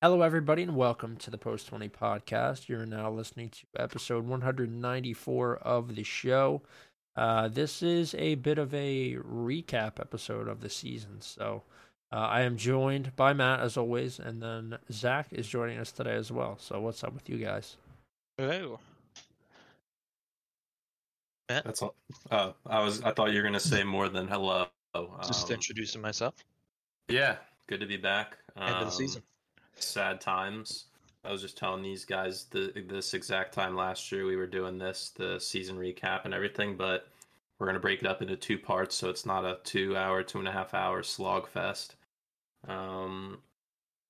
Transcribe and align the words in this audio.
Hello, 0.00 0.22
everybody, 0.22 0.62
and 0.62 0.76
welcome 0.76 1.16
to 1.16 1.30
the 1.30 1.38
Post 1.38 1.66
20 1.68 1.88
podcast. 1.88 2.68
You're 2.68 2.86
now 2.86 3.10
listening 3.10 3.50
to 3.50 3.66
episode 3.76 4.26
194 4.26 5.56
of 5.56 5.96
the 5.96 6.04
show. 6.04 6.62
Uh, 7.16 7.48
this 7.48 7.82
is 7.82 8.14
a 8.14 8.36
bit 8.36 8.58
of 8.58 8.72
a 8.72 9.16
recap 9.16 9.98
episode 9.98 10.46
of 10.46 10.60
the 10.60 10.70
season. 10.70 11.20
So 11.20 11.64
uh, 12.12 12.16
I 12.16 12.42
am 12.42 12.56
joined 12.56 13.16
by 13.16 13.32
Matt, 13.32 13.58
as 13.60 13.76
always, 13.76 14.20
and 14.20 14.40
then 14.40 14.78
Zach 14.92 15.26
is 15.32 15.48
joining 15.48 15.78
us 15.78 15.90
today 15.90 16.14
as 16.14 16.30
well. 16.30 16.58
So, 16.60 16.80
what's 16.80 17.02
up 17.02 17.12
with 17.12 17.28
you 17.28 17.38
guys? 17.38 17.76
Hello. 18.36 18.78
Matt? 21.48 21.64
That's 21.64 21.82
all. 21.82 21.96
Uh, 22.30 22.52
I 22.66 22.84
was. 22.84 23.02
I 23.02 23.10
thought 23.12 23.32
you 23.32 23.38
were 23.38 23.42
gonna 23.42 23.58
say 23.58 23.82
more 23.82 24.08
than 24.08 24.28
hello. 24.28 24.68
Just 25.26 25.48
Um, 25.48 25.54
introducing 25.54 26.00
myself. 26.00 26.34
Yeah, 27.08 27.36
good 27.66 27.80
to 27.80 27.86
be 27.86 27.96
back. 27.96 28.38
End 28.56 28.70
of 28.74 28.80
the 28.80 28.84
Um, 28.86 28.90
season. 28.92 29.22
Sad 29.82 30.20
times. 30.20 30.84
I 31.24 31.32
was 31.32 31.42
just 31.42 31.58
telling 31.58 31.82
these 31.82 32.04
guys 32.04 32.44
the 32.50 32.72
this 32.88 33.14
exact 33.14 33.52
time 33.52 33.76
last 33.76 34.10
year 34.12 34.24
we 34.24 34.36
were 34.36 34.46
doing 34.46 34.78
this, 34.78 35.12
the 35.16 35.38
season 35.38 35.76
recap 35.76 36.24
and 36.24 36.32
everything, 36.32 36.76
but 36.76 37.08
we're 37.58 37.66
gonna 37.66 37.80
break 37.80 38.00
it 38.00 38.06
up 38.06 38.22
into 38.22 38.36
two 38.36 38.58
parts, 38.58 38.94
so 38.94 39.08
it's 39.08 39.26
not 39.26 39.44
a 39.44 39.58
two 39.64 39.96
hour, 39.96 40.22
two 40.22 40.38
and 40.38 40.48
a 40.48 40.52
half 40.52 40.74
hour 40.74 41.02
slog 41.02 41.48
fest. 41.48 41.96
Um, 42.66 43.38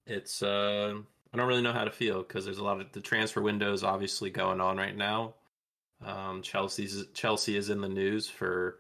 it's 0.07 0.43
uh, 0.43 0.95
I 1.33 1.37
don't 1.37 1.49
really 1.49 1.63
know 1.63 1.73
how 1.73 1.85
to 1.85 1.91
feel 1.91 2.23
because 2.23 2.45
there's 2.45 2.59
a 2.59 2.65
lot 2.65 2.81
of 2.81 2.93
the 2.93 3.01
transfer 3.01 3.43
windows 3.43 3.83
obviously 3.83 4.31
going 4.31 4.61
on 4.61 4.77
right 4.77 4.97
now. 4.97 5.35
Um, 6.05 6.43
Chelsea's 6.43 7.07
Chelsea 7.15 7.57
is 7.57 7.71
in 7.71 7.81
the 7.81 7.89
news 7.89 8.29
for. 8.29 8.79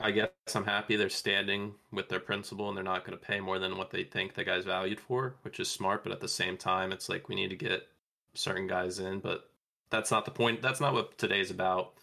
I 0.00 0.10
guess 0.10 0.28
I'm 0.54 0.64
happy 0.64 0.96
they're 0.96 1.08
standing 1.08 1.74
with 1.92 2.08
their 2.08 2.20
principle 2.20 2.68
and 2.68 2.76
they're 2.76 2.84
not 2.84 3.04
going 3.06 3.18
to 3.18 3.24
pay 3.24 3.40
more 3.40 3.58
than 3.58 3.76
what 3.76 3.90
they 3.90 4.04
think 4.04 4.34
the 4.34 4.44
guy's 4.44 4.64
valued 4.64 5.00
for, 5.00 5.36
which 5.42 5.60
is 5.60 5.70
smart. 5.70 6.02
But 6.02 6.12
at 6.12 6.20
the 6.20 6.28
same 6.28 6.56
time, 6.56 6.92
it's 6.92 7.08
like 7.08 7.28
we 7.28 7.34
need 7.34 7.50
to 7.50 7.56
get 7.56 7.86
certain 8.34 8.66
guys 8.66 8.98
in, 8.98 9.20
but 9.20 9.50
that's 9.90 10.10
not 10.10 10.24
the 10.24 10.30
point. 10.30 10.60
That's 10.60 10.80
not 10.80 10.94
what 10.94 11.16
today's 11.18 11.50
about. 11.50 11.94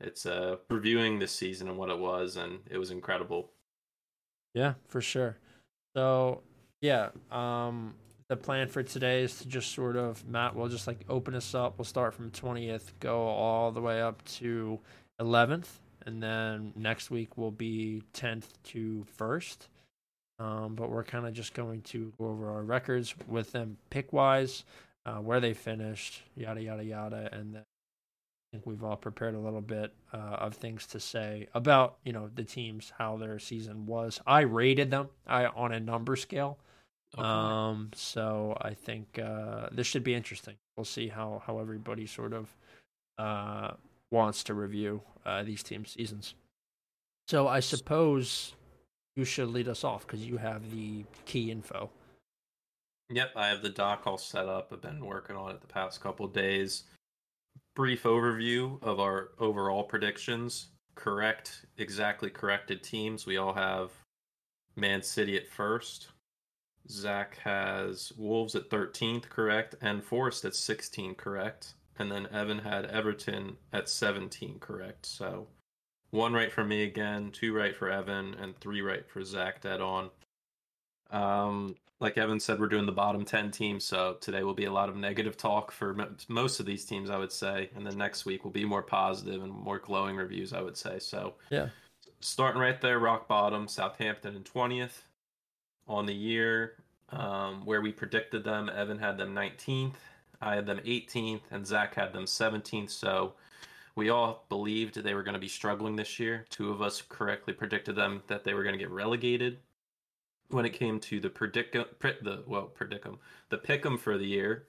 It's 0.00 0.26
uh 0.26 0.56
reviewing 0.68 1.18
this 1.18 1.32
season 1.32 1.68
and 1.68 1.78
what 1.78 1.90
it 1.90 1.98
was, 1.98 2.36
and 2.36 2.60
it 2.70 2.78
was 2.78 2.90
incredible. 2.90 3.50
Yeah, 4.54 4.74
for 4.88 5.00
sure. 5.00 5.38
So, 5.94 6.42
yeah, 6.80 7.10
um, 7.30 7.94
the 8.28 8.36
plan 8.36 8.68
for 8.68 8.82
today 8.82 9.22
is 9.22 9.38
to 9.38 9.48
just 9.48 9.72
sort 9.74 9.96
of 9.96 10.26
Matt 10.26 10.54
will 10.54 10.68
just 10.68 10.86
like 10.86 11.04
open 11.08 11.34
us 11.34 11.54
up. 11.54 11.78
We'll 11.78 11.84
start 11.84 12.14
from 12.14 12.30
twentieth, 12.30 12.92
go 13.00 13.20
all 13.26 13.70
the 13.72 13.80
way 13.80 14.02
up 14.02 14.24
to 14.36 14.78
eleventh, 15.20 15.80
and 16.06 16.22
then 16.22 16.72
next 16.76 17.10
week 17.10 17.36
will 17.36 17.50
be 17.50 18.02
tenth 18.12 18.52
to 18.64 19.04
first. 19.16 19.68
Um, 20.38 20.74
but 20.74 20.90
we're 20.90 21.04
kind 21.04 21.26
of 21.26 21.32
just 21.32 21.54
going 21.54 21.82
to 21.82 22.12
go 22.18 22.26
over 22.26 22.50
our 22.50 22.62
records 22.62 23.14
with 23.26 23.52
them 23.52 23.78
pick 23.90 24.12
wise, 24.12 24.64
uh, 25.06 25.16
where 25.16 25.40
they 25.40 25.54
finished, 25.54 26.22
yada 26.36 26.62
yada 26.62 26.84
yada, 26.84 27.28
and 27.32 27.54
then 27.54 27.62
I 27.62 28.56
think 28.56 28.66
we've 28.66 28.84
all 28.84 28.96
prepared 28.96 29.34
a 29.34 29.38
little 29.38 29.62
bit 29.62 29.92
uh, 30.12 30.16
of 30.16 30.54
things 30.54 30.86
to 30.88 31.00
say 31.00 31.48
about 31.54 31.96
you 32.04 32.12
know 32.12 32.30
the 32.34 32.44
teams, 32.44 32.92
how 32.98 33.16
their 33.16 33.38
season 33.38 33.86
was. 33.86 34.20
I 34.26 34.42
rated 34.42 34.90
them 34.90 35.08
I 35.26 35.46
on 35.46 35.72
a 35.72 35.80
number 35.80 36.16
scale. 36.16 36.58
Okay. 37.16 37.26
Um, 37.26 37.90
so 37.94 38.56
I 38.60 38.74
think 38.74 39.18
uh, 39.18 39.68
this 39.72 39.86
should 39.86 40.04
be 40.04 40.14
interesting. 40.14 40.56
We'll 40.76 40.84
see 40.84 41.08
how 41.08 41.42
how 41.46 41.60
everybody 41.60 42.06
sort 42.06 42.34
of 42.34 42.54
uh, 43.16 43.72
wants 44.10 44.44
to 44.44 44.54
review 44.54 45.02
uh, 45.24 45.42
these 45.42 45.62
team 45.62 45.84
seasons. 45.84 46.34
So 47.28 47.48
I 47.48 47.60
suppose 47.60 48.54
you 49.16 49.24
should 49.24 49.48
lead 49.48 49.68
us 49.68 49.82
off 49.82 50.06
because 50.06 50.24
you 50.24 50.36
have 50.36 50.70
the 50.70 51.04
key 51.24 51.50
info. 51.50 51.90
Yep, 53.10 53.32
I 53.36 53.48
have 53.48 53.62
the 53.62 53.68
doc 53.68 54.02
all 54.06 54.18
set 54.18 54.48
up. 54.48 54.70
I've 54.72 54.82
been 54.82 55.04
working 55.04 55.36
on 55.36 55.50
it 55.50 55.60
the 55.60 55.66
past 55.66 56.00
couple 56.00 56.26
days. 56.26 56.84
Brief 57.74 58.02
overview 58.02 58.82
of 58.82 59.00
our 59.00 59.30
overall 59.38 59.84
predictions. 59.84 60.68
Correct, 60.94 61.66
exactly 61.78 62.30
corrected 62.30 62.82
teams. 62.82 63.26
We 63.26 63.36
all 63.36 63.52
have 63.52 63.90
Man 64.76 65.02
City 65.02 65.36
at 65.36 65.48
first. 65.48 66.08
Zach 66.88 67.38
has 67.38 68.12
Wolves 68.16 68.54
at 68.54 68.70
13th, 68.70 69.28
correct, 69.28 69.74
and 69.80 70.02
Forest 70.02 70.44
at 70.44 70.54
16, 70.54 71.14
correct. 71.14 71.74
And 71.98 72.10
then 72.10 72.26
Evan 72.32 72.58
had 72.58 72.86
Everton 72.86 73.56
at 73.72 73.88
17, 73.88 74.58
correct. 74.58 75.06
So 75.06 75.46
one 76.10 76.32
right 76.32 76.52
for 76.52 76.64
me 76.64 76.82
again, 76.84 77.30
two 77.30 77.54
right 77.54 77.74
for 77.76 77.90
Evan, 77.90 78.34
and 78.34 78.58
three 78.60 78.80
right 78.82 79.08
for 79.08 79.24
Zach 79.24 79.60
dead 79.62 79.80
on. 79.80 80.10
Um, 81.10 81.76
like 82.00 82.18
Evan 82.18 82.40
said, 82.40 82.60
we're 82.60 82.68
doing 82.68 82.84
the 82.86 82.92
bottom 82.92 83.24
10 83.24 83.50
teams, 83.50 83.84
so 83.84 84.16
today 84.20 84.42
will 84.42 84.54
be 84.54 84.66
a 84.66 84.72
lot 84.72 84.88
of 84.90 84.96
negative 84.96 85.36
talk 85.36 85.72
for 85.72 85.98
m- 85.98 86.16
most 86.28 86.60
of 86.60 86.66
these 86.66 86.84
teams, 86.84 87.08
I 87.08 87.16
would 87.16 87.32
say. 87.32 87.70
And 87.74 87.86
then 87.86 87.96
next 87.96 88.26
week 88.26 88.44
will 88.44 88.50
be 88.50 88.64
more 88.66 88.82
positive 88.82 89.42
and 89.42 89.50
more 89.52 89.78
glowing 89.78 90.16
reviews, 90.16 90.52
I 90.52 90.60
would 90.60 90.76
say. 90.76 90.98
So, 90.98 91.34
Yeah. 91.50 91.68
starting 92.20 92.60
right 92.60 92.80
there, 92.80 92.98
rock 92.98 93.28
bottom, 93.28 93.66
Southampton 93.68 94.36
in 94.36 94.44
20th 94.44 95.04
on 95.88 96.04
the 96.04 96.14
year, 96.14 96.76
um, 97.10 97.64
where 97.64 97.80
we 97.80 97.92
predicted 97.92 98.44
them. 98.44 98.68
Evan 98.68 98.98
had 98.98 99.16
them 99.16 99.32
19th, 99.32 99.96
I 100.40 100.54
had 100.54 100.66
them 100.66 100.80
18th, 100.84 101.42
and 101.50 101.66
Zach 101.66 101.94
had 101.94 102.12
them 102.12 102.24
17th. 102.24 102.90
So, 102.90 103.34
we 103.96 104.10
all 104.10 104.44
believed 104.50 105.02
they 105.02 105.14
were 105.14 105.22
going 105.22 105.34
to 105.34 105.40
be 105.40 105.48
struggling 105.48 105.96
this 105.96 106.20
year. 106.20 106.44
Two 106.50 106.70
of 106.70 106.82
us 106.82 107.02
correctly 107.08 107.54
predicted 107.54 107.96
them 107.96 108.22
that 108.26 108.44
they 108.44 108.54
were 108.54 108.62
going 108.62 108.74
to 108.74 108.78
get 108.78 108.90
relegated 108.90 109.58
when 110.50 110.66
it 110.66 110.74
came 110.74 111.00
to 111.00 111.18
the 111.18 111.30
predict 111.30 111.72
the 111.72 112.42
well 112.46 112.70
predicum 112.78 113.18
the 113.48 113.58
pick'em 113.58 113.98
for 113.98 114.18
the 114.18 114.26
year. 114.26 114.66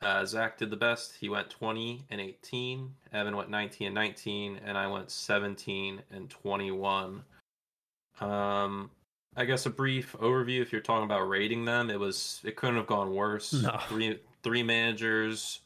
Uh, 0.00 0.24
Zach 0.24 0.58
did 0.58 0.70
the 0.70 0.76
best. 0.76 1.14
He 1.20 1.28
went 1.28 1.48
20 1.50 2.04
and 2.10 2.20
18. 2.20 2.92
Evan 3.12 3.36
went 3.36 3.50
19 3.50 3.86
and 3.86 3.94
19, 3.94 4.60
and 4.64 4.76
I 4.76 4.88
went 4.88 5.10
17 5.12 6.02
and 6.10 6.28
21. 6.28 7.22
Um, 8.20 8.90
I 9.36 9.44
guess 9.44 9.66
a 9.66 9.70
brief 9.70 10.16
overview. 10.20 10.60
If 10.60 10.72
you're 10.72 10.80
talking 10.80 11.04
about 11.04 11.28
rating 11.28 11.64
them, 11.64 11.88
it 11.88 12.00
was 12.00 12.40
it 12.44 12.56
couldn't 12.56 12.76
have 12.76 12.86
gone 12.86 13.14
worse. 13.14 13.52
No. 13.52 13.78
Three 13.88 14.18
three 14.42 14.62
managers, 14.62 15.60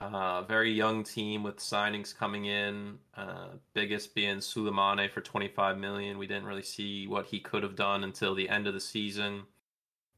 uh, 0.00 0.42
very 0.42 0.72
young 0.72 1.02
team 1.04 1.42
with 1.42 1.56
signings 1.58 2.16
coming 2.16 2.46
in. 2.46 2.98
Uh, 3.16 3.48
biggest 3.74 4.14
being 4.14 4.38
Sulemana 4.38 5.10
for 5.10 5.20
25 5.20 5.78
million. 5.78 6.18
We 6.18 6.26
didn't 6.26 6.46
really 6.46 6.62
see 6.62 7.06
what 7.06 7.26
he 7.26 7.40
could 7.40 7.62
have 7.62 7.76
done 7.76 8.04
until 8.04 8.34
the 8.34 8.48
end 8.48 8.66
of 8.66 8.74
the 8.74 8.80
season. 8.80 9.42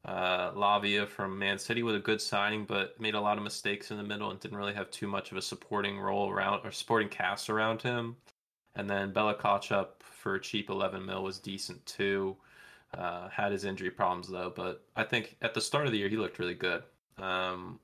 Uh, 0.05 0.53
Lavia 0.53 1.07
from 1.09 1.39
Man 1.39 1.59
City 1.59 1.83
was 1.83 1.97
a 1.97 2.01
good 2.01 2.21
signing, 2.21 2.65
but 2.65 2.99
made 3.01 3.15
a 3.15 3.21
lot 3.21 3.39
of 3.39 3.45
mistakes 3.45 3.91
in 3.91 3.97
the 3.97 4.05
middle 4.05 4.31
and 4.31 4.39
didn't 4.39 4.57
really 4.57 4.75
have 4.75 4.91
too 4.91 5.09
much 5.09 5.33
of 5.33 5.37
a 5.37 5.43
supporting 5.43 5.99
role 5.99 6.31
around 6.31 6.61
or 6.65 6.71
supporting 6.71 7.09
cast 7.09 7.51
around 7.51 7.83
him. 7.83 8.17
And 8.77 8.89
then 8.89 9.13
Bella-Kotchap 9.13 9.87
for 10.01 10.37
a 10.37 10.41
cheap 10.41 10.71
11 10.71 11.05
mil 11.05 11.25
was 11.25 11.39
decent 11.39 11.85
too. 11.87 12.37
Uh, 12.95 13.29
had 13.29 13.51
his 13.51 13.65
injury 13.65 13.91
problems 13.91 14.29
though, 14.29 14.53
but 14.55 14.85
I 14.95 15.03
think 15.03 15.37
at 15.43 15.55
the 15.55 15.61
start 15.61 15.87
of 15.87 15.93
the 15.93 15.99
year 15.99 16.09
he 16.09 16.17
looked 16.17 16.39
really 16.39 16.55
good. 16.55 16.85
Um, 17.19 17.81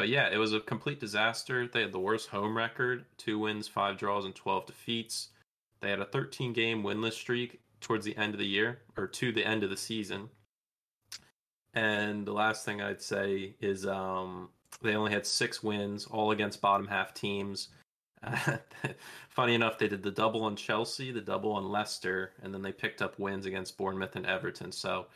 but 0.00 0.08
yeah, 0.08 0.30
it 0.32 0.38
was 0.38 0.54
a 0.54 0.60
complete 0.60 0.98
disaster. 0.98 1.68
They 1.68 1.82
had 1.82 1.92
the 1.92 1.98
worst 1.98 2.30
home 2.30 2.56
record: 2.56 3.04
two 3.18 3.38
wins, 3.38 3.68
five 3.68 3.98
draws, 3.98 4.24
and 4.24 4.34
12 4.34 4.64
defeats. 4.64 5.28
They 5.82 5.90
had 5.90 6.00
a 6.00 6.06
13 6.06 6.54
game 6.54 6.82
winless 6.82 7.12
streak 7.12 7.60
towards 7.82 8.06
the 8.06 8.16
end 8.16 8.32
of 8.32 8.40
the 8.40 8.46
year, 8.46 8.78
or 8.96 9.06
to 9.06 9.30
the 9.30 9.44
end 9.44 9.62
of 9.62 9.68
the 9.68 9.76
season. 9.76 10.30
And 11.74 12.26
the 12.26 12.32
last 12.32 12.64
thing 12.64 12.80
I'd 12.80 13.02
say 13.02 13.56
is 13.60 13.86
um, 13.86 14.48
they 14.80 14.94
only 14.94 15.12
had 15.12 15.26
six 15.26 15.62
wins, 15.62 16.06
all 16.06 16.30
against 16.30 16.62
bottom 16.62 16.86
half 16.86 17.12
teams. 17.12 17.68
funny 19.28 19.54
enough, 19.54 19.76
they 19.76 19.88
did 19.88 20.02
the 20.02 20.10
double 20.10 20.44
on 20.44 20.56
Chelsea, 20.56 21.12
the 21.12 21.20
double 21.20 21.52
on 21.52 21.70
Leicester, 21.70 22.32
and 22.42 22.54
then 22.54 22.62
they 22.62 22.72
picked 22.72 23.02
up 23.02 23.18
wins 23.18 23.44
against 23.44 23.76
Bournemouth 23.76 24.16
and 24.16 24.24
Everton. 24.24 24.72
So 24.72 25.08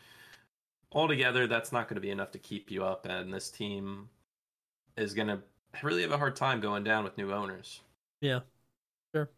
altogether, 0.91 1.47
that's 1.47 1.71
not 1.71 1.87
going 1.87 1.95
to 1.95 2.01
be 2.01 2.11
enough 2.11 2.29
to 2.33 2.37
keep 2.37 2.69
you 2.69 2.85
up. 2.85 3.07
And 3.07 3.33
this 3.33 3.49
team 3.49 4.09
is 4.97 5.13
going 5.13 5.27
to 5.27 5.39
really 5.83 6.01
have 6.01 6.11
a 6.11 6.17
hard 6.17 6.35
time 6.35 6.59
going 6.59 6.83
down 6.83 7.03
with 7.03 7.17
new 7.17 7.31
owners. 7.31 7.81
Yeah, 8.21 8.41
sure. 9.13 9.29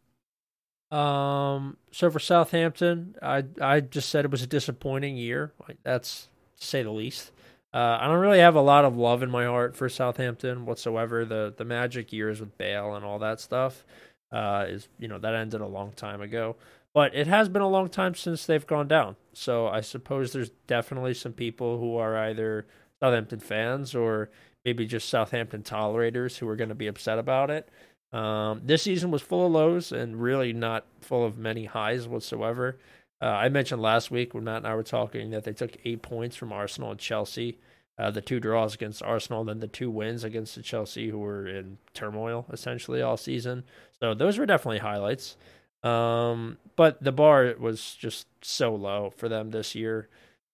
Um, 0.92 1.78
so 1.92 2.10
for 2.10 2.20
Southampton, 2.20 3.16
I 3.22 3.44
I 3.62 3.82
just 3.82 4.10
said 4.10 4.26
it 4.26 4.32
was 4.32 4.44
a 4.44 4.48
disappointing 4.48 5.18
year. 5.18 5.54
Like 5.68 5.78
that's 5.84 6.30
to 6.60 6.66
say 6.66 6.84
the 6.84 6.92
least. 6.92 7.32
Uh, 7.74 7.98
I 8.00 8.08
don't 8.08 8.20
really 8.20 8.40
have 8.40 8.56
a 8.56 8.62
lot 8.62 8.86
of 8.86 8.96
love 8.96 9.22
in 9.22 9.30
my 9.30 9.46
heart 9.46 9.76
for 9.76 9.90
Southampton 9.90 10.66
whatsoever. 10.66 11.26
The 11.26 11.54
the 11.56 11.66
magic 11.66 12.14
years 12.14 12.40
with 12.40 12.58
Bale 12.58 12.96
and 12.96 13.04
all 13.04 13.20
that 13.20 13.42
stuff 13.42 13.84
uh, 14.32 14.66
is 14.68 14.88
you 14.98 15.08
know 15.08 15.20
that 15.20 15.34
ended 15.36 15.62
a 15.62 15.68
long 15.68 15.92
time 15.92 16.22
ago. 16.22 16.56
But 16.94 17.14
it 17.14 17.28
has 17.28 17.50
been 17.50 17.62
a 17.62 17.70
long 17.70 17.90
time 17.90 18.16
since 18.16 18.46
they've 18.46 18.66
gone 18.66 18.88
down. 18.88 19.18
So 19.34 19.68
I 19.68 19.82
suppose 19.82 20.34
there's 20.34 20.50
definitely 20.66 21.14
some 21.14 21.34
people 21.34 21.80
who 21.80 21.98
are 21.98 22.18
either 22.18 22.66
Southampton 23.00 23.40
fans 23.40 23.94
or 23.94 24.32
maybe 24.68 24.86
just 24.86 25.08
Southampton 25.08 25.64
tolerators 25.64 26.36
who 26.38 26.46
are 26.50 26.58
going 26.58 26.68
to 26.68 26.76
be 26.76 26.88
upset 26.88 27.18
about 27.18 27.50
it. 27.50 27.70
Um, 28.12 28.64
this 28.66 28.84
season 28.84 29.12
was 29.12 29.22
full 29.22 29.46
of 29.46 29.54
lows 29.54 29.94
and 29.94 30.22
really 30.22 30.52
not 30.52 30.86
full 31.00 31.26
of 31.26 31.38
many 31.38 31.64
highs 31.64 32.06
whatsoever. 32.06 32.78
Uh, 33.22 33.28
I 33.28 33.48
mentioned 33.48 33.82
last 33.82 34.12
week 34.12 34.34
when 34.34 34.44
Matt 34.44 34.58
and 34.58 34.68
I 34.68 34.76
were 34.76 34.84
talking 34.84 35.30
that 35.30 35.46
they 35.46 35.54
took 35.54 35.78
eight 35.86 36.02
points 36.02 36.36
from 36.36 36.52
Arsenal 36.52 36.92
and 36.92 37.00
Chelsea. 37.00 37.60
uh, 37.98 38.12
the 38.12 38.20
two 38.20 38.42
draws 38.42 38.76
against 38.76 39.02
Arsenal, 39.02 39.46
then 39.46 39.62
the 39.62 39.68
two 39.68 39.90
wins 39.90 40.26
against 40.26 40.56
the 40.56 40.62
Chelsea, 40.62 41.10
who 41.10 41.20
were 41.20 41.48
in 41.48 41.78
turmoil 41.94 42.46
essentially 42.52 43.02
all 43.02 43.16
season. 43.16 43.64
So 44.02 44.14
those 44.14 44.38
were 44.38 44.46
definitely 44.46 44.80
highlights. 44.80 45.38
Um, 45.82 46.58
but 46.76 47.02
the 47.02 47.14
bar 47.14 47.56
was 47.58 47.96
just 47.96 48.28
so 48.42 48.76
low 48.76 49.14
for 49.16 49.30
them 49.30 49.52
this 49.52 49.76
year. 49.76 50.10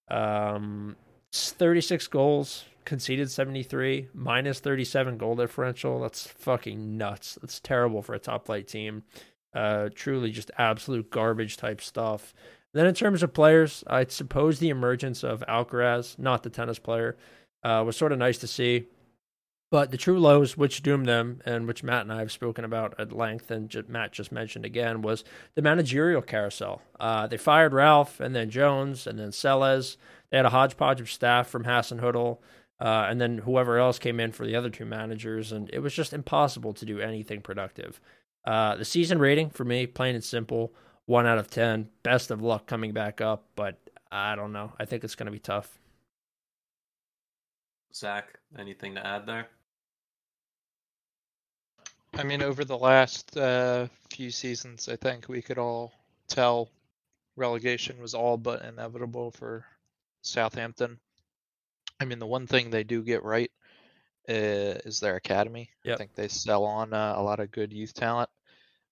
Um, 0.09 0.97
36 1.33 2.07
goals, 2.07 2.65
conceded 2.85 3.29
73, 3.31 4.09
minus 4.13 4.59
37 4.59 5.17
goal 5.17 5.35
differential. 5.35 6.01
That's 6.01 6.27
fucking 6.27 6.97
nuts. 6.97 7.37
That's 7.41 7.59
terrible 7.59 8.01
for 8.01 8.13
a 8.13 8.19
top 8.19 8.45
flight 8.45 8.67
team. 8.67 9.03
Uh, 9.53 9.89
truly 9.93 10.31
just 10.31 10.51
absolute 10.57 11.11
garbage 11.11 11.57
type 11.57 11.81
stuff. 11.81 12.33
Then 12.73 12.87
in 12.87 12.95
terms 12.95 13.21
of 13.21 13.33
players, 13.33 13.83
I 13.85 14.05
suppose 14.05 14.59
the 14.59 14.69
emergence 14.69 15.23
of 15.23 15.43
Alcaraz, 15.47 16.17
not 16.17 16.43
the 16.43 16.49
tennis 16.49 16.79
player, 16.79 17.15
uh, 17.63 17.83
was 17.85 17.95
sort 17.95 18.11
of 18.11 18.17
nice 18.17 18.39
to 18.39 18.47
see. 18.47 18.87
But 19.73 19.89
the 19.89 19.97
true 19.97 20.19
lows, 20.19 20.55
which 20.55 20.83
doomed 20.83 21.07
them, 21.07 21.41
and 21.45 21.65
which 21.65 21.83
Matt 21.83 22.03
and 22.03 22.13
I 22.13 22.19
have 22.19 22.31
spoken 22.31 22.63
about 22.63 22.93
at 22.99 23.11
length, 23.11 23.49
and 23.49 23.73
Matt 23.87 24.11
just 24.11 24.31
mentioned 24.31 24.65
again, 24.65 25.01
was 25.01 25.23
the 25.55 25.63
managerial 25.63 26.21
carousel. 26.21 26.83
Uh, 26.99 27.25
they 27.25 27.37
fired 27.37 27.73
Ralph, 27.73 28.19
and 28.19 28.35
then 28.35 28.51
Jones, 28.51 29.07
and 29.07 29.17
then 29.17 29.29
Sellés. 29.29 29.97
They 30.29 30.37
had 30.37 30.45
a 30.45 30.51
hodgepodge 30.51 31.01
of 31.01 31.09
staff 31.09 31.47
from 31.47 31.63
Hasenhüttl, 31.63 32.37
uh, 32.79 33.07
and 33.09 33.19
then 33.19 33.39
whoever 33.39 33.77
else 33.77 33.99
came 33.99 34.19
in 34.19 34.31
for 34.31 34.45
the 34.45 34.55
other 34.55 34.69
two 34.69 34.85
managers, 34.85 35.51
and 35.51 35.69
it 35.71 35.79
was 35.79 35.93
just 35.93 36.13
impossible 36.13 36.73
to 36.73 36.85
do 36.85 36.99
anything 36.99 37.41
productive. 37.41 37.99
Uh, 38.45 38.75
the 38.75 38.85
season 38.85 39.19
rating 39.19 39.49
for 39.49 39.63
me, 39.63 39.87
plain 39.87 40.15
and 40.15 40.23
simple, 40.23 40.73
one 41.05 41.25
out 41.25 41.37
of 41.37 41.49
ten. 41.49 41.89
Best 42.03 42.31
of 42.31 42.41
luck 42.41 42.65
coming 42.67 42.91
back 42.91 43.21
up, 43.21 43.45
but 43.55 43.79
I 44.11 44.35
don't 44.35 44.51
know. 44.53 44.73
I 44.79 44.85
think 44.85 45.03
it's 45.03 45.15
going 45.15 45.27
to 45.27 45.31
be 45.31 45.39
tough. 45.39 45.79
Zach, 47.93 48.39
anything 48.57 48.95
to 48.95 49.05
add 49.05 49.25
there? 49.25 49.47
I 52.15 52.23
mean, 52.23 52.41
over 52.43 52.63
the 52.63 52.77
last 52.77 53.35
uh, 53.37 53.87
few 54.09 54.29
seasons, 54.29 54.87
I 54.87 54.95
think 54.95 55.27
we 55.27 55.41
could 55.41 55.57
all 55.57 55.93
tell 56.27 56.69
relegation 57.35 57.99
was 57.99 58.13
all 58.13 58.37
but 58.37 58.63
inevitable 58.63 59.31
for 59.31 59.65
Southampton. 60.21 60.99
I 62.03 62.05
mean, 62.05 62.19
the 62.19 62.27
one 62.27 62.47
thing 62.47 62.69
they 62.69 62.83
do 62.83 63.01
get 63.01 63.23
right 63.23 63.49
uh, 64.27 64.83
is 64.83 64.99
their 64.99 65.15
academy. 65.15 65.69
Yep. 65.85 65.95
I 65.95 65.97
think 65.97 66.13
they 66.13 66.27
sell 66.27 66.65
on 66.65 66.93
uh, 66.93 67.13
a 67.15 67.23
lot 67.23 67.39
of 67.39 67.49
good 67.51 67.71
youth 67.71 67.93
talent, 67.93 68.29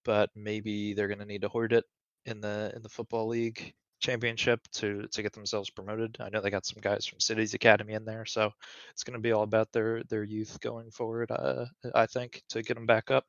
but 0.05 0.29
maybe 0.33 0.93
they're 0.93 1.09
going 1.09 1.19
to 1.19 1.25
need 1.25 1.41
to 1.41 1.49
hoard 1.49 1.73
it 1.73 1.83
in 2.25 2.39
the 2.39 2.71
in 2.73 2.81
the 2.81 2.89
football 2.89 3.27
league 3.27 3.73
championship 3.99 4.61
to 4.71 5.07
to 5.11 5.21
get 5.21 5.33
themselves 5.33 5.69
promoted. 5.69 6.15
I 6.21 6.29
know 6.29 6.39
they 6.39 6.49
got 6.49 6.65
some 6.65 6.79
guys 6.79 7.05
from 7.05 7.19
City's 7.19 7.53
academy 7.53 7.95
in 7.95 8.05
there, 8.05 8.25
so 8.25 8.49
it's 8.91 9.03
going 9.03 9.15
to 9.15 9.19
be 9.19 9.33
all 9.33 9.43
about 9.43 9.73
their 9.73 10.03
their 10.03 10.23
youth 10.23 10.57
going 10.61 10.89
forward. 10.89 11.31
Uh, 11.31 11.65
I 11.93 12.05
think 12.05 12.41
to 12.49 12.63
get 12.63 12.75
them 12.75 12.85
back 12.85 13.11
up. 13.11 13.25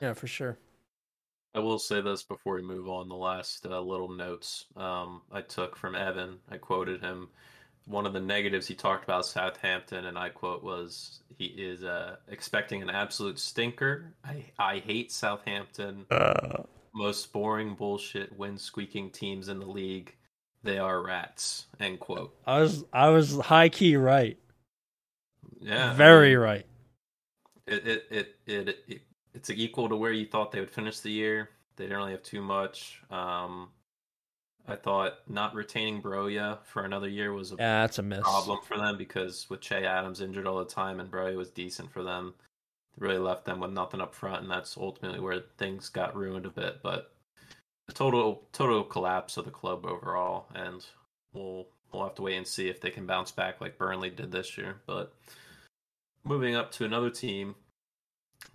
Yeah, 0.00 0.14
for 0.14 0.26
sure. 0.26 0.56
I 1.54 1.58
will 1.58 1.78
say 1.78 2.00
this 2.00 2.22
before 2.22 2.54
we 2.54 2.62
move 2.62 2.88
on. 2.88 3.10
The 3.10 3.14
last 3.14 3.66
uh, 3.66 3.78
little 3.80 4.08
notes 4.08 4.64
um, 4.74 5.20
I 5.30 5.42
took 5.42 5.76
from 5.76 5.94
Evan, 5.94 6.38
I 6.50 6.56
quoted 6.56 7.02
him. 7.02 7.28
One 7.88 8.06
of 8.06 8.12
the 8.12 8.20
negatives 8.20 8.66
he 8.66 8.74
talked 8.74 9.04
about 9.04 9.26
Southampton, 9.26 10.04
and 10.06 10.18
I 10.18 10.28
quote 10.28 10.62
was 10.62 11.20
he 11.38 11.46
is 11.46 11.84
uh, 11.84 12.16
expecting 12.28 12.82
an 12.82 12.90
absolute 12.90 13.38
stinker. 13.38 14.14
I 14.24 14.44
I 14.58 14.78
hate 14.80 15.10
Southampton. 15.10 16.06
Uh, 16.10 16.64
Most 16.94 17.32
boring 17.32 17.74
bullshit 17.74 18.36
wind 18.36 18.60
squeaking 18.60 19.10
teams 19.10 19.48
in 19.48 19.58
the 19.60 19.66
league. 19.66 20.14
They 20.62 20.78
are 20.78 21.02
rats. 21.02 21.66
End 21.80 22.00
quote. 22.00 22.34
I 22.46 22.60
was 22.60 22.84
I 22.92 23.08
was 23.08 23.38
high 23.38 23.68
key 23.70 23.96
right. 23.96 24.38
Yeah, 25.60 25.94
Very 25.94 26.36
right. 26.36 26.66
It 27.66 27.86
it, 27.86 28.06
it 28.10 28.36
it 28.46 28.78
it 28.88 29.02
it's 29.34 29.50
equal 29.50 29.88
to 29.88 29.96
where 29.96 30.12
you 30.12 30.26
thought 30.26 30.52
they 30.52 30.60
would 30.60 30.70
finish 30.70 31.00
the 31.00 31.10
year. 31.10 31.50
They 31.76 31.84
didn't 31.84 31.98
really 31.98 32.12
have 32.12 32.22
too 32.22 32.42
much. 32.42 33.02
Um, 33.10 33.68
I 34.68 34.76
thought 34.76 35.20
not 35.26 35.54
retaining 35.54 36.02
Broja 36.02 36.58
for 36.64 36.84
another 36.84 37.08
year 37.08 37.32
was 37.32 37.52
a 37.52 37.56
Yeah, 37.56 37.80
that's 37.80 37.98
a 37.98 38.02
miss. 38.02 38.20
problem 38.20 38.60
for 38.62 38.76
them 38.76 38.98
because 38.98 39.48
with 39.48 39.60
Che 39.60 39.84
Adams 39.84 40.20
injured 40.20 40.46
all 40.46 40.58
the 40.58 40.66
time 40.66 41.00
and 41.00 41.10
Broja 41.10 41.36
was 41.36 41.50
decent 41.50 41.90
for 41.90 42.02
them, 42.02 42.34
it 42.96 43.02
really 43.02 43.18
left 43.18 43.46
them 43.46 43.60
with 43.60 43.70
nothing 43.70 44.00
up 44.00 44.14
front, 44.14 44.42
and 44.42 44.50
that's 44.50 44.76
ultimately 44.76 45.20
where 45.20 45.40
things 45.56 45.88
got 45.88 46.14
ruined 46.14 46.44
a 46.44 46.50
bit. 46.50 46.82
But 46.82 47.12
a 47.88 47.92
total 47.92 48.46
total 48.52 48.84
collapse 48.84 49.38
of 49.38 49.46
the 49.46 49.50
club 49.50 49.86
overall, 49.86 50.46
and 50.54 50.84
we'll 51.32 51.68
we'll 51.90 52.04
have 52.04 52.14
to 52.16 52.22
wait 52.22 52.36
and 52.36 52.46
see 52.46 52.68
if 52.68 52.80
they 52.80 52.90
can 52.90 53.06
bounce 53.06 53.30
back 53.32 53.60
like 53.62 53.78
Burnley 53.78 54.10
did 54.10 54.30
this 54.30 54.58
year. 54.58 54.82
But 54.86 55.14
moving 56.24 56.54
up 56.54 56.70
to 56.72 56.84
another 56.84 57.08
team, 57.08 57.54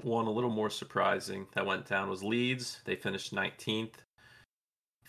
one 0.02 0.28
a 0.28 0.32
little 0.32 0.52
more 0.52 0.70
surprising 0.70 1.48
that 1.54 1.66
went 1.66 1.88
down 1.88 2.10
was 2.10 2.24
Leeds. 2.24 2.82
They 2.86 2.96
finished 2.96 3.34
19th 3.34 4.03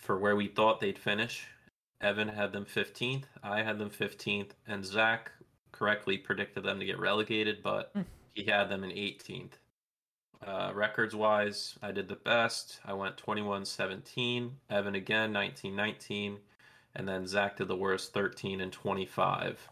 for 0.04 0.18
where 0.18 0.36
we 0.36 0.48
thought 0.48 0.80
they'd 0.80 0.98
finish. 0.98 1.46
Evan 2.00 2.28
had 2.28 2.52
them 2.52 2.66
15th. 2.66 3.24
I 3.42 3.62
had 3.62 3.78
them 3.78 3.88
15th, 3.90 4.50
and 4.66 4.84
Zach 4.84 5.32
correctly 5.72 6.18
predicted 6.18 6.62
them 6.62 6.78
to 6.78 6.84
get 6.84 6.98
relegated, 6.98 7.62
but 7.62 7.90
Hmm. 7.94 8.02
he 8.34 8.44
had 8.44 8.68
them 8.68 8.84
in 8.84 8.90
18th. 8.92 9.58
Uh, 10.46 10.72
records 10.74 11.14
wise, 11.14 11.78
I 11.80 11.90
did 11.90 12.06
the 12.08 12.16
best. 12.16 12.80
I 12.84 12.92
went 12.92 13.16
21 13.16 13.64
17. 13.64 14.60
Evan 14.68 14.94
again, 14.94 15.32
19 15.32 15.74
19. 15.74 16.40
And 16.94 17.08
then 17.08 17.26
Zach 17.26 17.56
did 17.56 17.68
the 17.68 17.76
worst, 17.76 18.12
13 18.12 18.60
and 18.60 18.72
25. 18.72 19.70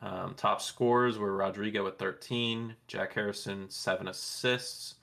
Um, 0.00 0.34
top 0.34 0.62
scorers 0.62 1.18
were 1.18 1.36
Rodrigo 1.36 1.84
with 1.84 1.98
13, 1.98 2.76
Jack 2.86 3.12
Harrison, 3.14 3.68
7 3.68 4.06
assists. 4.08 4.94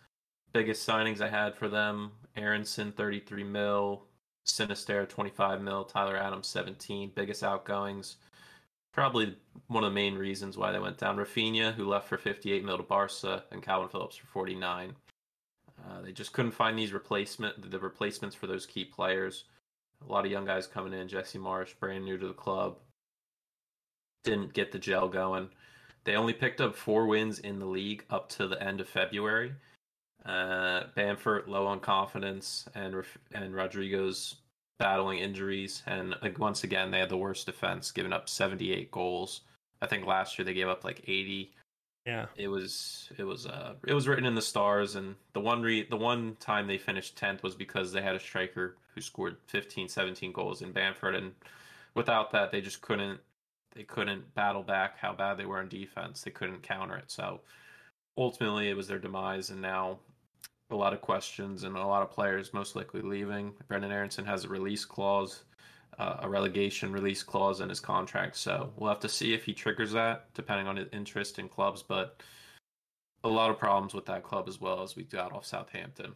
Biggest 0.53 0.87
signings 0.87 1.21
I 1.21 1.27
had 1.27 1.55
for 1.55 1.67
them 1.67 2.13
Aaronson, 2.37 2.91
33 2.93 3.43
mil, 3.43 4.06
Sinisterra, 4.47 5.07
25 5.07 5.61
mil, 5.61 5.83
Tyler 5.83 6.17
Adams, 6.17 6.47
17. 6.47 7.11
Biggest 7.15 7.43
outgoings. 7.43 8.17
Probably 8.93 9.37
one 9.67 9.83
of 9.83 9.91
the 9.91 9.95
main 9.95 10.15
reasons 10.15 10.57
why 10.57 10.71
they 10.71 10.79
went 10.79 10.97
down. 10.97 11.17
Rafinha, 11.17 11.73
who 11.73 11.87
left 11.87 12.07
for 12.07 12.17
58 12.17 12.65
mil 12.65 12.77
to 12.77 12.83
Barca, 12.83 13.43
and 13.51 13.61
Calvin 13.61 13.89
Phillips 13.89 14.15
for 14.15 14.27
49. 14.27 14.95
Uh, 15.85 16.01
they 16.01 16.11
just 16.11 16.33
couldn't 16.33 16.51
find 16.51 16.77
these 16.77 16.93
replacement 16.93 17.69
the 17.69 17.79
replacements 17.79 18.35
for 18.35 18.47
those 18.47 18.65
key 18.65 18.83
players. 18.83 19.43
A 20.07 20.11
lot 20.11 20.25
of 20.25 20.31
young 20.31 20.45
guys 20.45 20.67
coming 20.67 20.93
in. 20.93 21.07
Jesse 21.07 21.39
Marsch, 21.39 21.77
brand 21.79 22.05
new 22.05 22.17
to 22.17 22.27
the 22.27 22.33
club, 22.33 22.77
didn't 24.23 24.53
get 24.53 24.71
the 24.71 24.79
gel 24.79 25.07
going. 25.07 25.49
They 26.03 26.15
only 26.15 26.33
picked 26.33 26.61
up 26.61 26.75
four 26.75 27.05
wins 27.05 27.39
in 27.39 27.59
the 27.59 27.65
league 27.65 28.05
up 28.09 28.29
to 28.29 28.47
the 28.47 28.61
end 28.61 28.81
of 28.81 28.87
February. 28.87 29.53
Uh, 30.27 30.83
Bamford 30.95 31.47
low 31.47 31.65
on 31.67 31.79
confidence, 31.79 32.67
and 32.75 33.03
and 33.33 33.55
Rodrigo's 33.55 34.35
battling 34.77 35.19
injuries, 35.19 35.83
and 35.87 36.15
like 36.21 36.37
once 36.37 36.63
again 36.63 36.91
they 36.91 36.99
had 36.99 37.09
the 37.09 37.17
worst 37.17 37.45
defense, 37.45 37.91
giving 37.91 38.13
up 38.13 38.27
78 38.29 38.91
goals. 38.91 39.41
I 39.81 39.87
think 39.87 40.05
last 40.05 40.37
year 40.37 40.45
they 40.45 40.53
gave 40.53 40.67
up 40.67 40.83
like 40.83 41.01
80 41.07 41.51
Yeah. 42.05 42.25
it 42.35 42.47
was 42.47 43.09
it 43.17 43.23
was 43.23 43.45
uh 43.45 43.75
it 43.87 43.93
was 43.93 44.07
written 44.07 44.25
in 44.25 44.35
the 44.35 44.41
stars 44.41 44.95
and 44.95 45.15
the 45.33 45.39
one 45.39 45.61
re 45.61 45.83
the 45.89 45.97
one 45.97 46.35
time 46.39 46.67
they 46.67 46.77
finished 46.77 47.15
10th 47.17 47.43
was 47.43 47.53
because 47.55 47.91
they 47.91 48.01
had 48.01 48.15
a 48.15 48.19
striker 48.19 48.75
who 48.95 49.01
scored 49.01 49.37
15 49.47 49.87
17 49.87 50.31
goals 50.31 50.61
in 50.61 50.71
Bamford 50.71 51.15
and 51.15 51.33
without 51.95 52.31
that 52.31 52.51
they 52.51 52.61
just 52.61 52.81
couldn't 52.81 53.19
they 53.75 53.83
couldn't 53.83 54.33
battle 54.33 54.63
back 54.63 54.97
how 54.97 55.13
bad 55.13 55.37
they 55.37 55.45
were 55.45 55.61
in 55.61 55.67
defense 55.69 56.21
they 56.23 56.31
couldn't 56.31 56.63
counter 56.63 56.95
it 56.97 57.11
so 57.11 57.41
ultimately 58.17 58.69
it 58.69 58.75
was 58.75 58.87
their 58.87 58.99
demise 58.99 59.49
and 59.51 59.61
now 59.61 59.99
a 60.69 60.75
lot 60.75 60.93
of 60.93 61.01
questions 61.01 61.63
and 61.63 61.75
a 61.75 61.85
lot 61.85 62.01
of 62.01 62.11
players 62.11 62.53
most 62.53 62.75
likely 62.75 63.01
leaving 63.01 63.53
Brenden 63.69 63.91
Aaronson 63.91 64.25
has 64.25 64.43
a 64.43 64.49
release 64.49 64.85
clause 64.85 65.43
uh, 65.99 66.17
a 66.19 66.29
relegation 66.29 66.91
release 66.91 67.23
clause 67.23 67.61
in 67.61 67.69
his 67.69 67.79
contract. 67.79 68.37
So 68.37 68.71
we'll 68.75 68.89
have 68.89 68.99
to 68.99 69.09
see 69.09 69.33
if 69.33 69.43
he 69.43 69.53
triggers 69.53 69.91
that, 69.93 70.25
depending 70.33 70.67
on 70.67 70.75
his 70.75 70.87
interest 70.93 71.39
in 71.39 71.49
clubs. 71.49 71.83
But 71.83 72.21
a 73.23 73.29
lot 73.29 73.49
of 73.49 73.57
problems 73.57 73.93
with 73.93 74.05
that 74.05 74.23
club 74.23 74.47
as 74.47 74.61
well 74.61 74.83
as 74.83 74.95
we 74.95 75.03
got 75.03 75.33
off 75.33 75.45
Southampton. 75.45 76.13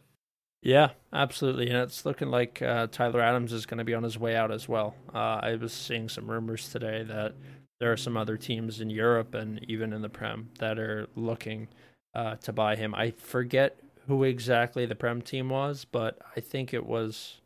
Yeah, 0.62 0.90
absolutely. 1.12 1.68
And 1.68 1.78
it's 1.78 2.06
looking 2.06 2.28
like 2.28 2.62
uh, 2.62 2.86
Tyler 2.92 3.20
Adams 3.20 3.52
is 3.52 3.66
going 3.66 3.78
to 3.78 3.84
be 3.84 3.94
on 3.94 4.04
his 4.04 4.16
way 4.16 4.36
out 4.36 4.52
as 4.52 4.68
well. 4.68 4.94
Uh, 5.12 5.40
I 5.42 5.56
was 5.56 5.72
seeing 5.72 6.08
some 6.08 6.30
rumors 6.30 6.70
today 6.70 7.02
that 7.02 7.34
there 7.80 7.90
are 7.90 7.96
some 7.96 8.16
other 8.16 8.36
teams 8.36 8.80
in 8.80 8.88
Europe 8.88 9.34
and 9.34 9.64
even 9.68 9.92
in 9.92 10.02
the 10.02 10.08
Prem 10.08 10.48
that 10.60 10.78
are 10.78 11.08
looking 11.16 11.66
uh, 12.14 12.36
to 12.36 12.52
buy 12.52 12.76
him. 12.76 12.94
I 12.94 13.10
forget 13.10 13.76
who 14.06 14.24
exactly 14.24 14.86
the 14.86 14.94
Prem 14.94 15.22
team 15.22 15.48
was, 15.48 15.84
but 15.84 16.18
I 16.36 16.40
think 16.40 16.74
it 16.74 16.86
was 16.86 17.40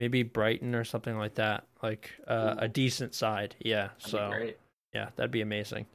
maybe 0.00 0.22
Brighton 0.22 0.74
or 0.74 0.84
something 0.84 1.16
like 1.16 1.34
that. 1.34 1.64
Like 1.82 2.10
uh, 2.26 2.56
a 2.58 2.68
decent 2.68 3.14
side. 3.14 3.56
Yeah. 3.60 3.90
That'd 3.98 4.10
so 4.10 4.50
yeah, 4.94 5.10
that'd 5.16 5.30
be 5.30 5.40
amazing. 5.40 5.86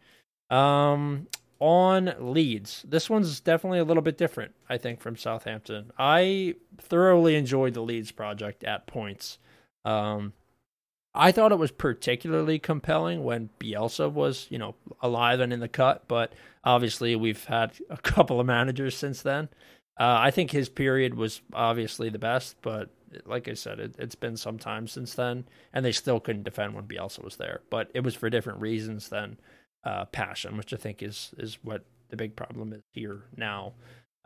Um, 0.49 1.27
on 1.59 2.13
Leeds, 2.19 2.85
this 2.87 3.09
one's 3.09 3.39
definitely 3.39 3.79
a 3.79 3.83
little 3.83 4.03
bit 4.03 4.17
different, 4.17 4.53
I 4.69 4.77
think, 4.77 5.01
from 5.01 5.17
Southampton. 5.17 5.91
I 5.97 6.55
thoroughly 6.77 7.35
enjoyed 7.35 7.73
the 7.73 7.81
Leeds 7.81 8.11
project 8.11 8.63
at 8.63 8.87
points. 8.87 9.39
Um, 9.83 10.33
I 11.19 11.31
thought 11.31 11.51
it 11.51 11.57
was 11.57 11.71
particularly 11.71 12.59
compelling 12.59 13.23
when 13.23 13.49
Bielsa 13.59 14.11
was, 14.11 14.47
you 14.49 14.57
know, 14.57 14.75
alive 15.01 15.39
and 15.39 15.51
in 15.51 15.59
the 15.59 15.67
cut, 15.67 16.07
but 16.07 16.33
obviously 16.63 17.15
we've 17.15 17.43
had 17.45 17.73
a 17.89 17.97
couple 18.01 18.39
of 18.39 18.45
managers 18.45 18.95
since 18.95 19.21
then. 19.21 19.49
Uh, 19.99 20.17
I 20.19 20.31
think 20.31 20.51
his 20.51 20.69
period 20.69 21.15
was 21.15 21.41
obviously 21.53 22.09
the 22.09 22.19
best, 22.19 22.55
but 22.61 22.89
like 23.25 23.47
I 23.49 23.53
said, 23.53 23.79
it, 23.79 23.95
has 23.99 24.15
been 24.15 24.37
some 24.37 24.57
time 24.57 24.87
since 24.87 25.13
then, 25.13 25.45
and 25.73 25.83
they 25.83 25.91
still 25.91 26.19
couldn't 26.19 26.43
defend 26.43 26.73
when 26.73 26.85
Bielsa 26.85 27.23
was 27.23 27.35
there. 27.35 27.61
But 27.69 27.91
it 27.93 28.01
was 28.01 28.15
for 28.15 28.29
different 28.29 28.61
reasons 28.61 29.09
than 29.09 29.37
uh, 29.83 30.05
passion, 30.05 30.57
which 30.57 30.73
I 30.73 30.77
think 30.77 31.03
is 31.03 31.33
is 31.37 31.57
what 31.63 31.83
the 32.09 32.17
big 32.17 32.35
problem 32.35 32.73
is 32.73 32.81
here 32.93 33.23
now. 33.35 33.73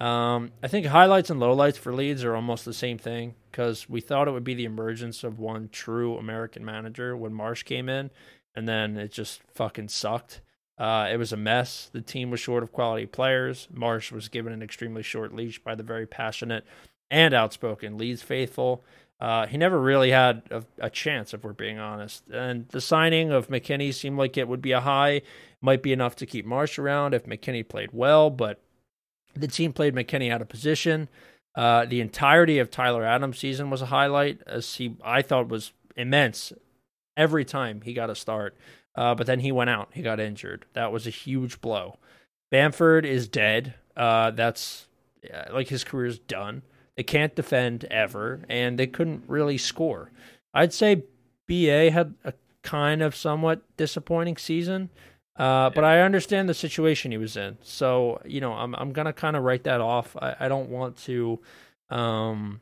Um, 0.03 0.51
I 0.61 0.67
think 0.67 0.85
highlights 0.85 1.29
and 1.29 1.39
lowlights 1.39 1.77
for 1.77 1.93
Leeds 1.93 2.25
are 2.25 2.35
almost 2.35 2.65
the 2.65 2.73
same 2.73 2.97
thing 2.97 3.35
because 3.49 3.87
we 3.87 4.01
thought 4.01 4.27
it 4.27 4.31
would 4.31 4.43
be 4.43 4.53
the 4.53 4.65
emergence 4.65 5.23
of 5.23 5.39
one 5.39 5.69
true 5.71 6.17
American 6.17 6.65
manager 6.65 7.15
when 7.15 7.31
Marsch 7.31 7.63
came 7.63 7.87
in, 7.87 8.11
and 8.53 8.67
then 8.67 8.97
it 8.97 9.13
just 9.13 9.39
fucking 9.53 9.87
sucked. 9.87 10.41
Uh, 10.77 11.07
it 11.09 11.15
was 11.15 11.31
a 11.31 11.37
mess. 11.37 11.89
The 11.93 12.01
team 12.01 12.31
was 12.31 12.41
short 12.41 12.63
of 12.63 12.73
quality 12.73 13.05
players. 13.05 13.69
Marsch 13.73 14.11
was 14.11 14.27
given 14.27 14.51
an 14.51 14.61
extremely 14.61 15.03
short 15.03 15.33
leash 15.33 15.63
by 15.63 15.73
the 15.73 15.83
very 15.83 16.05
passionate 16.05 16.65
and 17.09 17.33
outspoken 17.33 17.97
Leeds 17.97 18.21
faithful. 18.21 18.83
Uh, 19.21 19.47
he 19.47 19.55
never 19.55 19.79
really 19.79 20.11
had 20.11 20.41
a, 20.51 20.65
a, 20.79 20.89
chance, 20.89 21.33
if 21.33 21.45
we're 21.45 21.53
being 21.53 21.79
honest. 21.79 22.23
And 22.29 22.67
the 22.69 22.81
signing 22.81 23.31
of 23.31 23.47
McKennie 23.47 23.93
seemed 23.93 24.17
like 24.17 24.35
it 24.35 24.49
would 24.49 24.61
be 24.61 24.73
a 24.73 24.81
high, 24.81 25.21
might 25.61 25.81
be 25.81 25.93
enough 25.93 26.17
to 26.17 26.25
keep 26.25 26.45
Marsch 26.45 26.77
around 26.77 27.13
if 27.13 27.23
McKennie 27.23 27.65
played 27.65 27.91
well, 27.93 28.29
but 28.29 28.59
the 29.35 29.47
team 29.47 29.73
played 29.73 29.95
McKennie 29.95 30.31
out 30.31 30.41
of 30.41 30.49
position. 30.49 31.09
Uh, 31.55 31.85
the 31.85 32.01
entirety 32.01 32.59
of 32.59 32.71
Tyler 32.71 33.03
Adams' 33.03 33.39
season 33.39 33.69
was 33.69 33.81
a 33.81 33.87
highlight, 33.87 34.41
as 34.47 34.75
he 34.75 34.95
I 35.03 35.21
thought 35.21 35.49
was 35.49 35.71
immense 35.95 36.51
every 37.15 37.45
time 37.45 37.81
he 37.81 37.93
got 37.93 38.09
a 38.09 38.15
start. 38.15 38.55
Uh, 38.95 39.15
but 39.15 39.27
then 39.27 39.39
he 39.39 39.51
went 39.51 39.69
out, 39.69 39.89
he 39.93 40.01
got 40.01 40.19
injured. 40.19 40.65
That 40.73 40.91
was 40.91 41.07
a 41.07 41.11
huge 41.11 41.61
blow. 41.61 41.97
Bamford 42.51 43.05
is 43.05 43.27
dead. 43.27 43.73
Uh, 43.97 44.31
that's 44.31 44.87
like 45.51 45.69
his 45.69 45.83
career's 45.83 46.19
done. 46.19 46.63
They 46.95 47.03
can't 47.03 47.35
defend 47.35 47.85
ever, 47.85 48.41
and 48.47 48.77
they 48.77 48.87
couldn't 48.87 49.23
really 49.27 49.57
score. 49.57 50.11
I'd 50.53 50.73
say 50.73 51.03
BA 51.47 51.89
had 51.91 52.13
a 52.23 52.33
kind 52.61 53.01
of 53.01 53.15
somewhat 53.15 53.61
disappointing 53.77 54.37
season, 54.37 54.89
uh, 55.35 55.71
but 55.71 55.83
I 55.83 56.01
understand 56.01 56.47
the 56.47 56.53
situation 56.53 57.11
he 57.11 57.17
was 57.17 57.35
in. 57.35 57.57
So 57.63 58.21
you 58.25 58.39
know, 58.41 58.53
I'm 58.53 58.75
I'm 58.75 58.93
gonna 58.93 59.13
kind 59.13 59.35
of 59.35 59.43
write 59.43 59.63
that 59.63 59.81
off. 59.81 60.15
I, 60.21 60.35
I 60.41 60.47
don't 60.47 60.69
want 60.69 60.97
to 61.05 61.39
um, 61.89 62.61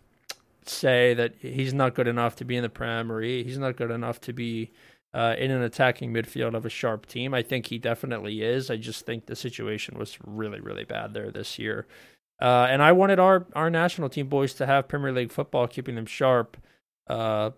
say 0.65 1.13
that 1.13 1.35
he's 1.39 1.73
not 1.73 1.95
good 1.95 2.07
enough 2.07 2.35
to 2.37 2.45
be 2.45 2.55
in 2.55 2.63
the 2.63 2.69
Prem 2.69 3.11
or 3.11 3.21
he, 3.21 3.43
he's 3.43 3.57
not 3.57 3.75
good 3.75 3.91
enough 3.91 4.21
to 4.21 4.33
be 4.33 4.71
uh, 5.13 5.35
in 5.37 5.51
an 5.51 5.61
attacking 5.61 6.13
midfield 6.13 6.55
of 6.55 6.65
a 6.65 6.69
sharp 6.69 7.05
team. 7.07 7.33
I 7.33 7.41
think 7.41 7.67
he 7.67 7.77
definitely 7.77 8.41
is. 8.41 8.69
I 8.69 8.77
just 8.77 9.05
think 9.05 9.25
the 9.25 9.35
situation 9.35 9.97
was 9.97 10.17
really 10.25 10.61
really 10.61 10.85
bad 10.85 11.13
there 11.13 11.29
this 11.31 11.59
year. 11.59 11.87
Uh, 12.41 12.67
and 12.69 12.81
I 12.81 12.93
wanted 12.93 13.19
our 13.19 13.45
our 13.53 13.69
national 13.69 14.07
team 14.07 14.27
boys 14.27 14.53
to 14.55 14.65
have 14.65 14.87
Premier 14.87 15.11
League 15.11 15.31
football, 15.31 15.67
keeping 15.67 15.95
them 15.95 16.05
sharp. 16.05 16.57
Uh, 17.07 17.51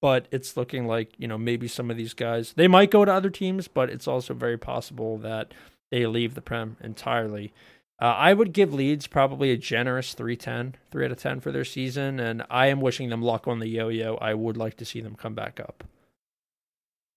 but 0.00 0.26
it's 0.30 0.56
looking 0.56 0.86
like 0.86 1.12
you 1.18 1.28
know 1.28 1.38
maybe 1.38 1.68
some 1.68 1.90
of 1.90 1.96
these 1.96 2.14
guys 2.14 2.52
they 2.54 2.68
might 2.68 2.90
go 2.90 3.04
to 3.04 3.12
other 3.12 3.30
teams, 3.30 3.68
but 3.68 3.90
it's 3.90 4.08
also 4.08 4.34
very 4.34 4.58
possible 4.58 5.18
that 5.18 5.52
they 5.90 6.06
leave 6.06 6.34
the 6.34 6.42
Prem 6.42 6.76
entirely. 6.80 7.52
Uh, 8.00 8.06
I 8.06 8.34
would 8.34 8.52
give 8.52 8.74
Leeds 8.74 9.06
probably 9.06 9.50
a 9.50 9.56
generous 9.56 10.12
310, 10.12 10.74
3 10.90 11.04
out 11.06 11.12
of 11.12 11.18
10 11.18 11.40
for 11.40 11.50
their 11.50 11.64
season, 11.64 12.20
and 12.20 12.44
I 12.50 12.66
am 12.66 12.82
wishing 12.82 13.08
them 13.08 13.22
luck 13.22 13.48
on 13.48 13.58
the 13.58 13.68
yo 13.68 13.88
yo. 13.88 14.16
I 14.16 14.34
would 14.34 14.58
like 14.58 14.76
to 14.78 14.84
see 14.84 15.00
them 15.00 15.14
come 15.14 15.34
back 15.34 15.60
up. 15.60 15.82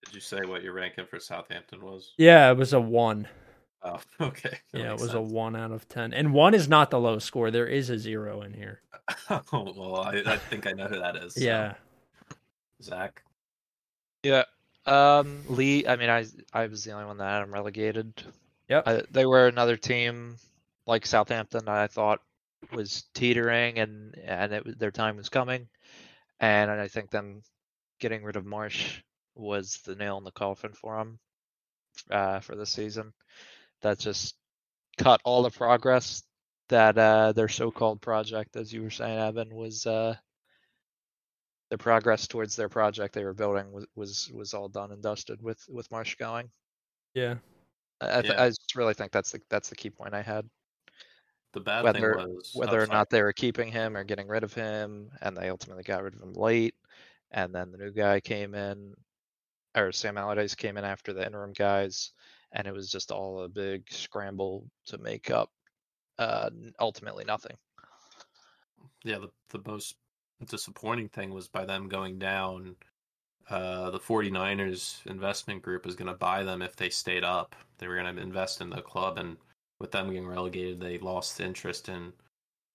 Did 0.05 0.15
you 0.15 0.21
say 0.21 0.39
what 0.45 0.63
your 0.63 0.71
ranking 0.73 1.05
for 1.05 1.19
Southampton 1.19 1.81
was? 1.81 2.13
Yeah, 2.17 2.49
it 2.49 2.57
was 2.57 2.71
a 2.71 2.79
1. 2.79 3.27
Oh, 3.81 3.99
okay. 4.21 4.57
That 4.71 4.79
yeah, 4.79 4.89
it 4.91 4.93
was 4.93 5.11
sense. 5.11 5.13
a 5.13 5.21
one 5.21 5.55
out 5.55 5.71
of 5.71 5.87
ten, 5.87 6.13
and 6.13 6.33
one 6.33 6.53
is 6.53 6.67
not 6.67 6.91
the 6.91 6.99
low 6.99 7.19
score. 7.19 7.51
There 7.51 7.67
is 7.67 7.89
a 7.89 7.97
zero 7.97 8.41
in 8.41 8.53
here. 8.53 8.81
oh 9.29 9.41
well, 9.75 9.95
I, 10.01 10.21
I 10.25 10.37
think 10.37 10.67
I 10.67 10.71
know 10.71 10.87
who 10.87 10.99
that 10.99 11.15
is. 11.15 11.35
So. 11.35 11.41
Yeah, 11.41 11.75
Zach. 12.81 13.23
Yeah, 14.23 14.43
um, 14.85 15.43
Lee. 15.47 15.87
I 15.87 15.95
mean, 15.95 16.09
I 16.09 16.25
I 16.53 16.67
was 16.67 16.83
the 16.83 16.91
only 16.91 17.05
one 17.05 17.17
that 17.17 17.29
had 17.29 17.41
them 17.41 17.53
relegated. 17.53 18.21
Yep. 18.67 19.07
they 19.11 19.25
were 19.25 19.47
another 19.47 19.77
team 19.77 20.37
like 20.85 21.05
Southampton. 21.05 21.67
I 21.67 21.87
thought 21.87 22.21
was 22.71 23.05
teetering, 23.13 23.79
and 23.79 24.15
and 24.23 24.53
it, 24.53 24.79
their 24.79 24.91
time 24.91 25.17
was 25.17 25.29
coming, 25.29 25.67
and 26.39 26.69
I 26.69 26.87
think 26.87 27.09
them 27.09 27.41
getting 27.99 28.23
rid 28.23 28.35
of 28.35 28.45
Marsch 28.45 29.01
was 29.35 29.79
the 29.85 29.95
nail 29.95 30.17
in 30.17 30.23
the 30.23 30.31
coffin 30.31 30.73
for 30.73 30.97
them 30.97 31.19
uh, 32.11 32.39
for 32.39 32.55
the 32.55 32.65
season 32.65 33.13
that 33.81 33.99
just 33.99 34.35
cut 34.97 35.21
all 35.23 35.43
the 35.43 35.49
progress 35.49 36.23
that 36.67 36.97
uh, 36.97 37.31
their 37.31 37.47
so-called 37.47 38.01
project, 38.01 38.55
as 38.55 38.71
you 38.71 38.83
were 38.83 38.89
saying, 38.89 39.17
Evan, 39.17 39.55
was 39.55 39.87
uh, 39.87 40.15
the 41.69 41.77
progress 41.77 42.27
towards 42.27 42.55
their 42.55 42.69
project 42.69 43.13
they 43.13 43.23
were 43.23 43.33
building 43.33 43.71
was 43.71 43.85
was, 43.95 44.31
was 44.33 44.53
all 44.53 44.67
done 44.67 44.91
and 44.91 45.01
dusted 45.01 45.41
with 45.41 45.63
with 45.69 45.89
Marsch 45.89 46.17
going. 46.17 46.49
Yeah, 47.13 47.35
I, 48.01 48.21
th- 48.21 48.33
yeah. 48.33 48.43
I 48.43 48.47
just 48.49 48.75
really 48.75 48.93
think 48.93 49.11
that's 49.11 49.31
the 49.31 49.39
that's 49.49 49.69
the 49.69 49.75
key 49.75 49.89
point 49.89 50.13
I 50.13 50.21
had. 50.21 50.49
The 51.53 51.59
bad 51.59 51.83
whether, 51.83 52.15
thing 52.15 52.35
was 52.35 52.51
whether 52.53 52.81
or 52.81 52.87
not 52.87 53.09
they 53.09 53.23
were 53.23 53.33
keeping 53.33 53.71
him 53.71 53.97
or 53.97 54.03
getting 54.03 54.27
rid 54.27 54.43
of 54.43 54.53
him, 54.53 55.09
and 55.21 55.35
they 55.35 55.49
ultimately 55.49 55.83
got 55.83 56.03
rid 56.03 56.13
of 56.13 56.21
him 56.21 56.33
late, 56.33 56.75
and 57.31 57.53
then 57.53 57.71
the 57.71 57.77
new 57.77 57.91
guy 57.91 58.19
came 58.19 58.53
in, 58.53 58.93
or 59.75 59.91
Sam 59.91 60.17
Allardyce 60.17 60.55
came 60.55 60.77
in 60.77 60.85
after 60.85 61.11
the 61.11 61.25
interim 61.25 61.53
guys, 61.53 62.11
and 62.51 62.67
it 62.67 62.73
was 62.73 62.91
just 62.91 63.11
all 63.11 63.43
a 63.43 63.49
big 63.49 63.91
scramble 63.91 64.69
to 64.87 64.99
make 64.99 65.31
up 65.31 65.49
uh, 66.19 66.49
ultimately 66.79 67.23
nothing. 67.25 67.57
Yeah, 69.03 69.17
the, 69.19 69.29
the 69.57 69.69
most 69.69 69.95
disappointing 70.45 71.09
thing 71.09 71.33
was 71.33 71.47
by 71.47 71.65
them 71.65 71.89
going 71.89 72.19
down, 72.19 72.75
uh, 73.49 73.89
the 73.89 73.99
49ers 73.99 75.05
investment 75.07 75.61
group 75.61 75.87
is 75.87 75.95
going 75.95 76.07
to 76.07 76.13
buy 76.13 76.43
them 76.43 76.61
if 76.61 76.75
they 76.75 76.89
stayed 76.89 77.23
up. 77.23 77.55
They 77.77 77.87
were 77.87 77.95
going 77.95 78.15
to 78.15 78.21
invest 78.21 78.61
in 78.61 78.69
the 78.69 78.81
club, 78.81 79.17
and 79.17 79.37
with 79.79 79.91
them 79.91 80.07
getting 80.07 80.27
relegated, 80.27 80.79
they 80.79 80.97
lost 80.97 81.39
interest 81.39 81.89
in 81.89 82.13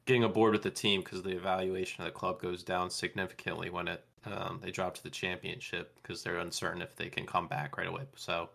getting 0.07 0.25
aboard 0.25 0.53
with 0.53 0.63
the 0.63 0.71
team 0.71 1.01
because 1.01 1.23
the 1.23 1.37
evaluation 1.37 2.03
of 2.03 2.07
the 2.07 2.19
club 2.19 2.41
goes 2.41 2.63
down 2.63 2.91
significantly 2.91 3.71
when 3.71 3.89
it 3.89 4.05
um, 4.27 4.59
they 4.63 4.71
drop 4.71 4.95
to 4.95 5.03
the 5.03 5.11
championship 5.11 5.95
because 6.03 6.23
they're 6.23 6.39
uncertain 6.39 6.83
if 6.83 6.97
they 6.97 7.09
can 7.09 7.27
come 7.27 7.47
back 7.47 7.77
right 7.77 7.89
away. 7.89 8.05
So 8.17 8.49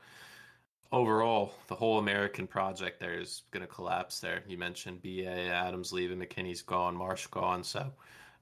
overall, 0.91 1.53
the 1.67 1.75
whole 1.75 1.99
American 1.99 2.47
project 2.47 2.99
there 2.99 3.19
is 3.19 3.43
going 3.51 3.61
to 3.61 3.71
collapse. 3.71 4.19
There, 4.19 4.43
you 4.47 4.57
mentioned 4.57 5.01
BA 5.01 5.27
Adams 5.27 5.93
leaving, 5.93 6.19
McKennie's 6.19 6.61
gone, 6.61 6.95
Marsch 6.95 7.29
gone. 7.29 7.63
So, 7.63 7.91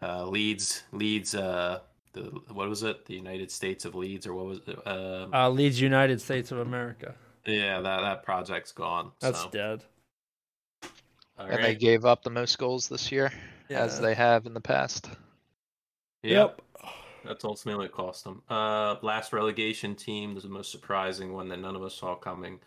uh, 0.01 0.25
Leeds, 0.25 0.83
Leeds, 0.91 1.35
uh, 1.35 1.79
the 2.13 2.21
what 2.51 2.69
was 2.69 2.83
it? 2.83 3.05
The 3.05 3.15
United 3.15 3.51
States 3.51 3.85
of 3.85 3.95
Leeds, 3.95 4.27
or 4.27 4.33
what 4.33 4.45
was 4.45 4.59
it? 4.67 4.79
Uh, 4.85 5.27
uh 5.33 5.49
Leeds 5.49 5.79
United 5.79 6.21
States 6.21 6.51
of 6.51 6.59
America. 6.59 7.15
Yeah, 7.45 7.81
that 7.81 8.01
that 8.01 8.23
project's 8.23 8.71
gone. 8.71 9.11
That's 9.19 9.41
so. 9.41 9.49
dead. 9.49 9.83
and 11.37 11.49
right. 11.49 11.61
they 11.61 11.75
gave 11.75 12.05
up 12.05 12.23
the 12.23 12.29
most 12.29 12.57
goals 12.57 12.87
this 12.87 13.11
year, 13.11 13.31
yeah. 13.69 13.81
as 13.81 13.99
they 13.99 14.13
have 14.13 14.45
in 14.45 14.53
the 14.53 14.61
past. 14.61 15.09
Yep. 16.23 16.61
yep. 16.83 16.91
That's 17.25 17.43
ultimately 17.43 17.85
what 17.85 17.91
cost 17.91 18.23
them. 18.23 18.41
Uh, 18.49 18.95
last 19.01 19.33
relegation 19.33 19.95
team 19.95 20.33
was 20.33 20.43
the 20.43 20.49
most 20.49 20.71
surprising 20.71 21.33
one 21.33 21.49
that 21.49 21.59
none 21.59 21.75
of 21.75 21.83
us 21.83 21.95
saw 21.95 22.15
coming. 22.15 22.59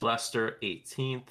Leicester, 0.00 0.58
18th. 0.62 1.28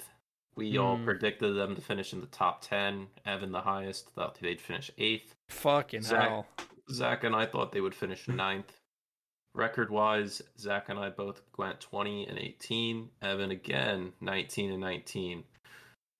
We 0.58 0.72
mm. 0.72 0.82
all 0.82 0.96
hmm. 0.96 1.04
predicted 1.04 1.56
them 1.56 1.76
to 1.76 1.80
finish 1.80 2.12
in 2.12 2.20
the 2.20 2.26
top 2.26 2.62
10. 2.62 3.06
Evan, 3.24 3.52
the 3.52 3.60
highest, 3.60 4.08
thought 4.10 4.36
they'd 4.40 4.60
finish 4.60 4.90
eighth. 4.98 5.36
Fucking 5.50 6.02
Zach, 6.02 6.28
hell. 6.28 6.46
Zach 6.90 7.22
and 7.22 7.36
I 7.36 7.46
thought 7.46 7.70
they 7.70 7.80
would 7.80 7.94
finish 7.94 8.26
ninth. 8.26 8.72
Record 9.54 9.88
wise, 9.88 10.42
Zach 10.58 10.88
and 10.88 10.98
I 10.98 11.10
both 11.10 11.42
went 11.56 11.78
20 11.78 12.26
and 12.26 12.36
18. 12.36 13.08
Evan 13.22 13.52
again, 13.52 14.12
19 14.20 14.72
and 14.72 14.80
19. 14.80 15.44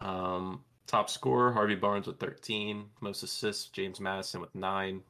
Um, 0.01 0.61
top 0.87 1.11
scorer, 1.11 1.53
Harvey 1.53 1.75
Barnes 1.75 2.07
with 2.07 2.21
13. 2.21 2.85
Most 3.01 3.25
assists, 3.25 3.69
James 3.71 3.99
Maddison 3.99 4.41
with 4.41 4.55
9. 4.55 5.03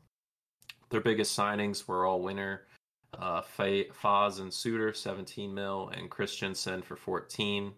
Their 0.88 1.02
biggest 1.02 1.38
signings 1.38 1.86
were 1.86 2.06
all 2.06 2.22
winner. 2.22 2.62
Uh, 3.12 3.42
Faes 3.42 4.40
and 4.40 4.50
Souttar, 4.50 4.96
17 4.96 5.52
mil, 5.52 5.90
and 5.94 6.10
Kristiansen 6.10 6.82
for 6.82 6.96
14. 6.96 7.74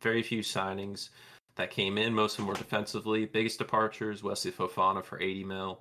Very 0.00 0.22
few 0.22 0.40
signings 0.40 1.10
that 1.56 1.70
came 1.70 1.98
in. 1.98 2.14
Most 2.14 2.32
of 2.32 2.38
them 2.38 2.46
were 2.46 2.54
defensively. 2.54 3.24
Biggest 3.26 3.58
departures: 3.58 4.22
Wesley 4.22 4.52
Fofana 4.52 5.04
for 5.04 5.20
80 5.20 5.44
mil, 5.44 5.80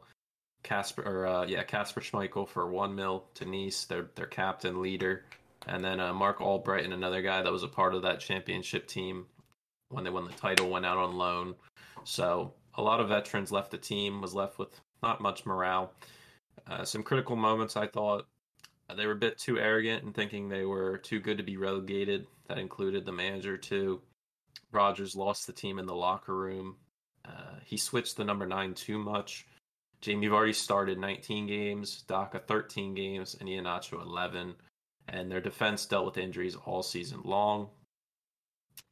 Kasper, 0.64 1.04
or 1.04 1.28
uh, 1.28 1.46
yeah, 1.46 1.64
Kasper 1.64 2.02
Schmeichel 2.02 2.48
for 2.48 2.68
one 2.68 2.96
mil 2.96 3.26
to 3.36 3.46
Nice, 3.46 3.86
their 3.86 4.08
their 4.16 4.26
captain 4.26 4.82
leader, 4.82 5.26
and 5.68 5.84
then 5.84 6.00
uh, 6.00 6.14
Albright 6.14 6.86
and 6.86 6.94
another 6.94 7.22
guy 7.22 7.42
that 7.42 7.52
was 7.52 7.64
a 7.64 7.68
part 7.68 7.94
of 7.94 8.02
that 8.04 8.20
championship 8.20 8.88
team 8.88 9.26
when 9.90 10.04
they 10.04 10.10
won 10.10 10.26
the 10.26 10.34
title, 10.34 10.70
went 10.70 10.86
out 10.86 10.98
on 10.98 11.18
loan. 11.18 11.56
So 12.04 12.54
a 12.76 12.82
lot 12.82 13.00
of 13.00 13.10
veterans 13.10 13.52
left 13.52 13.72
the 13.72 13.78
team. 13.78 14.22
Was 14.22 14.34
left 14.34 14.60
with 14.60 14.70
not 15.02 15.22
much 15.22 15.46
morale. 15.46 15.94
Uh, 16.68 16.84
some 16.84 17.04
critical 17.04 17.36
moments, 17.36 17.78
I 17.78 17.88
thought. 17.88 18.26
they 18.96 19.06
were 19.06 19.14
a 19.14 19.18
bit 19.18 19.38
too 19.38 19.60
arrogant 19.60 20.04
in 20.04 20.14
thinking 20.14 20.50
they 20.50 20.66
were 20.66 20.98
too 20.98 21.20
good 21.20 21.38
to 21.38 21.44
be 21.44 21.58
relegated. 21.58 22.28
That 22.48 22.58
included 22.58 23.06
the 23.06 23.12
manager 23.12 23.58
too. 23.58 24.02
Rodgers 24.72 25.16
lost 25.16 25.48
the 25.48 25.54
team 25.54 25.80
in 25.80 25.86
the 25.86 25.96
locker 25.96 26.36
room. 26.36 26.75
Uh, 27.25 27.60
he 27.64 27.78
switched 27.78 28.18
the 28.18 28.24
number 28.24 28.46
nine 28.46 28.74
too 28.74 28.98
much. 28.98 29.48
Jamie 30.02 30.28
Vardy 30.28 30.54
started 30.54 31.00
19 31.00 31.48
games, 31.48 32.04
Daka 32.04 32.40
13 32.40 32.94
games, 32.94 33.36
and 33.40 33.50
Iheanacho 33.50 34.02
11. 34.02 34.54
And 35.08 35.32
their 35.32 35.42
defense 35.42 35.86
dealt 35.86 36.06
with 36.06 36.18
injuries 36.18 36.56
all 36.66 36.84
season 36.84 37.22
long. 37.24 37.70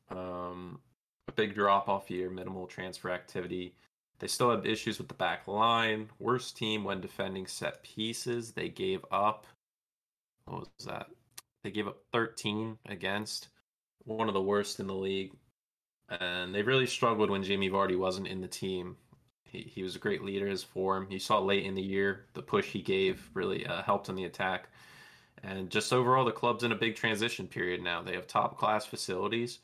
Um, 0.10 0.80
a 1.28 1.32
big 1.32 1.54
drop 1.54 1.90
off 1.90 2.10
year, 2.10 2.30
minimal 2.30 2.68
transfer 2.68 3.12
activity. 3.12 3.76
They 4.20 4.28
still 4.28 4.52
had 4.52 4.66
issues 4.66 4.98
with 4.98 5.08
the 5.08 5.14
back 5.16 5.48
line. 5.48 6.10
Worst 6.20 6.56
team 6.56 6.84
when 6.84 7.02
defending 7.02 7.46
set 7.48 7.84
pieces. 7.84 8.52
They 8.52 8.70
gave 8.70 9.04
up. 9.12 9.48
What 10.46 10.62
was 10.78 10.86
that? 10.86 11.08
They 11.64 11.72
gave 11.72 11.88
up 11.88 11.98
13 12.12 12.78
against. 12.88 13.50
One 14.06 14.28
of 14.28 14.34
the 14.34 14.42
worst 14.42 14.80
in 14.80 14.88
the 14.88 14.94
league. 14.94 15.34
And 16.10 16.54
they 16.54 16.62
really 16.62 16.86
struggled 16.86 17.30
when 17.30 17.44
Jamie 17.44 17.70
Vardy 17.70 17.98
wasn't 17.98 18.28
in 18.28 18.42
the 18.42 18.48
team. 18.48 18.98
He, 19.46 19.60
he 19.60 19.84
was 19.84 19.96
a 19.96 20.00
great 20.00 20.24
leader, 20.24 20.48
his 20.48 20.64
form. 20.64 21.08
You 21.10 21.20
saw 21.20 21.40
late 21.40 21.66
in 21.66 21.76
the 21.76 21.82
year 21.82 22.26
the 22.34 22.42
push 22.42 22.68
he 22.68 22.82
gave 22.82 23.30
really 23.34 23.66
uh, 23.66 23.82
helped 23.84 24.10
in 24.10 24.16
the 24.16 24.26
attack. 24.26 24.70
And 25.42 25.70
just 25.70 25.94
overall, 25.94 26.26
the 26.26 26.32
club's 26.32 26.64
in 26.64 26.72
a 26.72 26.76
big 26.76 26.96
transition 26.96 27.48
period 27.48 27.82
now. 27.82 28.02
They 28.02 28.14
have 28.14 28.28
top 28.28 28.58
class 28.58 28.86
facilities 28.86 29.60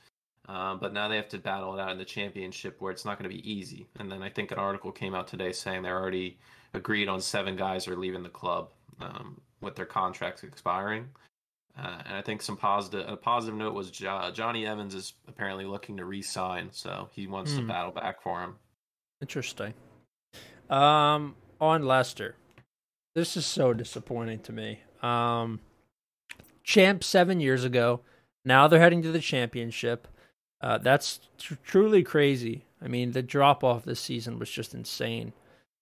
um, 0.50 0.79
but 0.79 0.94
now 0.94 1.08
they 1.08 1.15
have 1.15 1.29
to 1.29 1.38
battle 1.38 1.77
it 1.77 1.79
out 1.79 1.91
in 1.91 2.00
the 2.00 2.06
championship 2.06 2.82
where 2.82 2.91
it's 2.91 3.06
not 3.06 3.20
going 3.20 3.29
to 3.29 3.36
be 3.36 3.50
easy. 3.50 3.88
And 4.00 4.12
then 4.12 4.24
I 4.24 4.29
think 4.29 4.51
an 4.51 4.58
article 4.58 4.91
came 4.91 5.13
out 5.13 5.27
today 5.27 5.51
saying 5.51 5.84
they're 5.84 6.00
already 6.00 6.39
agreed 6.74 7.08
on 7.08 7.22
seven 7.22 7.56
guys 7.56 7.88
are 7.88 7.96
leaving 7.96 8.24
the 8.24 8.29
club 8.29 8.70
um, 9.00 9.39
with 9.62 9.75
their 9.75 9.86
contracts 9.86 10.44
expiring. 10.44 11.08
Uh, 11.77 12.01
and 12.05 12.17
I 12.17 12.21
think 12.21 12.41
some 12.41 12.57
positive 12.57 13.07
a 13.07 13.15
positive 13.15 13.57
note 13.57 13.73
was 13.73 13.89
jo- 13.89 14.31
Jonny 14.33 14.65
Evans 14.65 14.95
is 14.95 15.13
apparently 15.27 15.65
looking 15.65 15.97
to 15.97 16.05
re-sign, 16.05 16.69
so 16.71 17.09
he 17.13 17.27
wants 17.27 17.51
mm. 17.51 17.57
to 17.57 17.61
hmm. 17.61 17.67
battle 17.67 17.91
back 17.91 18.21
for 18.21 18.41
him. 18.41 18.55
Interesting. 19.21 19.73
Um, 20.69 21.35
on 21.59 21.85
Leicester, 21.85 22.35
this 23.15 23.35
is 23.35 23.45
so 23.45 23.73
disappointing 23.73 24.39
to 24.39 24.51
me. 24.51 24.81
Um, 25.01 25.61
champ 26.63 27.03
seven 27.03 27.39
years 27.39 27.63
ago. 27.63 28.01
Now 28.45 28.67
they're 28.67 28.79
heading 28.79 29.01
to 29.03 29.11
the 29.11 29.19
championship. 29.19 30.07
Uh, 30.61 30.77
that's 30.77 31.19
tr- 31.38 31.55
truly 31.63 32.03
crazy. 32.03 32.65
I 32.81 32.88
mean, 32.88 33.11
the 33.11 33.21
drop 33.21 33.63
off 33.63 33.83
this 33.83 33.99
season 33.99 34.39
was 34.39 34.49
just 34.49 34.73
insane. 34.73 35.33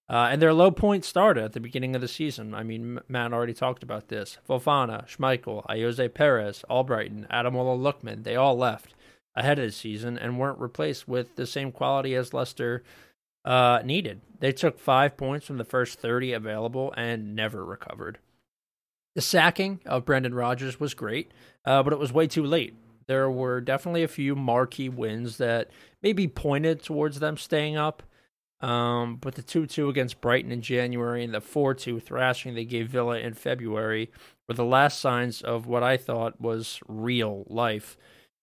Uh, 0.09 0.29
and 0.31 0.41
their 0.41 0.53
low 0.53 0.71
point 0.71 1.03
started 1.03 1.43
at 1.43 1.53
the 1.53 1.59
beginning 1.59 1.93
of 1.93 2.01
the 2.01 2.07
season. 2.07 2.53
I 2.53 2.63
mean, 2.63 2.99
Matt 3.09 3.33
already 3.33 3.53
talked 3.53 3.83
about 3.83 4.07
this. 4.07 4.37
Fofana, 4.47 5.05
Schmeichel, 5.07 5.65
Ayoze 5.67 6.13
Perez, 6.13 6.63
Albrighton, 6.69 7.27
Ademola 7.29 7.77
Lookman, 7.77 8.23
they 8.23 8.35
all 8.35 8.57
left 8.57 8.93
ahead 9.35 9.59
of 9.59 9.65
the 9.65 9.71
season 9.71 10.17
and 10.17 10.39
weren't 10.39 10.59
replaced 10.59 11.07
with 11.07 11.35
the 11.35 11.45
same 11.45 11.71
quality 11.71 12.15
as 12.15 12.33
Leicester 12.33 12.83
uh, 13.43 13.81
needed. 13.83 14.21
They 14.39 14.53
took 14.53 14.79
five 14.79 15.17
points 15.17 15.45
from 15.45 15.57
the 15.57 15.65
first 15.65 15.99
30 15.99 16.33
available 16.33 16.93
and 16.95 17.35
never 17.35 17.65
recovered. 17.65 18.19
The 19.15 19.21
sacking 19.21 19.81
of 19.85 20.05
Brendan 20.05 20.35
Rodgers 20.35 20.79
was 20.79 20.93
great, 20.93 21.31
uh, 21.65 21.83
but 21.83 21.91
it 21.91 21.99
was 21.99 22.13
way 22.13 22.27
too 22.27 22.45
late 22.45 22.75
there 23.07 23.31
were 23.31 23.61
definitely 23.61 24.03
a 24.03 24.07
few 24.07 24.35
marquee 24.35 24.89
wins 24.89 25.37
that 25.37 25.71
maybe 26.03 26.27
pointed 26.27 26.83
towards 26.83 27.19
them 27.19 27.37
staying 27.37 27.77
up. 27.77 28.03
Um, 28.59 29.17
but 29.17 29.35
the 29.35 29.43
2 29.43 29.67
2 29.67 29.89
against 29.89 30.19
Brighton 30.19 30.51
in 30.51 30.61
January 30.61 31.23
and 31.23 31.33
the 31.33 31.41
4 31.41 31.75
2 31.75 31.99
thrashing 31.99 32.55
they 32.55 32.65
gave 32.65 32.89
Villa 32.89 33.19
in 33.19 33.33
February 33.33 34.11
were 34.47 34.55
the 34.55 34.65
last 34.65 34.99
signs 34.99 35.41
of 35.41 35.67
what 35.67 35.83
I 35.83 35.97
thought 35.97 36.41
was 36.41 36.79
real 36.87 37.45
life 37.47 37.97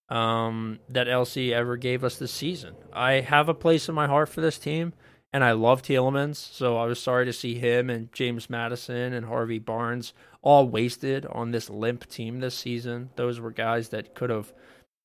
um, 0.09 0.79
that 0.87 1.07
LC 1.07 1.51
ever 1.51 1.75
gave 1.77 2.03
us 2.03 2.17
this 2.17 2.31
season. 2.31 2.75
I 2.93 3.13
have 3.13 3.49
a 3.49 3.53
place 3.53 3.89
in 3.89 3.95
my 3.95 4.07
heart 4.07 4.29
for 4.29 4.39
this 4.39 4.57
team, 4.57 4.93
and 5.33 5.43
I 5.43 5.51
love 5.51 5.81
Tielemans, 5.81 6.37
so 6.37 6.77
I 6.77 6.85
was 6.85 6.99
sorry 6.99 7.25
to 7.25 7.33
see 7.33 7.55
him 7.55 7.89
and 7.89 8.13
James 8.13 8.49
Maddison 8.49 9.13
and 9.13 9.25
Harvey 9.25 9.59
Barnes 9.59 10.13
all 10.41 10.69
wasted 10.69 11.25
on 11.25 11.51
this 11.51 11.69
limp 11.69 12.07
team 12.07 12.39
this 12.39 12.55
season. 12.55 13.09
Those 13.15 13.39
were 13.39 13.51
guys 13.51 13.89
that 13.89 14.15
could 14.15 14.29
have 14.29 14.53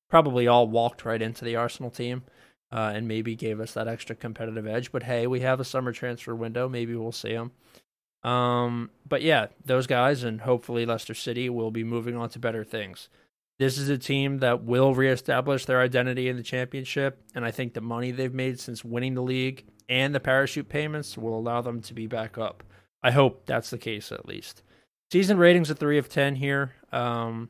probably 0.09 0.47
all 0.47 0.67
walked 0.67 1.03
right 1.03 1.21
into 1.21 1.43
the 1.43 1.55
Arsenal 1.55 1.89
team 1.89 2.23
uh, 2.71 2.91
and 2.93 3.07
maybe 3.07 3.35
gave 3.35 3.59
us 3.59 3.73
that 3.73 3.87
extra 3.87 4.15
competitive 4.15 4.67
edge. 4.67 4.91
But 4.91 5.03
hey, 5.03 5.27
we 5.27 5.41
have 5.41 5.59
a 5.59 5.65
summer 5.65 5.91
transfer 5.91 6.35
window. 6.35 6.69
Maybe 6.69 6.95
we'll 6.95 7.11
see 7.11 7.33
them. 7.33 7.51
Um, 8.23 8.91
but 9.07 9.21
yeah, 9.21 9.47
those 9.65 9.87
guys 9.87 10.23
and 10.23 10.41
hopefully 10.41 10.85
Leicester 10.85 11.13
City 11.13 11.49
will 11.49 11.71
be 11.71 11.83
moving 11.83 12.15
on 12.15 12.29
to 12.29 12.39
better 12.39 12.63
things. 12.63 13.09
This 13.57 13.77
is 13.77 13.89
a 13.89 13.97
team 13.97 14.39
that 14.39 14.63
will 14.63 14.95
reestablish 14.95 15.65
their 15.65 15.81
identity 15.81 16.27
in 16.27 16.35
the 16.35 16.43
championship, 16.43 17.21
and 17.35 17.45
I 17.45 17.51
think 17.51 17.73
the 17.73 17.81
money 17.81 18.11
they've 18.11 18.33
made 18.33 18.59
since 18.59 18.83
winning 18.83 19.13
the 19.13 19.21
league 19.21 19.65
and 19.87 20.15
the 20.15 20.19
parachute 20.19 20.69
payments 20.69 21.17
will 21.17 21.37
allow 21.37 21.61
them 21.61 21.81
to 21.81 21.93
be 21.93 22.07
back 22.07 22.37
up. 22.37 22.63
I 23.03 23.11
hope 23.11 23.45
that's 23.45 23.69
the 23.69 23.77
case 23.77 24.11
at 24.11 24.25
least. 24.27 24.63
Season 25.11 25.37
ratings 25.37 25.69
a 25.69 25.75
three 25.75 25.97
of 25.97 26.09
ten 26.09 26.35
here. 26.35 26.73
Um, 26.91 27.49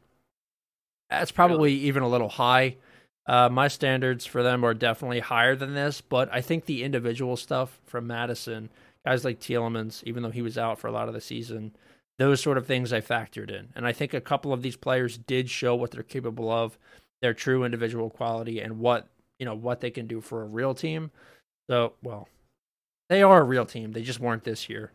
that's 1.09 1.31
probably 1.31 1.73
even 1.73 2.03
a 2.03 2.09
little 2.09 2.29
high. 2.29 2.77
Uh, 3.27 3.49
my 3.49 3.67
standards 3.67 4.25
for 4.25 4.43
them 4.43 4.63
are 4.63 4.73
definitely 4.73 5.19
higher 5.19 5.55
than 5.55 5.73
this, 5.73 6.01
but 6.01 6.29
I 6.33 6.41
think 6.41 6.65
the 6.65 6.83
individual 6.83 7.37
stuff 7.37 7.79
from 7.85 8.07
Maddison, 8.07 8.69
guys 9.05 9.23
like 9.23 9.39
Tielemans, 9.39 10.03
even 10.05 10.23
though 10.23 10.31
he 10.31 10.41
was 10.41 10.57
out 10.57 10.79
for 10.79 10.87
a 10.87 10.91
lot 10.91 11.07
of 11.07 11.13
the 11.13 11.21
season, 11.21 11.75
those 12.17 12.41
sort 12.41 12.57
of 12.57 12.65
things 12.65 12.91
I 12.91 13.01
factored 13.01 13.49
in. 13.49 13.69
And 13.75 13.85
I 13.85 13.93
think 13.93 14.13
a 14.13 14.21
couple 14.21 14.53
of 14.53 14.61
these 14.61 14.75
players 14.75 15.17
did 15.17 15.49
show 15.49 15.75
what 15.75 15.91
they're 15.91 16.03
capable 16.03 16.51
of, 16.51 16.77
their 17.21 17.33
true 17.33 17.63
individual 17.63 18.09
quality, 18.09 18.59
and 18.59 18.79
what 18.79 19.07
you 19.39 19.45
know 19.45 19.55
what 19.55 19.81
they 19.81 19.91
can 19.91 20.07
do 20.07 20.21
for 20.21 20.41
a 20.41 20.47
real 20.47 20.73
team. 20.73 21.11
So, 21.69 21.93
well, 22.03 22.27
they 23.09 23.23
are 23.23 23.41
a 23.41 23.45
real 23.45 23.65
team. 23.65 23.91
They 23.91 24.03
just 24.03 24.19
weren't 24.19 24.43
this 24.43 24.69
year. 24.69 24.91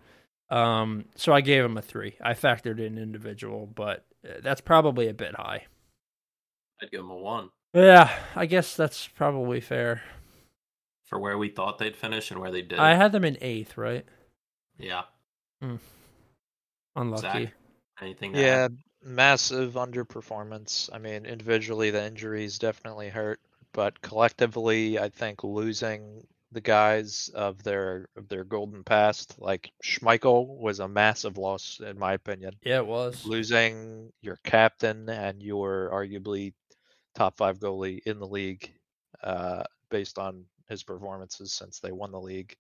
Um, 0.50 1.06
so 1.16 1.32
I 1.32 1.40
gave 1.40 1.62
them 1.62 1.76
a 1.76 1.82
three. 1.82 2.14
I 2.20 2.34
factored 2.34 2.78
in 2.78 2.98
individual, 2.98 3.66
but 3.66 4.04
uh, 4.24 4.34
that's 4.42 4.60
probably 4.60 5.08
a 5.08 5.14
bit 5.14 5.34
high. 5.34 5.66
I'd 6.80 6.90
give 6.90 7.00
them 7.00 7.10
a 7.10 7.16
one. 7.16 7.50
Yeah, 7.76 8.10
I 8.34 8.46
guess 8.46 8.74
that's 8.74 9.06
probably 9.06 9.60
fair. 9.60 10.02
For 11.04 11.18
where 11.18 11.36
we 11.36 11.50
thought 11.50 11.76
they'd 11.76 11.94
finish 11.94 12.30
and 12.30 12.40
where 12.40 12.50
they 12.50 12.62
did. 12.62 12.78
I 12.78 12.94
had 12.94 13.12
them 13.12 13.22
in 13.22 13.36
eighth, 13.42 13.76
right? 13.76 14.06
Yeah. 14.78 15.02
Hmm. 15.60 15.76
Unlucky. 16.96 17.20
Zach, 17.20 17.54
anything? 18.00 18.34
Yeah, 18.34 18.64
add? 18.64 18.78
massive 19.04 19.74
underperformance. 19.74 20.88
I 20.90 20.98
mean, 20.98 21.26
individually, 21.26 21.90
the 21.90 22.02
injuries 22.02 22.58
definitely 22.58 23.10
hurt, 23.10 23.40
but 23.74 24.00
collectively, 24.00 24.98
I 24.98 25.10
think 25.10 25.44
losing 25.44 26.26
the 26.52 26.62
guys 26.62 27.30
of 27.34 27.62
their 27.62 28.08
of 28.16 28.28
their 28.28 28.44
golden 28.44 28.84
past. 28.84 29.34
Like 29.38 29.70
Schmeichel 29.84 30.46
was 30.46 30.80
a 30.80 30.88
massive 30.88 31.36
loss 31.36 31.80
in 31.86 31.98
my 31.98 32.14
opinion. 32.14 32.54
Yeah, 32.62 32.78
it 32.78 32.86
was 32.86 33.26
losing 33.26 34.12
your 34.22 34.38
captain 34.44 35.10
and 35.10 35.42
your 35.42 35.90
arguably 35.92 36.54
top 37.16 37.37
five 37.37 37.59
goalie 37.59 38.00
in 38.07 38.20
the 38.20 38.26
league, 38.26 38.72
uh, 39.24 39.64
based 39.90 40.18
on 40.18 40.44
his 40.68 40.85
performances 40.85 41.52
since 41.52 41.81
they 41.81 41.90
won 41.90 42.12
the 42.12 42.20
league. 42.20 42.55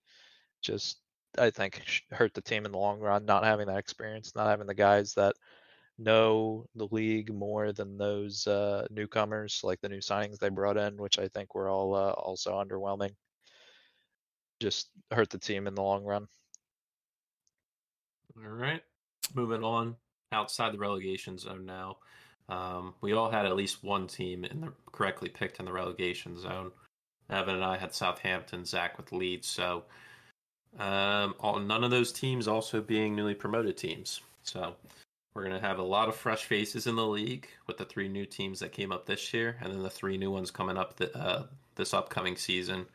Just 0.62 0.98
I 1.38 1.50
think 1.50 1.82
hurt 2.10 2.34
the 2.34 2.40
team 2.40 2.66
in 2.66 2.72
the 2.72 2.78
long 2.78 2.98
run. 2.98 3.24
Not 3.24 3.44
having 3.44 3.68
that 3.68 3.78
experience, 3.78 4.34
not 4.34 4.48
having 4.48 4.66
the 4.66 4.74
guys 4.74 5.14
that 5.14 5.34
know 5.98 6.66
the 6.74 6.88
league 6.90 7.32
more 7.32 7.72
than 7.72 7.96
those 7.96 8.46
uh, 8.48 8.86
newcomers, 8.90 9.60
like 9.62 9.80
the 9.80 9.88
new 9.88 10.00
signings 10.00 10.38
they 10.38 10.48
brought 10.48 10.76
in, 10.76 10.96
which 10.96 11.18
I 11.18 11.28
think 11.28 11.54
were 11.54 11.68
all 11.68 11.94
uh, 11.94 12.10
also 12.12 12.52
underwhelming 12.52 13.12
just 14.60 14.88
hurt 15.10 15.30
the 15.30 15.38
team 15.38 15.66
in 15.66 15.74
the 15.74 15.82
long 15.82 16.04
run. 16.04 16.26
All 18.36 18.50
right, 18.50 18.82
moving 19.34 19.64
on 19.64 19.96
outside 20.32 20.72
the 20.72 20.78
relegation 20.78 21.38
zone 21.38 21.64
now. 21.64 21.98
Um, 22.48 22.94
we 23.00 23.12
all 23.12 23.30
had 23.30 23.46
at 23.46 23.56
least 23.56 23.82
one 23.82 24.06
team 24.06 24.44
in 24.44 24.60
the 24.60 24.72
correctly 24.92 25.28
picked 25.28 25.58
in 25.58 25.66
the 25.66 25.72
relegation 25.72 26.38
zone. 26.38 26.70
Evan 27.28 27.56
and 27.56 27.64
I 27.64 27.76
had 27.76 27.94
Southampton, 27.94 28.64
Zach 28.64 28.96
with 28.96 29.12
Leeds. 29.12 29.48
So 29.48 29.84
um, 30.78 31.34
all, 31.40 31.58
none 31.58 31.82
of 31.82 31.90
those 31.90 32.12
teams 32.12 32.46
also 32.46 32.80
being 32.80 33.16
newly 33.16 33.34
promoted 33.34 33.76
teams. 33.76 34.20
So 34.44 34.76
we're 35.34 35.42
going 35.42 35.60
to 35.60 35.66
have 35.66 35.78
a 35.78 35.82
lot 35.82 36.08
of 36.08 36.14
fresh 36.14 36.44
faces 36.44 36.86
in 36.86 36.94
the 36.94 37.06
league 37.06 37.48
with 37.66 37.78
the 37.78 37.84
three 37.84 38.08
new 38.08 38.26
teams 38.26 38.60
that 38.60 38.72
came 38.72 38.92
up 38.92 39.06
this 39.06 39.34
year, 39.34 39.56
and 39.60 39.72
then 39.72 39.82
the 39.82 39.90
three 39.90 40.16
new 40.16 40.30
ones 40.30 40.50
coming 40.52 40.78
up 40.78 40.96
the, 40.96 41.16
uh, 41.18 41.46
this 41.74 41.92
upcoming 41.92 42.36
season 42.36 42.86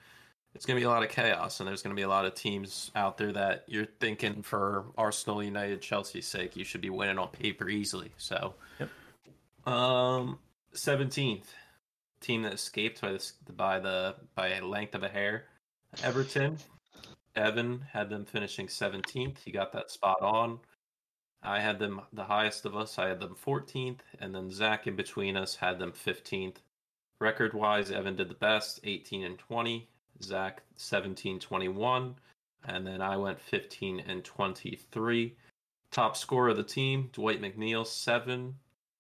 it's 0.54 0.66
going 0.66 0.76
to 0.76 0.82
be 0.82 0.86
a 0.86 0.90
lot 0.90 1.04
of 1.04 1.10
chaos, 1.10 1.60
and 1.60 1.68
there's 1.68 1.82
going 1.82 1.96
to 1.96 2.00
be 2.00 2.04
a 2.04 2.10
lot 2.10 2.26
of 2.26 2.36
teams 2.36 2.92
out 2.96 3.18
there 3.18 3.32
that 3.32 3.64
you're 3.68 3.88
thinking 4.00 4.42
for 4.42 4.86
Arsenal, 4.98 5.42
United, 5.42 5.82
Chelsea's 5.82 6.28
sake, 6.28 6.56
you 6.56 6.66
should 6.66 6.82
be 6.82 6.90
winning 6.90 7.18
on 7.18 7.30
paper 7.30 7.70
easily. 7.70 8.12
So, 8.18 8.54
yep. 8.80 8.90
Um, 9.66 10.40
seventeenth 10.74 11.54
team 12.22 12.44
that 12.44 12.54
escaped 12.54 13.02
by 13.02 13.12
the 13.12 13.32
by 13.54 13.80
the 13.80 14.16
by 14.36 14.50
a 14.50 14.66
length 14.66 14.96
of 14.96 15.04
a 15.04 15.10
hair, 15.10 15.46
Everton. 16.04 16.58
Evan 17.36 17.86
had 17.94 18.10
them 18.10 18.26
finishing 18.26 18.68
seventeenth. 18.68 19.42
He 19.44 19.52
got 19.52 19.72
that 19.74 19.92
spot 19.92 20.22
on. 20.22 20.60
I 21.44 21.60
had 21.60 21.80
them 21.80 22.02
the 22.14 22.24
highest 22.24 22.66
of 22.66 22.76
us. 22.76 23.00
I 23.00 23.08
had 23.08 23.20
them 23.20 23.36
14th, 23.36 24.02
and 24.20 24.36
then 24.36 24.52
Zach 24.52 24.86
in 24.86 24.96
between 24.96 25.36
us 25.36 25.56
had 25.56 25.80
them 25.80 25.92
15th. 25.92 26.58
Record 27.20 27.56
wise, 27.56 27.90
Evan 27.90 28.16
did 28.16 28.30
the 28.30 28.36
best, 28.36 28.80
18 28.84 29.24
and 29.24 29.40
20. 29.40 29.88
Zach 30.22 30.62
17 30.76 31.40
21. 31.40 32.16
And 32.66 32.86
then 32.86 33.02
I 33.02 33.18
went 33.18 33.40
15 33.40 34.02
and 34.02 34.24
23. 34.24 35.36
Top 35.92 36.16
scorer 36.16 36.50
of 36.50 36.58
the 36.58 36.64
team, 36.64 37.10
Dwight 37.12 37.42
McNeil, 37.42 37.86
seven. 37.86 38.56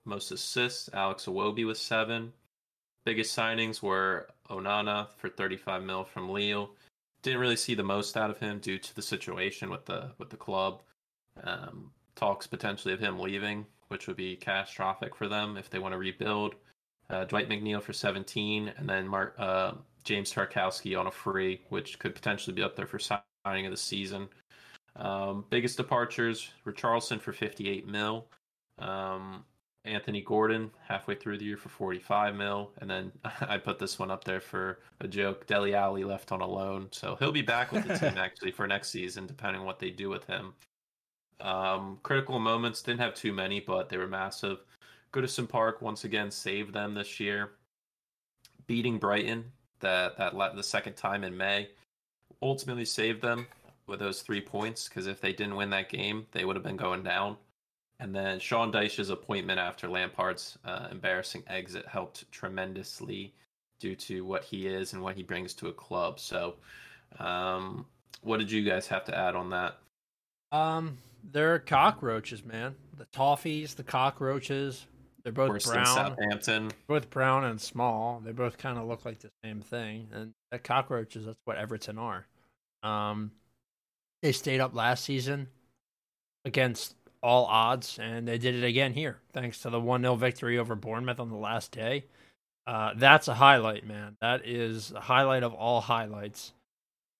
Most 0.05 0.31
assists, 0.31 0.89
Alex 0.93 1.25
Iwobi 1.25 1.65
with 1.65 1.77
seven. 1.77 2.33
Biggest 3.05 3.35
signings 3.37 3.81
were 3.81 4.27
Onana 4.49 5.07
for 5.17 5.29
35 5.29 5.83
mil 5.83 6.03
from 6.03 6.29
Lille. 6.29 6.71
Didn't 7.23 7.39
really 7.39 7.55
see 7.55 7.75
the 7.75 7.83
most 7.83 8.17
out 8.17 8.29
of 8.29 8.39
him 8.39 8.59
due 8.59 8.77
to 8.79 8.95
the 8.95 9.01
situation 9.01 9.69
with 9.69 9.85
the 9.85 10.11
with 10.17 10.29
the 10.29 10.37
club. 10.37 10.81
Um, 11.43 11.91
talks 12.15 12.47
potentially 12.47 12.93
of 12.93 12.99
him 12.99 13.19
leaving, 13.19 13.65
which 13.87 14.07
would 14.07 14.17
be 14.17 14.35
catastrophic 14.35 15.15
for 15.15 15.27
them 15.27 15.57
if 15.57 15.69
they 15.69 15.79
want 15.79 15.93
to 15.93 15.97
rebuild. 15.97 16.55
Uh, 17.09 17.25
Dwight 17.25 17.49
McNeil 17.49 17.81
for 17.81 17.93
17, 17.93 18.71
and 18.77 18.87
then 18.87 19.07
Mark 19.07 19.35
uh, 19.37 19.73
James 20.03 20.33
Tarkowski 20.33 20.97
on 20.97 21.07
a 21.07 21.11
free, 21.11 21.61
which 21.69 21.99
could 21.99 22.15
potentially 22.15 22.55
be 22.55 22.63
up 22.63 22.75
there 22.75 22.87
for 22.87 22.99
signing 22.99 23.65
of 23.65 23.71
the 23.71 23.77
season. 23.77 24.29
Um, 24.95 25.45
biggest 25.49 25.77
departures: 25.77 26.51
Richarlison 26.65 27.19
for 27.19 27.33
58 27.33 27.87
mil, 27.87 28.27
um, 28.79 29.43
Anthony 29.83 30.21
Gordon 30.21 30.71
halfway 30.87 31.15
through 31.15 31.39
the 31.39 31.45
year 31.45 31.57
for 31.57 31.69
45 31.69 32.35
mil, 32.35 32.71
and 32.79 32.89
then 32.89 33.11
I 33.41 33.57
put 33.57 33.79
this 33.79 33.97
one 33.97 34.11
up 34.11 34.23
there 34.23 34.39
for 34.39 34.79
a 34.99 35.07
joke. 35.07 35.47
Dele 35.47 35.73
Alli 35.73 36.03
left 36.03 36.31
on 36.31 36.41
a 36.41 36.47
loan, 36.47 36.87
so 36.91 37.15
he'll 37.15 37.31
be 37.31 37.41
back 37.41 37.71
with 37.71 37.87
the 37.87 37.97
team 37.97 38.13
actually 38.17 38.51
for 38.51 38.67
next 38.67 38.89
season, 38.89 39.25
depending 39.25 39.61
on 39.61 39.65
what 39.65 39.79
they 39.79 39.89
do 39.89 40.09
with 40.09 40.25
him. 40.25 40.53
Um, 41.39 41.99
critical 42.03 42.37
moments 42.39 42.83
didn't 42.83 42.99
have 42.99 43.15
too 43.15 43.33
many, 43.33 43.59
but 43.59 43.89
they 43.89 43.97
were 43.97 44.07
massive. 44.07 44.59
Goodison 45.11 45.49
Park 45.49 45.81
once 45.81 46.03
again 46.03 46.29
saved 46.29 46.73
them 46.73 46.93
this 46.93 47.19
year, 47.19 47.51
beating 48.67 48.99
Brighton 48.99 49.51
that 49.81 50.17
that 50.17 50.55
the 50.55 50.63
second 50.63 50.93
time 50.93 51.23
in 51.23 51.35
May. 51.35 51.69
Ultimately 52.41 52.85
saved 52.85 53.21
them 53.21 53.47
with 53.87 53.99
those 53.99 54.21
three 54.21 54.41
points 54.41 54.87
because 54.87 55.05
if 55.05 55.21
they 55.21 55.33
didn't 55.33 55.55
win 55.55 55.69
that 55.71 55.89
game, 55.89 56.25
they 56.31 56.45
would 56.45 56.55
have 56.55 56.63
been 56.63 56.77
going 56.77 57.03
down. 57.03 57.37
And 58.01 58.15
then 58.15 58.39
Sean 58.39 58.71
Dyche's 58.71 59.11
appointment 59.11 59.59
after 59.59 59.87
Lampard's 59.87 60.57
uh, 60.65 60.87
embarrassing 60.89 61.43
exit 61.45 61.85
helped 61.87 62.29
tremendously 62.31 63.31
due 63.79 63.95
to 63.95 64.25
what 64.25 64.43
he 64.43 64.65
is 64.65 64.93
and 64.93 65.03
what 65.03 65.15
he 65.15 65.21
brings 65.21 65.53
to 65.53 65.67
a 65.67 65.73
club. 65.73 66.19
So, 66.19 66.55
um, 67.19 67.85
what 68.23 68.39
did 68.39 68.49
you 68.49 68.63
guys 68.63 68.87
have 68.87 69.05
to 69.05 69.15
add 69.15 69.35
on 69.35 69.51
that? 69.51 69.77
Um, 70.51 70.97
they're 71.31 71.59
cockroaches, 71.59 72.43
man. 72.43 72.73
The 72.97 73.05
toffees, 73.05 73.75
the 73.75 73.83
cockroaches. 73.83 74.87
They're 75.23 75.31
both 75.31 75.49
Worse 75.49 75.67
brown. 75.67 75.85
Southampton. 75.85 76.71
Both 76.87 77.11
brown 77.11 77.43
and 77.43 77.61
small. 77.61 78.19
They 78.25 78.31
both 78.31 78.57
kind 78.57 78.79
of 78.79 78.87
look 78.87 79.05
like 79.05 79.19
the 79.19 79.29
same 79.43 79.61
thing. 79.61 80.07
And 80.11 80.33
the 80.51 80.57
cockroaches, 80.57 81.27
that's 81.27 81.37
what 81.45 81.57
Everton 81.57 81.99
are. 81.99 82.25
Um, 82.81 83.31
they 84.23 84.31
stayed 84.31 84.59
up 84.59 84.73
last 84.73 85.03
season 85.03 85.49
against 86.45 86.95
all 87.21 87.45
odds, 87.45 87.99
and 88.01 88.27
they 88.27 88.37
did 88.37 88.55
it 88.55 88.63
again 88.63 88.93
here, 88.93 89.19
thanks 89.33 89.59
to 89.59 89.69
the 89.69 89.79
1 89.79 90.01
0 90.01 90.15
victory 90.15 90.57
over 90.57 90.75
Bournemouth 90.75 91.19
on 91.19 91.29
the 91.29 91.35
last 91.35 91.71
day. 91.71 92.05
Uh, 92.67 92.91
that's 92.95 93.27
a 93.27 93.33
highlight, 93.33 93.85
man. 93.85 94.17
That 94.21 94.45
is 94.45 94.91
a 94.91 95.01
highlight 95.01 95.43
of 95.43 95.53
all 95.53 95.81
highlights. 95.81 96.53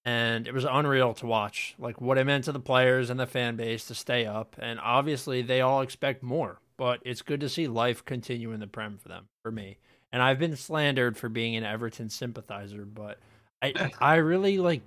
And 0.04 0.48
it 0.48 0.54
was 0.54 0.64
unreal 0.64 1.14
to 1.14 1.26
watch, 1.26 1.76
like 1.78 2.00
what 2.00 2.18
it 2.18 2.24
meant 2.24 2.44
to 2.44 2.52
the 2.52 2.58
players 2.58 3.08
and 3.08 3.20
the 3.20 3.26
fan 3.26 3.54
base 3.54 3.84
to 3.86 3.94
stay 3.94 4.26
up. 4.26 4.56
And 4.58 4.80
obviously, 4.80 5.42
they 5.42 5.60
all 5.60 5.80
expect 5.80 6.24
more, 6.24 6.58
but 6.76 7.00
it's 7.04 7.22
good 7.22 7.40
to 7.40 7.48
see 7.48 7.68
life 7.68 8.04
continue 8.04 8.50
in 8.50 8.58
the 8.58 8.66
Prem 8.66 8.98
for 8.98 9.08
them, 9.08 9.26
for 9.44 9.52
me. 9.52 9.78
And 10.12 10.20
I've 10.20 10.40
been 10.40 10.56
slandered 10.56 11.16
for 11.16 11.28
being 11.28 11.54
an 11.54 11.64
Everton 11.64 12.10
sympathizer, 12.10 12.84
but 12.84 13.18
I, 13.62 13.92
I 14.00 14.16
really 14.16 14.58
like 14.58 14.82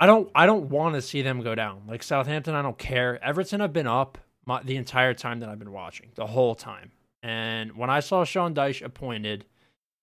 I 0.00 0.06
don't 0.06 0.30
I 0.34 0.46
don't 0.46 0.70
want 0.70 0.94
to 0.94 1.02
see 1.02 1.20
them 1.20 1.42
go 1.42 1.54
down. 1.54 1.82
Like 1.86 2.02
Southampton, 2.02 2.54
I 2.54 2.62
don't 2.62 2.78
care. 2.78 3.22
Everton 3.22 3.60
have 3.60 3.74
been 3.74 3.86
up 3.86 4.16
my, 4.46 4.62
the 4.62 4.76
entire 4.76 5.12
time 5.12 5.40
that 5.40 5.50
I've 5.50 5.58
been 5.58 5.72
watching, 5.72 6.08
the 6.14 6.26
whole 6.26 6.54
time. 6.54 6.90
And 7.22 7.76
when 7.76 7.90
I 7.90 8.00
saw 8.00 8.24
Sean 8.24 8.54
Dyche 8.54 8.82
appointed, 8.82 9.44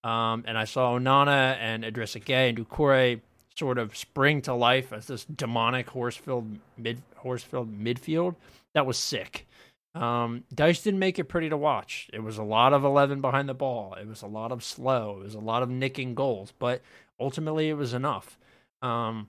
um, 0.04 0.44
and 0.48 0.56
I 0.56 0.66
saw 0.66 0.98
Onana 0.98 1.58
and 1.60 1.84
Idrissa 1.84 2.24
Gueye 2.24 2.50
and 2.50 2.58
Doucouré 2.58 3.22
sort 3.58 3.80
of 3.80 3.98
spring 3.98 4.42
to 4.44 4.54
life 4.54 4.94
as 4.94 5.08
this 5.08 5.26
demonic 5.26 5.90
horse-filled 5.90 6.60
mid 6.78 7.02
horse-filled 7.16 7.76
midfield, 7.78 8.36
that 8.76 8.86
was 8.86 9.00
sick. 9.00 9.48
Um, 9.96 10.44
Dyche 10.54 10.84
didn't 10.84 11.00
make 11.00 11.18
it 11.18 11.24
pretty 11.24 11.50
to 11.50 11.58
watch. 11.58 12.08
It 12.14 12.20
was 12.20 12.38
a 12.38 12.44
lot 12.44 12.72
of 12.72 12.84
11 12.84 13.20
behind 13.20 13.50
the 13.50 13.56
ball. 13.56 13.96
It 14.00 14.08
was 14.08 14.22
a 14.22 14.28
lot 14.28 14.52
of 14.52 14.64
slow. 14.64 15.18
It 15.22 15.24
was 15.24 15.34
a 15.34 15.40
lot 15.40 15.64
of 15.64 15.70
nicking 15.70 16.14
goals, 16.14 16.54
but 16.60 16.84
ultimately 17.20 17.70
it 17.70 17.74
was 17.74 17.96
enough. 17.96 18.38
Um, 18.84 19.28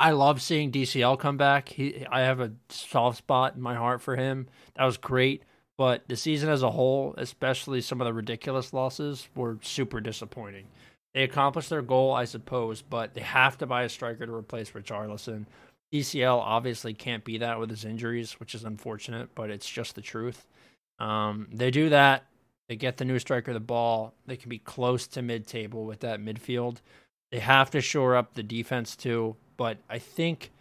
I 0.00 0.12
love 0.12 0.40
seeing 0.40 0.72
DCL 0.72 1.18
come 1.18 1.36
back. 1.36 1.68
He, 1.68 2.06
I 2.10 2.20
have 2.20 2.40
a 2.40 2.52
soft 2.70 3.18
spot 3.18 3.54
in 3.54 3.60
my 3.60 3.74
heart 3.74 4.00
for 4.00 4.16
him. 4.16 4.48
That 4.76 4.86
was 4.86 4.96
great, 4.96 5.42
but 5.76 6.08
the 6.08 6.16
season 6.16 6.48
as 6.48 6.62
a 6.62 6.70
whole, 6.70 7.14
especially 7.18 7.82
some 7.82 8.00
of 8.00 8.06
the 8.06 8.14
ridiculous 8.14 8.72
losses, 8.72 9.28
were 9.36 9.58
super 9.60 10.00
disappointing. 10.00 10.68
They 11.12 11.24
accomplished 11.24 11.68
their 11.68 11.82
goal, 11.82 12.14
I 12.14 12.24
suppose, 12.24 12.80
but 12.80 13.12
they 13.12 13.20
have 13.20 13.58
to 13.58 13.66
buy 13.66 13.82
a 13.82 13.90
striker 13.90 14.24
to 14.24 14.34
replace 14.34 14.70
Richarlison. 14.70 15.44
DCL 15.92 16.38
obviously 16.38 16.94
can't 16.94 17.24
be 17.24 17.36
that 17.36 17.60
with 17.60 17.68
his 17.68 17.84
injuries, 17.84 18.40
which 18.40 18.54
is 18.54 18.64
unfortunate, 18.64 19.28
but 19.34 19.50
it's 19.50 19.68
just 19.68 19.96
the 19.96 20.00
truth. 20.00 20.46
Um, 20.98 21.46
they 21.52 21.70
do 21.70 21.90
that. 21.90 22.24
They 22.70 22.76
get 22.76 22.96
the 22.96 23.04
new 23.04 23.18
striker 23.18 23.52
the 23.52 23.60
ball. 23.60 24.14
They 24.26 24.36
can 24.38 24.48
be 24.48 24.60
close 24.60 25.06
to 25.08 25.20
mid-table 25.20 25.84
with 25.84 26.00
that 26.00 26.20
midfield. 26.20 26.78
They 27.32 27.40
have 27.40 27.70
to 27.72 27.82
shore 27.82 28.16
up 28.16 28.32
the 28.32 28.42
defense 28.42 28.96
too 28.96 29.36
but 29.60 29.76
I 29.90 29.98
think 29.98 30.52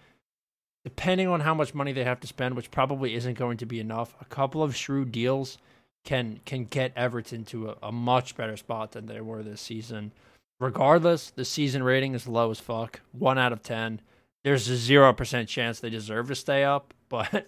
depending 0.84 1.30
on 1.30 1.40
how 1.40 1.54
much 1.54 1.74
money 1.74 1.94
they 1.94 2.04
have 2.04 2.20
to 2.20 2.28
spend, 2.28 2.58
which 2.58 2.70
probably 2.70 3.16
isn't 3.16 3.38
going 3.38 3.56
to 3.60 3.66
be 3.66 3.80
enough, 3.80 4.14
a 4.20 4.26
couple 4.26 4.62
of 4.62 4.76
shrewd 4.76 5.14
deals 5.14 5.58
can 6.04 6.42
can 6.44 6.66
get 6.66 6.92
Everton 6.98 7.46
to 7.46 7.70
a, 7.70 7.76
a 7.82 7.92
much 7.94 8.36
better 8.36 8.58
spot 8.58 8.92
than 8.92 9.06
they 9.06 9.22
were 9.22 9.42
this 9.42 9.62
season. 9.62 10.12
Regardless, 10.60 11.30
the 11.30 11.46
season 11.46 11.82
rating 11.82 12.14
is 12.14 12.28
low 12.28 12.52
as 12.52 12.60
fuck. 12.60 13.00
One 13.14 13.38
out 13.38 13.54
of 13.54 13.64
ten. 13.64 14.02
There's 14.44 14.68
a 14.68 14.76
zero 14.76 15.14
percent 15.14 15.48
chance 15.48 15.80
they 15.80 15.90
deserve 15.90 16.28
to 16.28 16.36
stay 16.36 16.66
up, 16.66 16.94
but 17.08 17.48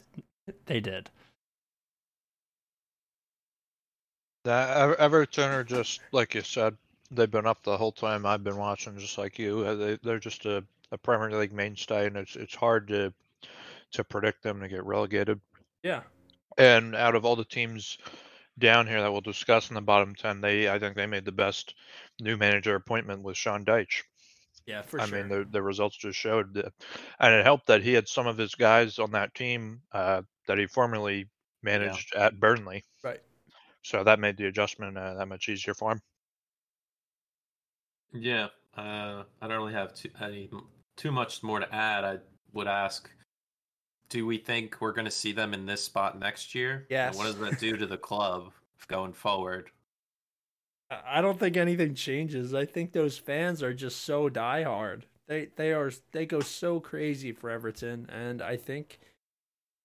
they 0.68 0.80
did. 0.80 1.10
That 4.46 4.98
Everton 5.00 5.52
are 5.52 5.66
just 5.66 6.00
like 6.14 6.34
you 6.34 6.44
said. 6.44 6.78
They've 7.14 7.30
been 7.30 7.46
up 7.46 7.62
the 7.64 7.76
whole 7.76 7.92
time 7.92 8.26
I've 8.26 8.42
been 8.42 8.56
watching, 8.56 8.98
just 8.98 9.18
like 9.18 9.38
you. 9.38 9.76
They, 9.76 10.00
they're 10.02 10.18
just 10.18 10.46
a 10.46 10.64
a 10.92 10.98
Premier 10.98 11.32
League 11.38 11.54
mainstay, 11.54 12.08
and 12.08 12.18
it's 12.18 12.36
it's 12.36 12.56
hard 12.56 12.88
to 12.90 13.14
to 13.92 14.04
predict 14.04 14.44
them 14.44 14.60
to 14.60 14.68
get 14.68 14.86
relegated. 14.86 15.40
Yeah. 15.84 16.02
And 16.58 16.96
out 16.96 17.16
of 17.16 17.26
all 17.26 17.36
the 17.36 17.46
teams 17.46 17.98
down 18.60 18.88
here 18.88 19.02
that 19.02 19.12
we'll 19.12 19.22
discuss 19.22 19.70
in 19.70 19.76
the 19.76 19.82
bottom 19.82 20.16
ten, 20.16 20.42
they 20.42 20.70
I 20.70 20.80
think 20.80 20.96
they 20.96 21.08
made 21.08 21.26
the 21.26 21.32
best 21.32 21.76
new 22.20 22.38
manager 22.38 22.76
appointment 22.76 23.24
with 23.24 23.38
Sean 23.38 23.66
Dyche. 23.66 24.04
Yeah, 24.68 24.84
for 24.84 25.02
I 25.02 25.06
sure. 25.06 25.18
I 25.18 25.22
mean, 25.22 25.30
the 25.30 25.48
the 25.50 25.62
results 25.62 25.98
just 25.98 26.20
showed, 26.20 26.54
that, 26.54 26.72
and 27.20 27.34
it 27.34 27.44
helped 27.44 27.68
that 27.68 27.82
he 27.82 27.94
had 27.94 28.08
some 28.08 28.28
of 28.28 28.38
his 28.38 28.54
guys 28.54 29.00
on 29.00 29.12
that 29.12 29.34
team 29.34 29.82
uh, 29.92 30.22
that 30.48 30.60
he 30.60 30.68
formerly 30.68 31.28
managed 31.64 32.14
yeah. 32.14 32.26
at 32.26 32.40
Burnley. 32.40 32.84
Right. 33.04 33.22
So 33.82 34.04
that 34.04 34.20
made 34.20 34.38
the 34.38 34.46
adjustment 34.46 34.98
uh, 34.98 35.16
that 35.16 35.28
much 35.28 35.50
easier 35.50 35.74
for 35.74 35.94
him. 35.94 36.02
Yeah, 38.14 38.50
uh, 38.78 39.24
I 39.42 39.48
don't 39.48 39.58
really 39.58 39.74
have 39.74 39.96
too, 39.96 40.10
any 40.22 40.50
too 41.02 41.12
much 41.12 41.42
more 41.42 41.60
to 41.60 41.74
add. 41.74 42.04
I 42.04 42.18
would 42.54 42.68
ask, 42.68 43.10
do 44.10 44.26
we 44.26 44.38
think 44.38 44.78
we're 44.80 44.92
going 44.92 45.06
to 45.06 45.12
see 45.12 45.32
them 45.32 45.54
in 45.54 45.66
this 45.66 45.84
spot 45.84 46.20
next 46.20 46.54
year? 46.54 46.86
Yes. 46.90 47.10
And 47.10 47.18
what 47.18 47.26
does 47.26 47.38
that 47.40 47.60
do 47.60 47.76
to 47.78 47.88
the 47.88 47.98
club 48.10 48.52
going 48.88 49.14
forward? 49.14 49.72
I 50.92 51.22
don't 51.22 51.40
think 51.40 51.58
anything 51.58 51.96
changes. 51.96 52.54
I 52.54 52.66
think 52.66 52.92
those 52.92 53.18
fans 53.18 53.64
are 53.64 53.74
just 53.74 54.02
so 54.02 54.30
diehard. 54.30 55.04
They 55.28 55.48
they 55.56 55.72
are 55.72 55.90
they 56.12 56.26
go 56.26 56.42
so 56.42 56.82
crazy 56.82 57.32
for 57.32 57.50
Everton, 57.50 58.10
and 58.12 58.42
I 58.42 58.58
think 58.58 59.00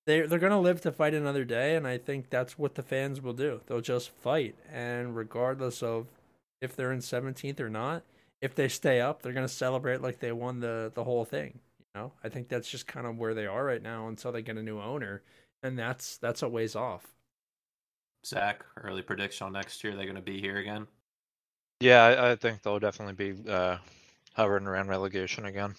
they 0.05 0.23
they're 0.23 0.41
gonna 0.41 0.61
live 0.61 0.81
to 0.81 0.91
fight 0.91 1.15
another 1.15 1.45
day. 1.45 1.77
And 1.77 1.87
I 1.87 1.99
think 1.99 2.29
that's 2.29 2.59
what 2.59 2.75
the 2.75 2.83
fans 2.83 3.23
will 3.23 3.35
do. 3.35 3.61
They'll 3.67 3.81
just 3.81 4.11
fight, 4.11 4.57
and 4.73 5.15
regardless 5.15 5.81
of 5.81 6.09
if 6.61 6.75
they're 6.75 6.91
in 6.91 7.01
seventeenth 7.01 7.61
or 7.61 7.71
not, 7.71 8.03
if 8.41 8.55
they 8.55 8.69
stay 8.69 9.01
up, 9.01 9.23
they're 9.23 9.33
going 9.33 9.47
to 9.47 9.53
celebrate 9.53 10.03
like 10.03 10.21
they 10.21 10.33
won 10.33 10.61
the 10.61 10.93
the 10.95 11.05
whole 11.05 11.25
thing. 11.25 11.61
You 11.95 12.03
know, 12.03 12.13
I 12.23 12.29
think 12.29 12.49
that's 12.49 12.69
just 12.71 12.87
kind 12.87 13.07
of 13.07 13.17
where 13.17 13.35
they 13.35 13.47
are 13.47 13.65
right 13.65 13.83
now 13.83 14.09
until 14.09 14.33
they 14.33 14.43
get 14.43 14.57
a 14.57 14.63
new 14.63 14.81
owner, 14.81 15.23
and 15.63 15.79
that's 15.79 16.19
that's 16.19 16.43
a 16.43 16.49
ways 16.49 16.77
off. 16.77 17.07
Zach, 18.25 18.65
early 18.83 19.03
prediction 19.03 19.47
on 19.47 19.53
next 19.53 19.85
year, 19.85 19.95
they're 19.95 20.05
going 20.05 20.17
to 20.17 20.23
be 20.23 20.41
here 20.41 20.57
again. 20.59 20.87
Yeah, 21.81 22.03
I, 22.03 22.33
I 22.33 22.37
think 22.37 22.63
they'll 22.63 22.79
definitely 22.79 23.33
be 23.33 23.49
uh, 23.49 23.79
hovering 24.35 24.67
around 24.67 24.89
relegation 24.89 25.47
again. 25.47 25.75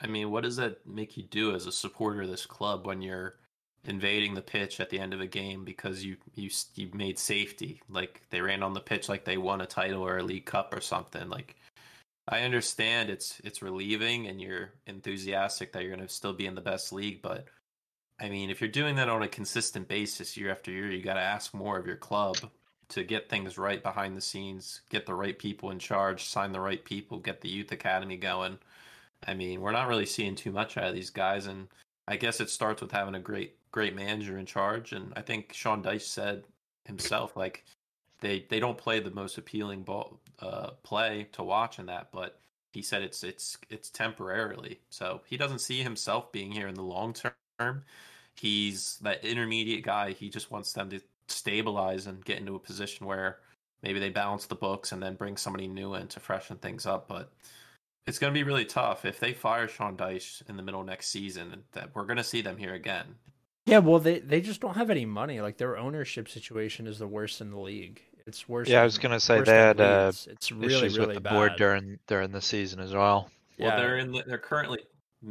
I 0.00 0.06
mean, 0.06 0.30
what 0.30 0.42
does 0.42 0.56
that 0.56 0.86
make 0.86 1.16
you 1.16 1.22
do 1.22 1.54
as 1.54 1.66
a 1.66 1.72
supporter 1.72 2.22
of 2.22 2.28
this 2.28 2.46
club 2.46 2.86
when 2.86 3.00
you're 3.00 3.36
invading 3.86 4.34
the 4.34 4.42
pitch 4.42 4.80
at 4.80 4.90
the 4.90 4.98
end 4.98 5.12
of 5.12 5.20
a 5.20 5.26
game 5.26 5.64
because 5.64 6.04
you 6.04 6.16
you 6.34 6.50
you 6.74 6.90
made 6.94 7.18
safety. 7.18 7.80
Like 7.88 8.22
they 8.30 8.40
ran 8.40 8.62
on 8.62 8.74
the 8.74 8.80
pitch 8.80 9.08
like 9.08 9.24
they 9.24 9.36
won 9.36 9.60
a 9.60 9.66
title 9.66 10.02
or 10.02 10.18
a 10.18 10.22
league 10.22 10.46
cup 10.46 10.74
or 10.74 10.80
something. 10.80 11.28
Like 11.28 11.56
I 12.28 12.40
understand 12.40 13.10
it's 13.10 13.40
it's 13.44 13.62
relieving 13.62 14.26
and 14.26 14.40
you're 14.40 14.72
enthusiastic 14.86 15.72
that 15.72 15.82
you're 15.82 15.94
going 15.94 16.06
to 16.06 16.12
still 16.12 16.32
be 16.32 16.46
in 16.46 16.54
the 16.54 16.60
best 16.60 16.92
league, 16.92 17.22
but 17.22 17.46
I 18.20 18.28
mean, 18.28 18.48
if 18.48 18.60
you're 18.60 18.70
doing 18.70 18.96
that 18.96 19.08
on 19.08 19.22
a 19.22 19.28
consistent 19.28 19.88
basis 19.88 20.36
year 20.36 20.50
after 20.50 20.70
year, 20.70 20.90
you 20.90 21.02
got 21.02 21.14
to 21.14 21.20
ask 21.20 21.52
more 21.52 21.76
of 21.78 21.86
your 21.86 21.96
club 21.96 22.36
to 22.90 23.02
get 23.02 23.28
things 23.28 23.58
right 23.58 23.82
behind 23.82 24.16
the 24.16 24.20
scenes, 24.20 24.82
get 24.88 25.06
the 25.06 25.14
right 25.14 25.38
people 25.38 25.70
in 25.70 25.78
charge, 25.78 26.24
sign 26.24 26.52
the 26.52 26.60
right 26.60 26.84
people, 26.84 27.18
get 27.18 27.40
the 27.40 27.48
youth 27.48 27.72
academy 27.72 28.16
going. 28.16 28.58
I 29.26 29.34
mean, 29.34 29.60
we're 29.60 29.72
not 29.72 29.88
really 29.88 30.06
seeing 30.06 30.36
too 30.36 30.52
much 30.52 30.76
out 30.76 30.88
of 30.88 30.94
these 30.94 31.10
guys, 31.10 31.46
and 31.46 31.68
I 32.06 32.16
guess 32.16 32.40
it 32.40 32.50
starts 32.50 32.82
with 32.82 32.92
having 32.92 33.14
a 33.14 33.20
great, 33.20 33.56
great 33.74 33.96
manager 33.96 34.38
in 34.38 34.46
charge. 34.46 34.92
And 34.92 35.12
I 35.16 35.20
think 35.20 35.52
Sean 35.52 35.82
Dyche 35.82 36.02
said 36.02 36.44
himself, 36.84 37.36
like 37.36 37.64
they 38.20 38.46
they 38.48 38.60
don't 38.60 38.78
play 38.78 39.00
the 39.00 39.10
most 39.10 39.36
appealing 39.36 39.82
ball 39.82 40.20
uh, 40.38 40.70
play 40.84 41.26
to 41.32 41.42
watch 41.42 41.80
in 41.80 41.86
that, 41.86 42.10
but 42.12 42.38
he 42.72 42.82
said 42.82 43.02
it's 43.02 43.24
it's 43.24 43.58
it's 43.70 43.90
temporarily. 43.90 44.78
So 44.90 45.22
he 45.26 45.36
doesn't 45.36 45.58
see 45.58 45.82
himself 45.82 46.30
being 46.30 46.52
here 46.52 46.68
in 46.68 46.76
the 46.76 46.82
long 46.84 47.16
term. 47.58 47.82
He's 48.36 48.96
that 49.02 49.24
intermediate 49.24 49.84
guy. 49.84 50.12
He 50.12 50.28
just 50.28 50.52
wants 50.52 50.72
them 50.72 50.88
to 50.90 51.00
stabilize 51.26 52.06
and 52.06 52.24
get 52.24 52.38
into 52.38 52.54
a 52.54 52.60
position 52.60 53.06
where 53.06 53.38
maybe 53.82 53.98
they 53.98 54.10
balance 54.10 54.46
the 54.46 54.54
books 54.54 54.92
and 54.92 55.02
then 55.02 55.16
bring 55.16 55.36
somebody 55.36 55.66
new 55.66 55.94
in 55.94 56.06
to 56.08 56.20
freshen 56.20 56.58
things 56.58 56.86
up. 56.86 57.08
But 57.08 57.32
it's 58.06 58.20
going 58.20 58.32
to 58.32 58.38
be 58.38 58.44
really 58.44 58.66
tough 58.66 59.04
if 59.04 59.18
they 59.18 59.32
fire 59.32 59.66
Sean 59.66 59.96
Dyche 59.96 60.48
in 60.48 60.56
the 60.56 60.62
middle 60.62 60.84
next 60.84 61.08
season. 61.08 61.64
That 61.72 61.90
we're 61.92 62.06
going 62.06 62.18
to 62.18 62.24
see 62.24 62.40
them 62.40 62.56
here 62.56 62.74
again. 62.74 63.16
Yeah, 63.66 63.78
well, 63.78 63.98
they 63.98 64.18
they 64.18 64.40
just 64.40 64.60
don't 64.60 64.74
have 64.76 64.90
any 64.90 65.06
money. 65.06 65.40
Like 65.40 65.56
their 65.56 65.76
ownership 65.78 66.28
situation 66.28 66.86
is 66.86 66.98
the 66.98 67.06
worst 67.08 67.40
in 67.40 67.50
the 67.50 67.58
league. 67.58 68.02
It's 68.26 68.48
worse. 68.48 68.68
Yeah, 68.68 68.80
I 68.82 68.84
was 68.84 68.98
gonna 68.98 69.20
say 69.20 69.38
worse 69.38 69.46
they 69.48 69.56
had 69.56 69.80
uh, 69.80 70.06
Leeds. 70.06 70.28
it's 70.30 70.52
really 70.52 70.74
issues 70.74 70.98
really 70.98 71.08
with 71.08 71.14
the 71.16 71.20
bad. 71.20 71.32
board 71.32 71.52
during 71.56 71.98
during 72.06 72.30
the 72.32 72.40
season 72.40 72.80
as 72.80 72.92
well. 72.92 73.30
Well, 73.58 73.68
Yeah. 73.68 73.76
they're 73.76 73.98
in. 73.98 74.12
They're 74.26 74.38
currently 74.38 74.80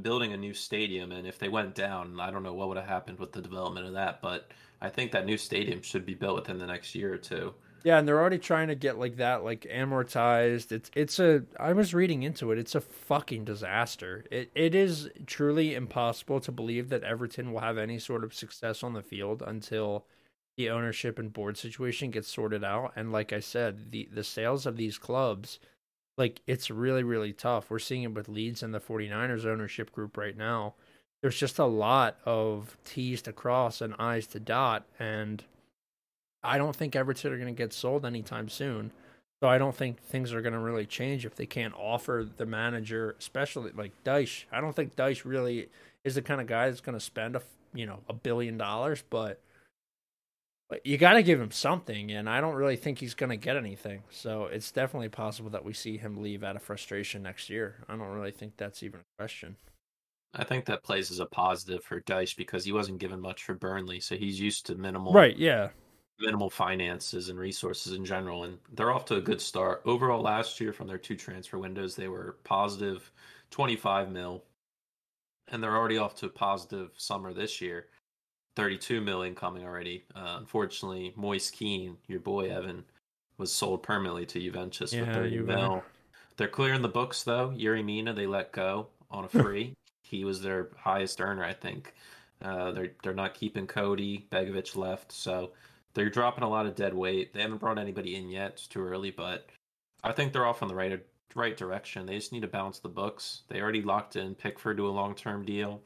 building 0.01 0.33
a 0.33 0.37
new 0.37 0.53
stadium, 0.53 1.11
and 1.11 1.27
if 1.27 1.37
they 1.37 1.49
went 1.49 1.75
down, 1.75 2.19
I 2.19 2.31
don't 2.31 2.41
know 2.43 2.53
what 2.53 2.67
would 2.69 2.77
have 2.77 2.87
happened 2.87 3.19
with 3.19 3.31
the 3.31 3.41
development 3.41 3.85
of 3.85 3.93
that. 3.93 4.21
But 4.21 4.49
I 4.81 4.89
think 4.89 5.11
that 5.11 5.25
new 5.25 5.37
stadium 5.37 5.81
should 5.81 6.05
be 6.05 6.15
built 6.15 6.35
within 6.35 6.57
the 6.57 6.65
next 6.65 6.95
year 6.95 7.13
or 7.13 7.17
two. 7.17 7.53
Yeah, 7.83 7.97
and 7.99 8.07
they're 8.07 8.19
already 8.19 8.39
trying 8.39 8.69
to 8.69 8.75
get 8.75 8.97
like 8.97 9.17
that 9.17 9.43
like 9.43 9.67
amortized. 9.71 10.71
It's 10.71 10.89
it's 10.95 11.19
a 11.19 11.43
I 11.59 11.73
was 11.73 11.93
reading 11.93 12.23
into 12.23 12.51
it. 12.51 12.57
It's 12.57 12.75
a 12.75 12.81
fucking 12.81 13.43
disaster. 13.43 14.23
It 14.31 14.51
it 14.55 14.73
is 14.73 15.09
truly 15.27 15.75
impossible 15.75 16.39
to 16.41 16.51
believe 16.51 16.89
that 16.89 17.03
Everton 17.03 17.51
will 17.51 17.59
have 17.59 17.77
any 17.77 17.99
sort 17.99 18.23
of 18.23 18.33
success 18.33 18.83
on 18.83 18.93
the 18.93 19.01
field 19.01 19.43
until 19.45 20.05
the 20.55 20.69
ownership 20.69 21.19
and 21.19 21.33
board 21.33 21.57
situation 21.57 22.11
gets 22.11 22.29
sorted 22.29 22.63
out. 22.63 22.93
And 22.95 23.11
like 23.11 23.33
I 23.33 23.41
said, 23.41 23.91
the 23.91 24.07
the 24.13 24.23
sales 24.23 24.65
of 24.65 24.77
these 24.77 24.97
clubs 24.97 25.59
like 26.17 26.41
it's 26.47 26.71
really 26.71 27.03
really 27.03 27.33
tough. 27.33 27.69
We're 27.69 27.79
seeing 27.79 28.03
it 28.03 28.13
with 28.13 28.29
Leeds 28.29 28.63
and 28.63 28.73
the 28.73 28.79
49ers 28.79 29.45
ownership 29.45 29.91
group 29.91 30.17
right 30.17 30.37
now. 30.37 30.75
There's 31.21 31.39
just 31.39 31.59
a 31.59 31.65
lot 31.65 32.17
of 32.25 32.77
T's 32.85 33.21
to 33.23 33.33
cross 33.33 33.81
and 33.81 33.95
I's 33.99 34.27
to 34.27 34.39
dot 34.39 34.85
and 34.99 35.43
I 36.43 36.57
don't 36.57 36.75
think 36.75 36.95
Everton 36.95 37.31
are 37.31 37.37
going 37.37 37.53
to 37.53 37.57
get 37.57 37.73
sold 37.73 38.05
anytime 38.05 38.49
soon. 38.49 38.91
So 39.41 39.49
I 39.49 39.57
don't 39.57 39.75
think 39.75 40.01
things 40.01 40.33
are 40.33 40.41
going 40.41 40.53
to 40.53 40.59
really 40.59 40.85
change 40.85 41.25
if 41.25 41.35
they 41.35 41.45
can't 41.45 41.73
offer 41.75 42.25
the 42.37 42.45
manager, 42.45 43.15
especially 43.19 43.71
like 43.75 43.91
Dyche. 44.05 44.45
I 44.51 44.61
don't 44.61 44.75
think 44.75 44.95
Dyche 44.95 45.25
really 45.25 45.67
is 46.05 46.15
the 46.15 46.21
kind 46.21 46.39
of 46.39 46.47
guy 46.47 46.69
that's 46.69 46.81
going 46.81 46.97
to 46.97 47.03
spend 47.03 47.35
a 47.35 47.41
you 47.73 47.85
know 47.85 47.99
a 48.07 48.13
billion 48.13 48.57
dollars, 48.57 49.03
but 49.09 49.41
but 50.69 50.85
you 50.85 50.97
got 50.97 51.13
to 51.13 51.23
give 51.23 51.39
him 51.39 51.51
something, 51.51 52.11
and 52.11 52.29
I 52.29 52.41
don't 52.41 52.55
really 52.55 52.77
think 52.77 52.99
he's 52.99 53.13
going 53.13 53.31
to 53.31 53.35
get 53.35 53.57
anything. 53.57 54.03
So 54.09 54.45
it's 54.45 54.71
definitely 54.71 55.09
possible 55.09 55.49
that 55.51 55.65
we 55.65 55.73
see 55.73 55.97
him 55.97 56.21
leave 56.21 56.43
out 56.43 56.55
of 56.55 56.63
frustration 56.63 57.21
next 57.21 57.49
year. 57.49 57.75
I 57.89 57.95
don't 57.95 58.07
really 58.07 58.31
think 58.31 58.57
that's 58.57 58.81
even 58.81 59.01
a 59.01 59.21
question. 59.21 59.57
I 60.33 60.43
think 60.43 60.65
that 60.65 60.83
plays 60.83 61.11
as 61.11 61.19
a 61.19 61.25
positive 61.25 61.83
for 61.83 62.01
Dyche 62.01 62.35
because 62.35 62.65
he 62.65 62.71
wasn't 62.71 62.97
given 62.97 63.19
much 63.19 63.43
for 63.43 63.53
Burnley, 63.53 63.99
so 63.99 64.15
he's 64.15 64.39
used 64.39 64.65
to 64.65 64.75
minimal 64.75 65.13
Right? 65.13 65.37
Yeah. 65.37 65.69
Minimal 66.19 66.49
finances 66.51 67.29
and 67.29 67.39
resources 67.39 67.93
in 67.93 68.05
general, 68.05 68.43
and 68.43 68.57
they're 68.73 68.91
off 68.91 69.05
to 69.05 69.15
a 69.15 69.21
good 69.21 69.41
start. 69.41 69.81
Overall, 69.85 70.21
last 70.21 70.59
year 70.61 70.71
from 70.71 70.87
their 70.87 70.97
two 70.99 71.15
transfer 71.15 71.57
windows, 71.57 71.95
they 71.95 72.07
were 72.07 72.37
positive 72.43 73.11
25 73.49 74.11
mil, 74.11 74.43
and 75.51 75.61
they're 75.61 75.75
already 75.75 75.97
off 75.97 76.15
to 76.17 76.27
a 76.27 76.29
positive 76.29 76.91
summer 76.97 77.33
this 77.33 77.59
year, 77.61 77.87
32 78.55 79.01
mil 79.01 79.23
incoming 79.23 79.63
already. 79.65 80.03
Uh, 80.15 80.35
unfortunately, 80.37 81.13
Moise 81.15 81.49
Kean, 81.49 81.97
your 82.07 82.19
boy 82.19 82.49
Evan, 82.49 82.85
was 83.39 83.51
sold 83.51 83.81
permanently 83.81 84.25
to 84.27 84.39
Juventus 84.39 84.93
Yeah, 84.93 85.05
for 85.05 85.13
30 85.13 85.29
Juve. 85.31 85.47
mil. 85.47 85.83
They're 86.37 86.47
clearing 86.47 86.83
the 86.83 86.89
books 86.89 87.23
though. 87.23 87.49
Yerry 87.57 87.83
Mina 87.83 88.13
they 88.13 88.27
let 88.27 88.51
go 88.51 88.87
on 89.09 89.25
a 89.25 89.29
free. 89.29 89.73
he 90.03 90.23
was 90.23 90.41
their 90.43 90.69
highest 90.77 91.19
earner, 91.19 91.43
I 91.43 91.53
think. 91.53 91.95
Uh, 92.41 92.71
they're 92.71 92.91
they're 93.01 93.13
not 93.15 93.33
keeping 93.33 93.65
Coady. 93.65 94.27
Begovic 94.31 94.75
left, 94.75 95.11
so 95.11 95.51
they're 95.93 96.09
dropping 96.09 96.43
a 96.43 96.49
lot 96.49 96.65
of 96.65 96.75
dead 96.75 96.93
weight. 96.93 97.33
They 97.33 97.41
haven't 97.41 97.59
brought 97.59 97.77
anybody 97.77 98.15
in 98.15 98.29
yet. 98.29 98.53
It's 98.53 98.67
too 98.67 98.85
early, 98.85 99.11
but 99.11 99.47
I 100.03 100.11
think 100.11 100.33
they're 100.33 100.45
off 100.45 100.61
on 100.61 100.67
the 100.67 100.75
right 100.75 100.99
right 101.35 101.57
direction. 101.57 102.05
They 102.05 102.15
just 102.15 102.31
need 102.31 102.41
to 102.41 102.47
balance 102.47 102.79
the 102.79 102.89
books. 102.89 103.41
They 103.47 103.61
already 103.61 103.81
locked 103.81 104.15
in 104.15 104.35
Pickford 104.35 104.77
to 104.77 104.87
a 104.87 104.89
long 104.89 105.15
term 105.15 105.45
deal, 105.45 105.81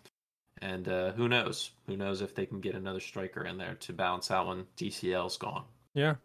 and 0.61 0.87
uh, 0.87 1.11
who 1.13 1.27
knows? 1.27 1.71
Who 1.87 1.97
knows 1.97 2.21
if 2.21 2.35
they 2.35 2.45
can 2.45 2.61
get 2.61 2.75
another 2.75 2.99
striker 2.99 3.45
in 3.45 3.57
there 3.57 3.75
to 3.81 3.93
balance 3.93 4.31
out 4.31 4.47
when 4.47 4.65
DCL's 4.77 5.37
gone. 5.37 5.65
Yeah. 5.93 6.15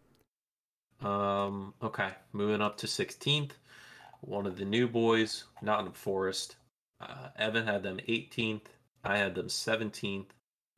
Um. 1.01 1.73
Okay, 1.81 2.09
moving 2.31 2.61
up 2.61 2.77
to 2.77 2.87
16th. 2.87 3.51
One 4.21 4.45
of 4.45 4.57
the 4.57 4.65
new 4.65 4.87
boys, 4.87 5.43
Nottingham 5.61 5.93
Forest. 5.93 6.55
Uh, 7.01 7.27
Evan 7.37 7.67
had 7.67 7.83
them 7.83 7.99
18th. 8.07 8.67
I 9.03 9.17
had 9.17 9.35
them 9.35 9.47
17th. 9.47 10.27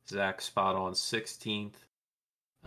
Zach 0.08 0.40
spot 0.40 0.74
on 0.74 0.94
16th. 0.94 1.74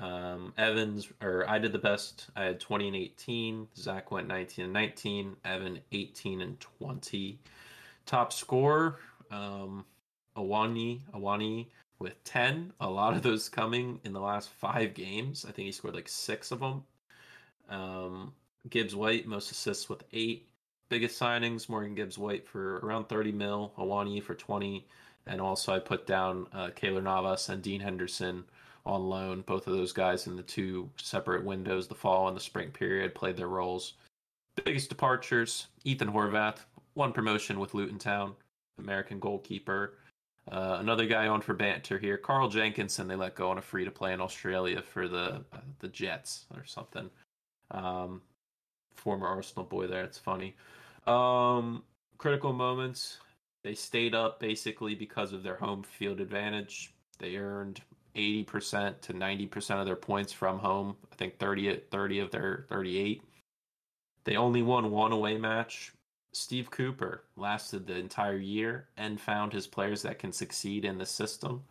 Um, 0.01 0.53
Evans 0.57 1.09
or 1.21 1.49
I 1.49 1.59
did 1.59 1.73
the 1.73 1.79
best. 1.79 2.27
I 2.35 2.43
had 2.43 2.59
20 2.59 2.87
and 2.87 2.95
18. 2.95 3.67
Zach 3.75 4.11
went 4.11 4.27
19 4.27 4.65
and 4.65 4.73
19. 4.73 5.35
Evan 5.43 5.79
18 5.91 6.41
and 6.41 6.59
20. 6.59 7.39
Top 8.05 8.33
scorer, 8.33 8.97
um, 9.29 9.85
Awoniyi 10.37 11.01
Awoniyi 11.13 11.67
with 11.99 12.23
10. 12.23 12.73
A 12.79 12.89
lot 12.89 13.13
of 13.13 13.21
those 13.21 13.49
coming 13.49 13.99
in 14.03 14.13
the 14.13 14.21
last 14.21 14.49
five 14.49 14.93
games. 14.93 15.45
I 15.47 15.51
think 15.51 15.65
he 15.65 15.71
scored 15.71 15.95
like 15.95 16.07
six 16.07 16.51
of 16.51 16.61
them. 16.61 16.83
Um, 17.69 18.33
Gibbs 18.69 18.95
White 18.95 19.27
most 19.27 19.51
assists 19.51 19.89
with 19.89 20.03
eight. 20.13 20.47
Biggest 20.89 21.19
signings: 21.19 21.69
Morgan 21.69 21.93
Gibbs 21.93 22.17
White 22.17 22.47
for 22.47 22.77
around 22.77 23.09
30 23.09 23.31
mil, 23.31 23.73
Awoniyi 23.77 24.23
for 24.23 24.33
20, 24.33 24.87
and 25.27 25.39
also 25.39 25.73
I 25.73 25.79
put 25.79 26.07
down 26.07 26.47
uh, 26.51 26.69
Keylor 26.69 27.03
Navas 27.03 27.49
and 27.49 27.61
Dean 27.61 27.81
Henderson 27.81 28.45
on 28.89 29.07
loan. 29.07 29.41
Both 29.41 29.67
of 29.67 29.73
those 29.73 29.93
guys 29.93 30.27
in 30.27 30.35
the 30.35 30.43
two 30.43 30.89
separate 30.97 31.45
windows, 31.45 31.87
the 31.87 31.95
fall 31.95 32.27
and 32.27 32.35
the 32.35 32.41
spring 32.41 32.71
period, 32.71 33.13
played 33.13 33.37
their 33.37 33.47
roles. 33.47 33.93
Biggest 34.65 34.89
departures: 34.89 35.67
Ethan 35.83 36.11
Horvath, 36.11 36.65
won 36.95 37.13
promotion 37.13 37.59
with 37.59 37.73
Luton 37.73 37.99
Town, 37.99 38.35
American 38.79 39.19
goalkeeper. 39.19 39.99
Uh, 40.51 40.77
another 40.79 41.05
guy 41.05 41.27
on 41.27 41.41
for 41.41 41.53
banter 41.53 41.99
here, 41.99 42.17
Carl 42.17 42.49
Jenkinson. 42.49 43.07
They 43.07 43.15
let 43.15 43.35
go 43.35 43.51
on 43.51 43.59
a 43.59 43.61
free 43.61 43.85
to 43.85 43.91
play 43.91 44.13
in 44.13 44.21
Australia 44.21 44.81
for 44.81 45.07
the 45.07 45.43
uh, 45.53 45.59
the 45.79 45.87
Jets 45.87 46.45
or 46.55 46.65
something. 46.65 47.09
Um, 47.71 48.21
former 48.95 49.27
Arsenal 49.27 49.65
boy 49.65 49.85
there. 49.87 50.03
It's 50.03 50.17
funny. 50.17 50.55
Um, 51.05 51.83
critical 52.17 52.53
moments. 52.53 53.19
They 53.63 53.75
stayed 53.75 54.15
up 54.15 54.39
basically 54.39 54.95
because 54.95 55.33
of 55.33 55.43
their 55.43 55.55
home 55.55 55.83
field 55.83 56.19
advantage. 56.21 56.93
They 57.19 57.35
earned 57.35 57.81
80% 58.15 59.01
to 59.01 59.13
90% 59.13 59.79
of 59.79 59.85
their 59.85 59.95
points 59.95 60.33
from 60.33 60.59
home. 60.59 60.95
I 61.11 61.15
think 61.15 61.37
30, 61.39 61.81
30 61.91 62.19
of 62.19 62.31
their 62.31 62.65
38. 62.69 63.23
They 64.25 64.35
only 64.35 64.61
won 64.61 64.91
one 64.91 65.11
away 65.11 65.37
match. 65.37 65.93
Steve 66.31 66.69
Cooper 66.69 67.23
lasted 67.35 67.87
the 67.87 67.95
entire 67.95 68.37
year 68.37 68.87
and 68.97 69.19
found 69.19 69.51
his 69.51 69.65
players 69.67 70.01
that 70.03 70.19
can 70.19 70.31
succeed 70.31 70.85
in 70.85 70.97
the 70.97 71.05
system. 71.05 71.63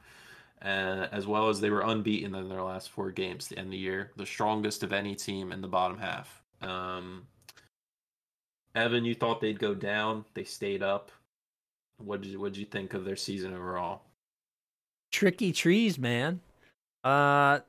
Uh, 0.61 1.07
as 1.13 1.25
well 1.25 1.49
as 1.49 1.61
they 1.61 1.71
were 1.71 1.83
unbeaten 1.83 2.35
in 2.35 2.49
their 2.49 2.63
last 2.63 2.91
four 2.91 3.13
games 3.13 3.47
to 3.47 3.57
end 3.57 3.73
the 3.73 3.77
year, 3.77 4.11
the 4.17 4.27
strongest 4.27 4.83
of 4.83 4.93
any 4.93 5.15
team 5.15 5.53
in 5.53 5.61
the 5.61 5.69
bottom 5.69 5.97
half. 5.97 6.43
Um, 6.61 7.29
Evan, 8.75 9.05
you 9.05 9.15
thought 9.15 9.41
they'd 9.41 9.61
go 9.61 9.73
down. 9.73 10.25
They 10.35 10.43
stayed 10.43 10.83
up. 10.83 11.13
What 11.99 12.23
did 12.23 12.33
you, 12.33 12.41
what 12.41 12.55
did 12.55 12.59
you 12.59 12.67
think 12.67 12.93
of 12.95 13.05
their 13.05 13.17
season 13.17 13.55
overall? 13.55 14.03
Tricky 15.11 15.53
trees, 15.53 15.99
man. 15.99 16.41
Uh, 17.05 17.61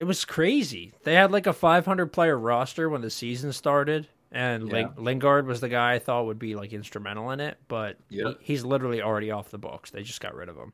it 0.00 0.04
was 0.04 0.24
crazy. 0.24 0.92
They 1.04 1.14
had 1.14 1.32
like 1.32 1.46
a 1.46 1.52
500 1.52 2.06
player 2.12 2.38
roster 2.38 2.88
when 2.88 3.00
the 3.00 3.10
season 3.10 3.52
started, 3.52 4.08
and 4.32 4.68
Yeah. 4.70 4.90
Lingard 4.96 5.46
was 5.46 5.60
the 5.60 5.68
guy 5.68 5.94
I 5.94 5.98
thought 5.98 6.26
would 6.26 6.38
be 6.38 6.54
like 6.54 6.72
instrumental 6.72 7.30
in 7.30 7.40
it, 7.40 7.58
but 7.68 7.96
he- 8.08 8.36
he's 8.40 8.64
literally 8.64 9.00
already 9.02 9.30
off 9.30 9.50
the 9.50 9.58
books. 9.58 9.90
They 9.90 10.02
just 10.02 10.20
got 10.20 10.34
rid 10.34 10.48
of 10.48 10.56
him. 10.56 10.72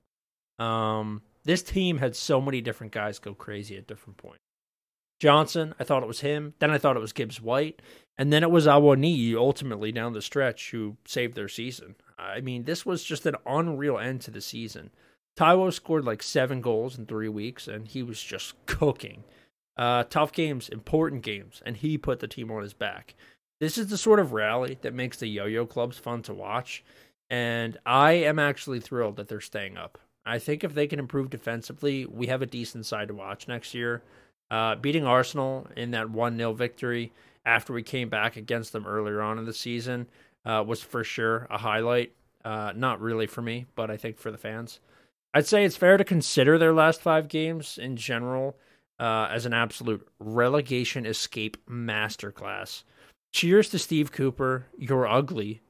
Um, 0.65 1.23
This 1.45 1.63
team 1.63 1.97
had 1.99 2.15
so 2.17 2.39
many 2.41 2.61
different 2.61 2.93
guys 2.93 3.19
go 3.19 3.33
crazy 3.35 3.75
at 3.79 3.87
different 3.87 4.19
points. 4.19 4.41
Johnson, 5.21 5.75
I 5.81 5.85
thought 5.85 6.03
it 6.03 6.07
was 6.07 6.21
him. 6.21 6.53
Then 6.59 6.71
I 6.71 6.77
thought 6.77 6.97
it 6.97 7.01
was 7.01 7.15
Gibbs 7.15 7.41
White. 7.41 7.81
And 8.19 8.31
then 8.31 8.43
it 8.43 8.51
was 8.51 8.67
Awoniyi 8.67 9.35
ultimately 9.37 9.91
down 9.91 10.13
the 10.13 10.21
stretch 10.21 10.71
who 10.71 10.99
saved 11.07 11.35
their 11.35 11.49
season. 11.49 11.97
I 12.19 12.43
mean, 12.43 12.65
this 12.65 12.85
was 12.85 13.03
just 13.03 13.25
an 13.25 13.37
unreal 13.47 13.99
end 13.99 14.21
to 14.23 14.31
the 14.31 14.43
season. 14.43 14.91
Taiwo 15.37 15.73
scored 15.73 16.05
like 16.05 16.23
seven 16.23 16.61
goals 16.61 16.99
in 16.99 17.07
three 17.07 17.29
weeks, 17.29 17.69
and 17.69 17.89
he 17.89 18.03
was 18.03 18.23
just 18.23 18.55
cooking. 18.67 19.25
Uh, 19.77 20.05
tough 20.05 20.33
games, 20.33 20.69
important 20.69 21.23
games, 21.23 21.63
and 21.65 21.77
he 21.77 21.97
put 21.97 22.21
the 22.21 22.29
team 22.29 22.51
on 22.51 22.63
his 22.63 22.75
back. 22.75 23.15
This 23.61 23.79
is 23.79 23.89
the 23.89 23.99
sort 23.99 24.21
of 24.21 24.33
rally 24.33 24.79
that 24.83 24.95
makes 24.95 25.19
the 25.19 25.27
yo 25.27 25.47
yo 25.47 25.67
clubs 25.67 25.99
fun 25.99 26.23
to 26.23 26.35
watch. 26.35 26.83
And 27.29 27.79
I 27.87 28.13
am 28.13 28.39
actually 28.39 28.81
thrilled 28.81 29.17
that 29.17 29.29
they're 29.29 29.41
staying 29.41 29.77
up. 29.77 29.99
I 30.27 30.39
think 30.39 30.65
if 30.65 30.75
they 30.75 30.87
can 30.87 30.99
improve 30.99 31.31
defensively, 31.31 32.05
we 32.05 32.27
have 32.27 32.43
a 32.43 32.47
decent 32.47 32.87
side 32.87 33.09
to 33.09 33.15
watch 33.15 33.49
next 33.49 33.73
year. 33.73 34.03
Uh, 34.51 34.75
beating 34.75 35.07
Arsenal 35.07 35.67
in 35.77 35.93
that 35.93 36.11
1 36.11 36.37
0 36.37 36.53
victory 36.55 37.13
after 37.47 37.73
we 37.73 37.83
came 37.83 38.09
back 38.09 38.37
against 38.37 38.73
them 38.73 38.87
earlier 38.87 39.23
on 39.23 39.39
in 39.39 39.45
the 39.45 39.55
season 39.55 40.07
uh, 40.45 40.63
was 40.67 40.83
for 40.83 41.05
sure 41.05 41.47
a 41.51 41.59
highlight. 41.59 42.13
Uh, 42.45 42.73
not 42.75 43.01
really 43.01 43.27
for 43.27 43.43
me, 43.43 43.67
but 43.75 43.91
I 43.91 43.97
think 43.97 44.19
for 44.19 44.31
the 44.31 44.39
fans. 44.39 44.81
I'd 45.35 45.47
say 45.47 45.65
it's 45.65 45.77
fair 45.77 45.97
to 45.97 46.05
consider 46.05 46.59
their 46.59 46.73
last 46.73 47.01
five 47.01 47.29
games 47.29 47.79
in 47.79 47.97
general 47.97 48.57
uh, 48.99 49.29
as 49.31 49.47
an 49.47 49.53
absolute 49.53 50.07
relegation 50.19 51.07
escape 51.07 51.57
masterclass. 51.69 52.83
Cheers 53.33 53.69
to 53.71 53.79
Steve 53.79 54.11
Cooper. 54.11 54.67
You're 54.77 55.07
ugly, 55.07 55.61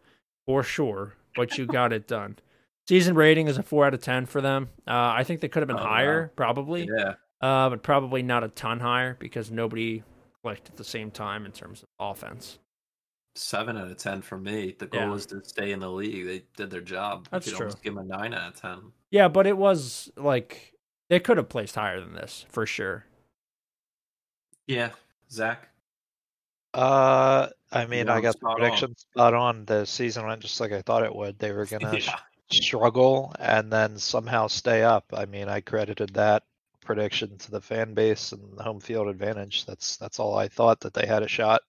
for 0.47 0.63
sure, 0.63 1.15
but 1.37 1.59
you 1.59 1.67
got 1.67 1.93
it 1.93 2.09
done. 2.09 2.39
Season 2.89 3.15
rating 3.15 3.49
is 3.49 3.59
a 3.59 3.63
four 3.63 3.85
out 3.87 3.93
of 3.95 4.01
ten 4.01 4.25
for 4.27 4.41
them. 4.41 4.69
Uh, 4.89 5.13
I 5.15 5.25
think 5.25 5.41
they 5.41 5.49
could 5.49 5.61
have 5.61 5.69
been 5.69 5.77
Oh, 5.79 5.83
higher, 5.87 6.23
wow. 6.23 6.31
probably, 6.37 6.89
Yeah. 6.91 7.15
uh, 7.43 7.69
but 7.69 7.83
probably 7.83 8.23
not 8.23 8.43
a 8.43 8.49
ton 8.49 8.81
higher 8.81 9.15
because 9.21 9.51
nobody 9.51 10.03
clicked 10.43 10.71
at 10.71 10.77
the 10.77 10.85
same 10.85 11.11
time 11.11 11.45
in 11.45 11.53
terms 11.53 11.83
of 11.83 11.89
offense. 12.01 12.59
Seven 13.41 13.79
out 13.79 13.91
of 13.91 13.97
ten 13.97 14.21
for 14.21 14.37
me. 14.37 14.77
The 14.79 14.87
goal 14.87 15.01
Yeah. 15.01 15.09
was 15.11 15.25
to 15.27 15.43
stay 15.43 15.73
in 15.73 15.81
the 15.81 15.91
league. 15.91 16.27
They 16.27 16.43
did 16.57 16.71
their 16.71 16.83
job. 16.83 17.27
That's 17.31 17.47
you 17.47 17.57
true. 17.57 17.71
give 17.83 17.95
them 17.95 18.05
a 18.05 18.05
nine 18.05 18.35
out 18.35 18.53
of 18.55 18.61
ten. 18.61 18.93
Yeah, 19.11 19.29
but 19.29 19.47
it 19.47 19.57
was 19.57 20.11
like 20.17 20.75
they 21.09 21.21
could 21.21 21.39
have 21.39 21.49
placed 21.49 21.75
higher 21.75 22.01
than 22.01 22.13
this 22.13 22.45
for 22.51 22.67
sure. 22.67 23.07
Yeah, 24.67 24.91
Zach. 25.31 25.69
Uh, 26.75 27.49
I 27.73 27.87
mean, 27.87 28.09
I 28.11 28.21
got 28.21 28.35
the 28.41 28.47
spot 28.57 28.83
on. 28.83 28.95
spot 28.97 29.35
on. 29.35 29.65
The 29.65 29.87
season 29.87 30.27
went 30.27 30.43
just 30.43 30.61
like 30.61 30.73
I 30.73 30.83
thought 30.83 31.03
it 31.03 31.15
would. 31.15 31.39
They 31.39 31.53
were 31.53 31.65
gonna 31.67 31.97
Yeah. 31.99 32.17
struggle 32.53 33.33
and 33.39 33.73
then 33.73 33.99
somehow 33.99 34.49
stay 34.49 34.83
up. 34.83 35.07
I 35.15 35.25
mean, 35.25 35.49
I 35.49 35.63
credited 35.63 36.11
that 36.15 36.43
prediction 36.83 37.39
to 37.39 37.51
the 37.51 37.61
fan 37.63 37.95
base 37.95 38.33
and 38.33 38.59
the 38.59 38.63
home 38.65 38.81
field 38.81 39.09
advantage. 39.09 39.65
That's 39.65 39.97
that's 39.97 40.21
all 40.21 40.37
I 40.37 40.49
thought 40.49 40.81
that 40.81 40.93
they 40.93 41.07
had 41.07 41.23
a 41.23 41.29
shot 41.29 41.63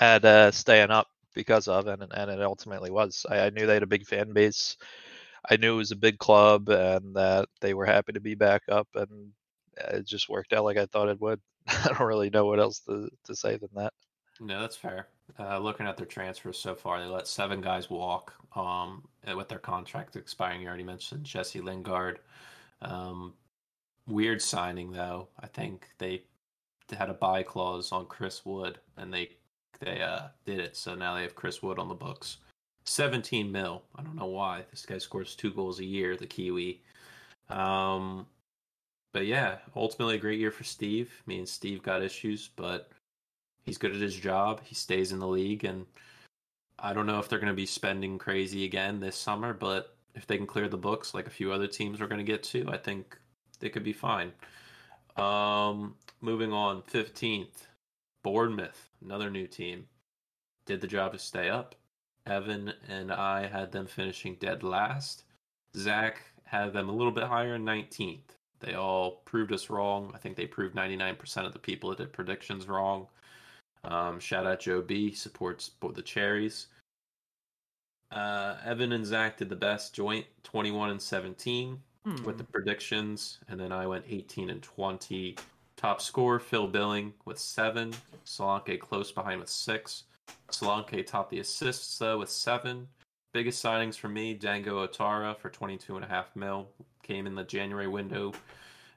at 0.00 0.24
uh, 0.24 0.50
staying 0.50 0.90
up 0.90 1.08
because 1.34 1.68
of, 1.68 1.86
and 1.86 2.02
and 2.02 2.30
it 2.30 2.42
ultimately 2.42 2.90
was. 2.90 3.24
I, 3.28 3.40
I 3.40 3.50
knew 3.50 3.66
they 3.66 3.74
had 3.74 3.82
a 3.82 3.86
big 3.86 4.06
fan 4.06 4.32
base. 4.32 4.76
I 5.48 5.56
knew 5.56 5.74
it 5.74 5.78
was 5.78 5.92
a 5.92 5.96
big 5.96 6.18
club 6.18 6.68
and 6.68 7.14
that 7.14 7.48
they 7.60 7.74
were 7.74 7.86
happy 7.86 8.12
to 8.12 8.20
be 8.20 8.34
back 8.34 8.62
up, 8.68 8.88
and 8.94 9.32
it 9.76 10.06
just 10.06 10.28
worked 10.28 10.52
out 10.52 10.64
like 10.64 10.76
I 10.76 10.86
thought 10.86 11.08
it 11.08 11.20
would. 11.20 11.40
I 11.68 11.88
don't 11.88 12.06
really 12.06 12.30
know 12.30 12.46
what 12.46 12.60
else 12.60 12.80
to, 12.80 13.08
to 13.24 13.36
say 13.36 13.56
than 13.56 13.70
that. 13.74 13.92
No, 14.40 14.60
that's 14.60 14.76
fair. 14.76 15.08
Uh, 15.38 15.58
looking 15.58 15.86
at 15.86 15.96
their 15.96 16.06
transfers 16.06 16.58
so 16.58 16.74
far, 16.74 17.00
they 17.00 17.06
let 17.06 17.26
seven 17.26 17.60
guys 17.60 17.90
walk 17.90 18.32
um, 18.56 19.04
uh, 19.28 19.36
with 19.36 19.48
their 19.48 19.58
contract 19.58 20.16
expiring. 20.16 20.62
You 20.62 20.68
already 20.68 20.84
mentioned 20.84 21.24
Jesse 21.24 21.60
Lingard. 21.60 22.20
Um, 22.80 23.34
weird 24.06 24.40
signing 24.40 24.92
though. 24.92 25.28
I 25.40 25.46
think 25.46 25.88
they 25.98 26.22
had 26.96 27.10
a 27.10 27.14
buy 27.14 27.42
clause 27.42 27.92
on 27.92 28.06
Chris 28.06 28.44
Wood, 28.44 28.78
and 28.96 29.12
they 29.12 29.30
they 29.80 30.00
uh, 30.00 30.28
did 30.44 30.60
it. 30.60 30.76
So 30.76 30.94
now 30.94 31.14
they 31.14 31.22
have 31.22 31.34
Chris 31.34 31.62
Wood 31.62 31.78
on 31.78 31.88
the 31.88 31.94
books. 31.94 32.38
17 32.84 33.50
mil. 33.52 33.82
I 33.96 34.02
don't 34.02 34.16
know 34.16 34.26
why. 34.26 34.64
This 34.70 34.86
guy 34.86 34.98
scores 34.98 35.34
two 35.34 35.52
goals 35.52 35.78
a 35.78 35.84
year, 35.84 36.16
the 36.16 36.26
Kiwi. 36.26 36.80
Um, 37.50 38.26
but 39.12 39.26
yeah, 39.26 39.56
ultimately 39.76 40.16
a 40.16 40.20
great 40.20 40.40
year 40.40 40.50
for 40.50 40.64
Steve. 40.64 41.22
Me 41.26 41.38
and 41.38 41.48
Steve 41.48 41.82
got 41.82 42.02
issues, 42.02 42.50
but 42.56 42.90
he's 43.64 43.78
good 43.78 43.94
at 43.94 44.00
his 44.00 44.16
job. 44.16 44.60
He 44.64 44.74
stays 44.74 45.12
in 45.12 45.18
the 45.18 45.26
league, 45.26 45.64
and 45.64 45.86
I 46.78 46.92
don't 46.92 47.06
know 47.06 47.18
if 47.18 47.28
they're 47.28 47.38
going 47.38 47.52
to 47.52 47.56
be 47.56 47.66
spending 47.66 48.18
crazy 48.18 48.64
again 48.64 49.00
this 49.00 49.16
summer, 49.16 49.52
but 49.52 49.96
if 50.14 50.26
they 50.26 50.36
can 50.36 50.46
clear 50.46 50.68
the 50.68 50.76
books 50.76 51.14
like 51.14 51.26
a 51.26 51.30
few 51.30 51.52
other 51.52 51.66
teams 51.66 52.00
are 52.00 52.08
going 52.08 52.24
to 52.24 52.24
get 52.24 52.42
to, 52.44 52.68
I 52.70 52.76
think 52.76 53.18
they 53.60 53.68
could 53.68 53.84
be 53.84 53.92
fine. 53.92 54.32
Um, 55.16 55.94
moving 56.20 56.52
on, 56.52 56.82
15th, 56.82 57.66
Bournemouth, 58.22 58.90
another 59.02 59.30
new 59.30 59.46
team, 59.46 59.86
did 60.66 60.80
the 60.80 60.86
job 60.86 61.12
to 61.12 61.18
stay 61.18 61.48
up. 61.48 61.74
Evan 62.26 62.72
and 62.88 63.10
I 63.12 63.46
had 63.46 63.72
them 63.72 63.86
finishing 63.86 64.34
dead 64.36 64.62
last. 64.62 65.24
Zach 65.76 66.22
had 66.44 66.72
them 66.72 66.88
a 66.88 66.92
little 66.92 67.12
bit 67.12 67.24
higher 67.24 67.54
in 67.54 67.64
19th. 67.64 68.20
They 68.60 68.74
all 68.74 69.22
proved 69.24 69.52
us 69.52 69.70
wrong. 69.70 70.10
I 70.14 70.18
think 70.18 70.36
they 70.36 70.46
proved 70.46 70.74
99% 70.74 71.46
of 71.46 71.52
the 71.52 71.58
people 71.58 71.90
that 71.90 71.98
did 71.98 72.12
predictions 72.12 72.66
wrong. 72.66 73.06
Um, 73.84 74.18
shout 74.18 74.46
out 74.46 74.60
Joe 74.60 74.82
B. 74.82 75.12
Supports 75.12 75.68
both 75.68 75.94
the 75.94 76.02
Cherries. 76.02 76.66
Uh, 78.10 78.56
Evan 78.64 78.92
and 78.92 79.06
Zach 79.06 79.36
did 79.36 79.48
the 79.48 79.56
best 79.56 79.94
joint, 79.94 80.26
21 80.42 80.90
and 80.90 81.00
17 81.00 81.80
Hmm. 82.04 82.24
with 82.24 82.38
the 82.38 82.44
predictions, 82.44 83.38
and 83.48 83.58
then 83.60 83.72
I 83.72 83.86
went 83.86 84.04
18 84.08 84.50
and 84.50 84.62
20. 84.62 85.36
Top 85.78 86.00
scorer, 86.00 86.40
Phil 86.40 86.66
Billing 86.66 87.14
with 87.24 87.38
seven. 87.38 87.94
Solanke 88.26 88.80
close 88.80 89.12
behind 89.12 89.38
with 89.38 89.48
six. 89.48 90.02
Solanke 90.50 91.06
topped 91.06 91.30
the 91.30 91.38
assists 91.38 91.98
though 91.98 92.18
with 92.18 92.28
seven. 92.28 92.88
Biggest 93.32 93.64
signings 93.64 93.94
for 93.94 94.08
me, 94.08 94.34
Dango 94.34 94.84
Ouattara 94.84 95.38
for 95.38 95.50
22 95.50 95.94
and 95.94 96.04
a 96.04 96.08
half 96.08 96.34
mil. 96.34 96.68
Came 97.04 97.28
in 97.28 97.36
the 97.36 97.44
January 97.44 97.86
window 97.86 98.32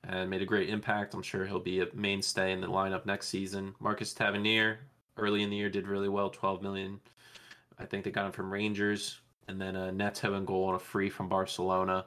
and 0.06 0.28
made 0.28 0.42
a 0.42 0.46
great 0.46 0.70
impact. 0.70 1.14
I'm 1.14 1.22
sure 1.22 1.46
he'll 1.46 1.60
be 1.60 1.82
a 1.82 1.88
mainstay 1.94 2.52
in 2.52 2.62
the 2.62 2.68
lineup 2.68 3.06
next 3.06 3.28
season. 3.28 3.76
Marcus 3.80 4.12
Tavernier, 4.12 4.80
early 5.18 5.44
in 5.44 5.52
the 5.52 5.58
year, 5.58 5.70
did 5.70 5.88
really 5.88 6.10
well, 6.10 6.32
12 6.32 6.64
million. 6.64 7.00
I 7.78 7.86
think 7.86 8.04
they 8.04 8.12
got 8.12 8.26
him 8.26 8.32
from 8.32 8.52
Rangers. 8.52 9.20
And 9.48 9.62
then 9.62 9.76
uh, 9.76 9.92
Neto 9.92 10.34
and 10.34 10.48
goal 10.48 10.64
on 10.64 10.74
a 10.74 10.80
free 10.80 11.12
from 11.12 11.30
Barcelona. 11.30 12.06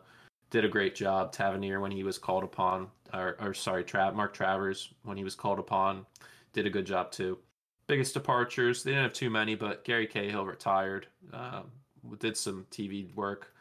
Did 0.50 0.64
a 0.64 0.68
great 0.68 0.96
job. 0.96 1.30
Tavernier 1.30 1.78
when 1.78 1.92
he 1.92 2.02
was 2.02 2.18
called 2.18 2.42
upon, 2.42 2.88
or, 3.14 3.36
or 3.40 3.54
sorry, 3.54 3.84
Tra- 3.84 4.12
Mark 4.12 4.34
Travers 4.34 4.92
when 5.04 5.16
he 5.16 5.24
was 5.24 5.34
called 5.34 5.58
upon, 5.58 6.06
did 6.52 6.66
a 6.66 6.70
good 6.70 6.86
job 6.86 7.10
too. 7.12 7.38
Biggest 7.86 8.14
departures, 8.14 8.82
they 8.82 8.90
didn't 8.92 9.04
have 9.04 9.12
too 9.12 9.30
many, 9.30 9.54
but 9.54 9.84
Gary 9.84 10.06
Cahill 10.06 10.46
retired. 10.46 11.06
Um, 11.32 11.70
did 12.18 12.36
some 12.36 12.66
TV 12.70 13.14
work. 13.14 13.52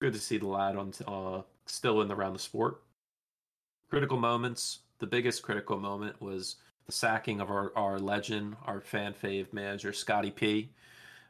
Good 0.00 0.12
to 0.12 0.18
see 0.18 0.38
the 0.38 0.46
lad 0.46 0.76
on 0.76 0.92
uh, 1.06 1.42
still 1.66 2.00
in 2.02 2.08
the 2.08 2.14
round 2.16 2.34
of 2.34 2.40
sport. 2.40 2.82
Critical 3.90 4.18
moments. 4.18 4.80
The 4.98 5.06
biggest 5.06 5.42
critical 5.42 5.78
moment 5.78 6.20
was 6.20 6.56
the 6.86 6.92
sacking 6.92 7.40
of 7.40 7.50
our, 7.50 7.72
our 7.76 7.98
legend, 7.98 8.56
our 8.66 8.80
fan 8.80 9.14
fave 9.14 9.52
manager, 9.52 9.92
Scotty 9.92 10.30
P. 10.30 10.70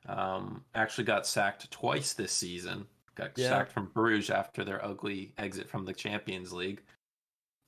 Um, 0.09 0.65
actually 0.75 1.05
got 1.05 1.27
sacked 1.27 1.71
twice 1.71 2.13
this 2.15 2.33
season. 2.33 2.87
Got 3.15 3.37
Yeah. 3.37 3.49
sacked 3.51 3.73
from 3.73 3.87
Bruges 3.87 4.31
after 4.31 4.65
their 4.65 4.85
ugly 4.85 5.33
exit 5.39 5.69
from 5.69 5.85
the 5.85 5.93
Champions 5.93 6.53
League. 6.53 6.83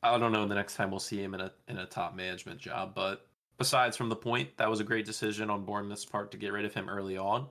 I 0.02 0.18
don't 0.18 0.32
know 0.32 0.46
the 0.46 0.54
next 0.54 0.74
time 0.76 0.90
we'll 0.90 1.00
see 1.00 1.22
him 1.22 1.34
in 1.34 1.40
a 1.40 1.52
in 1.68 1.78
a 1.78 1.86
top 1.86 2.14
management 2.14 2.60
job, 2.60 2.94
but 2.94 3.26
besides 3.58 3.96
from 3.96 4.08
the 4.08 4.16
point, 4.16 4.56
that 4.56 4.68
was 4.68 4.80
a 4.80 4.84
great 4.84 5.06
decision 5.06 5.48
on 5.50 5.64
Bournemouth's 5.64 6.04
part 6.04 6.30
to 6.32 6.36
get 6.36 6.52
rid 6.52 6.64
of 6.64 6.74
him 6.74 6.88
early 6.88 7.16
on, 7.16 7.46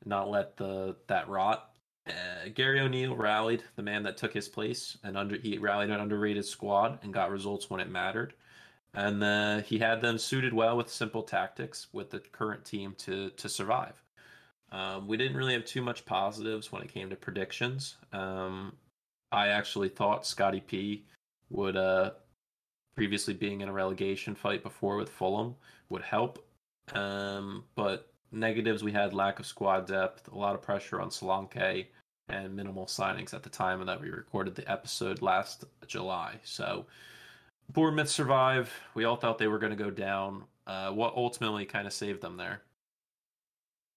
and 0.00 0.08
not 0.08 0.30
let 0.30 0.56
the 0.56 0.96
that 1.08 1.28
rot. 1.28 1.70
Uh, 2.06 2.48
Gary 2.54 2.80
O'Neill 2.80 3.14
rallied 3.14 3.62
the 3.76 3.82
man 3.82 4.02
that 4.02 4.16
took 4.16 4.32
his 4.32 4.48
place, 4.48 4.96
and 5.04 5.16
under 5.16 5.36
he 5.36 5.58
rallied 5.58 5.90
an 5.90 6.00
underrated 6.00 6.44
squad 6.44 6.98
and 7.02 7.12
got 7.12 7.30
results 7.30 7.68
when 7.68 7.80
it 7.80 7.90
mattered. 7.90 8.34
And 8.94 9.22
uh, 9.22 9.60
he 9.60 9.78
had 9.78 10.00
them 10.00 10.18
suited 10.18 10.52
well 10.52 10.76
with 10.76 10.90
simple 10.90 11.22
tactics 11.22 11.88
with 11.92 12.10
the 12.10 12.20
current 12.20 12.64
team 12.64 12.94
to 12.98 13.30
to 13.30 13.48
survive. 13.48 14.02
Um, 14.70 15.06
we 15.06 15.18
didn't 15.18 15.36
really 15.36 15.52
have 15.52 15.66
too 15.66 15.82
much 15.82 16.06
positives 16.06 16.72
when 16.72 16.82
it 16.82 16.92
came 16.92 17.10
to 17.10 17.16
predictions. 17.16 17.96
Um, 18.12 18.72
I 19.30 19.48
actually 19.48 19.90
thought 19.90 20.26
Scotty 20.26 20.60
P 20.60 21.04
would, 21.52 21.76
uh, 21.76 22.10
previously 22.96 23.34
being 23.34 23.60
in 23.60 23.68
a 23.68 23.72
relegation 23.72 24.34
fight 24.34 24.62
before 24.62 24.96
with 24.96 25.08
Fulham, 25.08 25.54
would 25.88 26.02
help. 26.02 26.44
Um, 26.94 27.64
but 27.74 28.12
negatives 28.32 28.82
we 28.82 28.92
had 28.92 29.14
lack 29.14 29.38
of 29.38 29.46
squad 29.46 29.86
depth, 29.86 30.28
a 30.28 30.36
lot 30.36 30.54
of 30.54 30.62
pressure 30.62 31.00
on 31.00 31.10
Solanke, 31.10 31.86
and 32.28 32.56
minimal 32.56 32.86
signings 32.86 33.34
at 33.34 33.42
the 33.42 33.50
time 33.50 33.84
that 33.84 34.00
we 34.00 34.10
recorded 34.10 34.54
the 34.54 34.70
episode 34.70 35.22
last 35.22 35.64
July. 35.86 36.40
So 36.42 36.86
Bournemouth 37.72 38.08
survive. 38.08 38.72
We 38.94 39.04
all 39.04 39.16
thought 39.16 39.38
they 39.38 39.48
were 39.48 39.58
going 39.58 39.76
to 39.76 39.84
go 39.84 39.90
down. 39.90 40.44
Uh, 40.66 40.90
what 40.90 41.14
ultimately 41.14 41.64
kind 41.66 41.86
of 41.86 41.92
saved 41.92 42.20
them 42.22 42.36
there? 42.36 42.62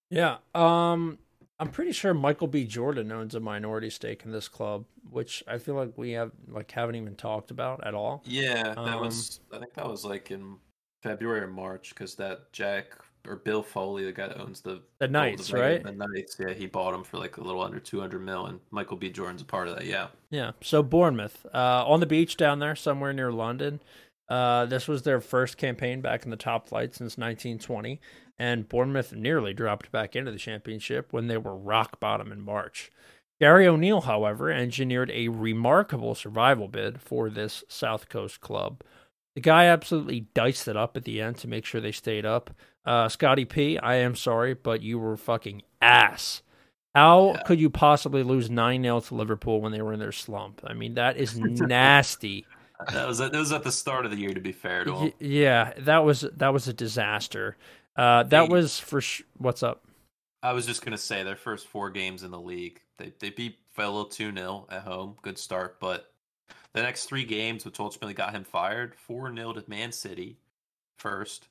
Yeah. 0.10 0.38
Um 0.54 1.18
I'm 1.60 1.70
pretty 1.70 1.94
sure 1.94 2.14
Michael 2.14 2.48
B. 2.48 2.66
Jordan 2.66 3.12
owns 3.12 3.34
a 3.36 3.40
minority 3.40 3.90
stake 3.90 4.24
in 4.26 4.32
this 4.32 4.48
club, 4.48 4.86
which 5.10 5.44
I 5.48 5.58
feel 5.58 5.76
like 5.76 5.98
we 5.98 6.12
have 6.12 6.32
like 6.50 6.70
haven't 6.72 6.96
even 6.96 7.16
talked 7.16 7.52
about 7.52 7.86
at 7.88 7.94
all. 7.94 8.24
Yeah, 8.26 8.64
that 8.64 8.78
Um, 8.78 9.00
was. 9.00 9.40
I 9.54 9.60
think 9.60 9.74
that 9.76 9.88
was 9.88 10.04
like 10.04 10.32
in 10.32 10.58
February 11.02 11.42
or 11.42 11.48
March 11.48 11.90
because 11.90 12.16
that 12.16 12.52
Jack 12.52 12.88
or 13.28 13.38
Bill 13.38 13.64
Foley, 13.64 14.04
the 14.04 14.12
guy 14.12 14.28
that 14.28 14.40
owns 14.40 14.62
the 14.62 14.82
The 15.00 15.08
Knights, 15.08 15.52
right? 15.54 15.82
The 15.82 15.94
Knights. 15.94 16.38
Yeah, 16.40 16.54
he 16.54 16.66
bought 16.68 16.92
them 16.92 17.04
for 17.04 17.18
like 17.18 17.38
a 17.38 17.42
little 17.42 17.62
under 17.62 17.80
two 17.80 18.00
hundred 18.02 18.20
mil, 18.24 18.48
and 18.48 18.60
Michael 18.72 18.98
B. 18.98 19.10
Jordan's 19.10 19.42
a 19.42 19.46
part 19.46 19.68
of 19.70 19.76
that. 19.76 19.86
Yeah. 19.86 20.08
Yeah. 20.32 20.52
So 20.62 20.84
Bournemouth, 20.84 21.46
uh, 21.54 21.86
on 21.88 22.02
the 22.02 22.06
beach 22.06 22.36
down 22.38 22.60
there, 22.60 22.76
somewhere 22.76 23.14
near 23.14 23.32
London. 23.32 23.80
Uh, 24.28 24.66
this 24.66 24.88
was 24.88 25.04
their 25.04 25.22
first 25.22 25.56
campaign 25.58 26.02
back 26.02 26.24
in 26.26 26.32
the 26.32 26.36
top 26.36 26.68
flight 26.68 26.96
since 26.96 27.16
1920, 27.16 28.02
and 28.38 28.68
Bournemouth 28.70 29.14
nearly 29.14 29.54
dropped 29.54 29.92
back 29.92 30.16
into 30.16 30.32
the 30.32 30.38
championship 30.38 31.12
when 31.12 31.28
they 31.28 31.38
were 31.38 31.56
rock 31.56 32.00
bottom 32.00 32.32
in 32.32 32.42
March. 32.42 32.92
Gary 33.40 33.68
O'Neill, 33.68 34.02
however, 34.02 34.50
engineered 34.52 35.12
a 35.12 35.28
remarkable 35.28 36.16
survival 36.16 36.68
bid 36.68 37.02
for 37.02 37.30
this 37.30 37.64
South 37.68 38.08
Coast 38.10 38.40
club. 38.42 38.82
The 39.36 39.42
guy 39.42 39.66
absolutely 39.66 40.22
diced 40.34 40.68
it 40.70 40.78
up 40.78 40.96
at 40.96 41.04
the 41.04 41.22
end 41.22 41.38
to 41.40 41.48
make 41.50 41.66
sure 41.66 41.82
they 41.82 41.92
stayed 41.92 42.26
up. 42.26 42.52
Uh, 42.86 43.10
Scotty 43.10 43.44
P, 43.44 43.78
I 43.78 43.96
am 43.96 44.16
sorry, 44.16 44.54
but 44.54 44.82
you 44.82 44.98
were 45.00 45.18
fucking 45.18 45.64
ass. 45.82 46.42
How 46.94 47.34
Yeah. 47.34 47.42
could 47.44 47.60
you 47.60 47.70
possibly 47.70 48.24
lose 48.24 48.50
9 48.50 48.84
0 48.84 49.02
to 49.02 49.16
Liverpool 49.16 49.60
when 49.60 49.74
they 49.74 49.82
were 49.82 49.92
in 49.92 50.00
their 50.00 50.14
slump? 50.14 50.62
I 50.66 50.74
mean, 50.74 50.94
that 50.94 51.18
is 51.18 51.38
nasty. 51.40 52.46
That 52.94 53.06
was 53.08 53.18
that 53.18 53.34
was 53.34 53.52
at 53.52 53.64
the 53.64 53.72
start 53.72 54.06
of 54.06 54.12
the 54.12 54.18
year. 54.18 54.34
To 54.34 54.40
be 54.40 54.52
fair 54.54 54.86
to 54.86 54.96
him, 54.96 55.14
yeah, 55.20 55.74
that 55.80 56.06
was 56.06 56.22
that 56.22 56.54
was 56.54 56.68
a 56.70 56.74
disaster. 56.74 57.58
Uh, 57.96 58.24
that 58.24 58.44
Hey. 58.48 58.50
was 58.50 58.80
for 58.80 59.02
sh- 59.02 59.22
what's 59.38 59.64
up? 59.64 59.86
I 60.44 60.54
was 60.54 60.66
just 60.66 60.84
gonna 60.84 60.98
say 60.98 61.24
their 61.24 61.36
first 61.36 61.68
four 61.68 61.90
games 61.90 62.24
in 62.24 62.32
the 62.32 62.40
league, 62.40 62.82
they 62.98 63.14
they 63.20 63.30
beat 63.30 63.58
Villa 63.76 64.10
two 64.10 64.32
0 64.34 64.68
at 64.70 64.84
home, 64.84 65.18
good 65.22 65.38
start. 65.38 65.80
But 65.80 66.14
the 66.74 66.82
next 66.84 67.06
three 67.06 67.24
games, 67.26 67.66
which 67.66 67.80
ultimately 67.80 68.14
got 68.14 68.34
him 68.34 68.44
fired, 68.44 68.96
four 68.96 69.34
0 69.34 69.54
to 69.54 69.64
Man 69.68 69.92
City, 69.92 70.38
first, 71.00 71.48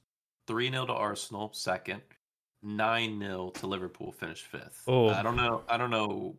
three 0.46 0.70
0 0.70 0.86
to 0.86 0.92
Arsenal, 0.92 1.50
second, 1.52 2.02
nine 2.62 3.18
0 3.18 3.50
to 3.54 3.66
Liverpool, 3.66 4.12
finished 4.12 4.46
fifth. 4.46 4.82
Oh. 4.86 5.08
I 5.08 5.22
don't 5.22 5.36
know. 5.36 5.62
I 5.68 5.76
don't 5.76 5.90
know 5.90 6.36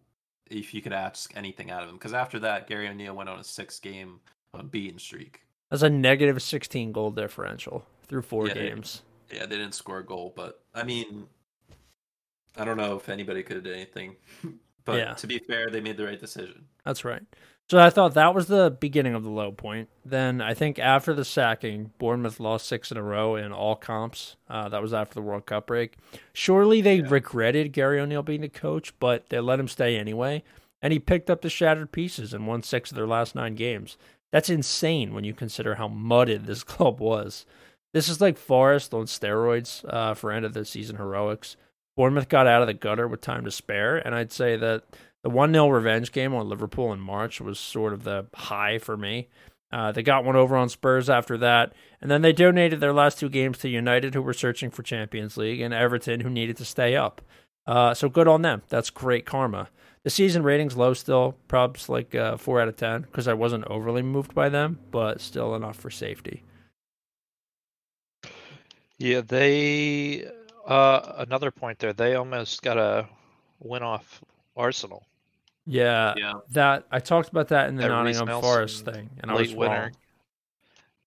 if 0.49 0.73
you 0.75 0.81
could 0.81 0.93
ask 0.93 1.35
anything 1.35 1.71
out 1.71 1.81
of 1.83 1.89
him 1.89 1.95
because 1.95 2.13
after 2.13 2.37
that, 2.39 2.67
Gary 2.67 2.87
O'Neill 2.87 3.15
went 3.15 3.29
on 3.29 3.39
a 3.39 3.43
six 3.43 3.79
game 3.79 4.19
unbeaten 4.53 4.99
streak. 4.99 5.41
That's 5.71 5.81
a 5.83 5.89
negative 5.89 6.41
16 6.41 6.91
goal 6.91 7.09
differential 7.11 7.85
through 8.07 8.21
four 8.21 8.47
Yeah, 8.47 8.53
they- 8.53 8.69
games. 8.69 9.01
Yeah, 9.31 9.45
they 9.45 9.57
didn't 9.57 9.73
score 9.75 9.99
a 9.99 10.05
goal, 10.05 10.33
but 10.35 10.61
I 10.73 10.83
mean, 10.83 11.25
I 12.57 12.65
don't 12.65 12.77
know 12.77 12.95
if 12.95 13.09
anybody 13.09 13.43
could 13.43 13.57
have 13.57 13.65
done 13.65 13.73
anything. 13.73 14.15
But 14.85 14.99
Yeah. 14.99 15.13
to 15.15 15.25
be 15.25 15.39
fair, 15.39 15.71
they 15.71 15.81
made 15.81 15.97
the 15.97 16.05
right 16.05 16.19
decision. 16.19 16.65
That's 16.85 17.03
right. 17.03 17.23
So 17.71 17.79
I 17.79 17.89
thought 17.89 18.13
that 18.13 18.35
was 18.35 18.45
the 18.45 18.69
beginning 18.79 19.15
of 19.15 19.23
the 19.23 19.31
low 19.31 19.51
point. 19.51 19.89
Then 20.05 20.41
I 20.41 20.53
think 20.53 20.77
after 20.77 21.11
the 21.15 21.25
sacking, 21.25 21.91
Bournemouth 21.97 22.39
lost 22.39 22.67
six 22.67 22.91
in 22.91 22.97
a 22.97 23.01
row 23.01 23.35
in 23.35 23.51
all 23.51 23.75
comps. 23.75 24.35
Uh, 24.47 24.69
that 24.69 24.83
was 24.83 24.93
after 24.93 25.15
the 25.15 25.23
World 25.23 25.47
Cup 25.47 25.65
break. 25.65 25.97
Surely 26.33 26.81
they 26.81 26.97
Yeah. 26.97 27.07
regretted 27.09 27.73
Gary 27.73 27.99
O'Neill 27.99 28.21
being 28.21 28.41
the 28.41 28.47
coach, 28.47 28.93
but 28.99 29.27
they 29.29 29.39
let 29.39 29.59
him 29.59 29.67
stay 29.67 29.97
anyway. 29.97 30.43
And 30.83 30.93
he 30.93 30.99
picked 30.99 31.31
up 31.31 31.41
the 31.41 31.49
shattered 31.49 31.91
pieces 31.91 32.31
and 32.31 32.45
won 32.45 32.61
six 32.61 32.91
of 32.91 32.95
their 32.95 33.07
last 33.07 33.33
nine 33.33 33.55
games. 33.55 33.97
That's 34.31 34.51
insane 34.51 35.15
when 35.15 35.23
you 35.23 35.33
consider 35.33 35.73
how 35.75 35.87
mudded 35.87 36.45
this 36.45 36.63
club 36.75 36.99
was. 36.99 37.47
This 37.95 38.09
is 38.09 38.19
like 38.19 38.37
Forest 38.37 38.93
on 38.93 39.05
steroids 39.05 39.85
uh, 39.87 40.15
for 40.15 40.29
end 40.29 40.43
of 40.43 40.51
the 40.51 40.65
season 40.65 40.97
heroics. 40.97 41.55
Bournemouth 41.95 42.27
got 42.27 42.45
out 42.45 42.61
of 42.61 42.67
the 42.67 42.73
gutter 42.73 43.07
with 43.07 43.21
time 43.21 43.45
to 43.45 43.51
spare, 43.51 43.95
and 43.95 44.13
I'd 44.13 44.33
say 44.33 44.57
that 44.57 44.83
the 45.23 45.29
1 45.29 45.53
0 45.53 45.69
revenge 45.69 46.11
game 46.11 46.33
on 46.33 46.49
Liverpool 46.49 46.91
in 46.91 46.99
March 46.99 47.39
was 47.39 47.57
sort 47.57 47.93
of 47.93 48.03
the 48.03 48.25
high 48.35 48.79
for 48.79 48.97
me. 48.97 49.29
Uh, 49.71 49.93
they 49.93 50.03
got 50.03 50.25
one 50.25 50.35
over 50.35 50.57
on 50.57 50.67
Spurs 50.67 51.09
after 51.09 51.37
that, 51.37 51.71
and 52.01 52.11
then 52.11 52.21
they 52.21 52.33
donated 52.33 52.81
their 52.81 52.91
last 52.91 53.17
two 53.17 53.29
games 53.29 53.59
to 53.59 53.69
United, 53.69 54.13
who 54.13 54.21
were 54.21 54.33
searching 54.33 54.71
for 54.71 54.83
Champions 54.83 55.37
League, 55.37 55.61
and 55.61 55.73
Everton, 55.73 56.19
who 56.19 56.29
needed 56.29 56.57
to 56.57 56.65
stay 56.65 56.97
up. 56.97 57.21
Uh, 57.65 57.93
so 57.93 58.09
good 58.09 58.27
on 58.27 58.41
them. 58.41 58.61
That's 58.67 58.89
great 58.89 59.25
karma. 59.25 59.69
The 60.03 60.09
season 60.09 60.43
rating's 60.43 60.75
low 60.75 60.93
still, 60.93 61.37
probs 61.47 61.87
like 61.87 62.13
uh, 62.13 62.35
4 62.35 62.59
out 62.59 62.67
of 62.67 62.75
10, 62.75 63.03
because 63.03 63.29
I 63.29 63.33
wasn't 63.33 63.67
overly 63.67 64.01
moved 64.01 64.35
by 64.35 64.49
them, 64.49 64.79
but 64.91 65.21
still 65.21 65.55
enough 65.55 65.77
for 65.77 65.89
safety. 65.89 66.43
Yeah, 68.97 69.21
they. 69.21 70.29
Uh, 70.65 71.13
another 71.17 71.51
point 71.51 71.77
there. 71.79 71.93
They 71.93 72.15
almost 72.15 72.61
got 72.63 72.77
a 72.77 73.07
win 73.59 73.83
off 73.83 74.23
Arsenal. 74.57 75.05
Yeah, 75.67 76.13
Yeah. 76.17 76.33
that 76.51 76.85
I 76.91 76.99
talked 76.99 77.29
about 77.29 77.47
that 77.49 77.69
in 77.69 77.75
the 77.75 77.83
That 77.83 77.89
Nottingham 77.89 78.27
Reiss 78.27 78.41
Forest 78.41 78.85
Nelson 78.85 78.93
thing, 79.07 79.09
and 79.21 79.31
I 79.31 79.33
was 79.35 79.49
late 79.49 79.57
winner. 79.57 79.81
wrong. 79.81 79.91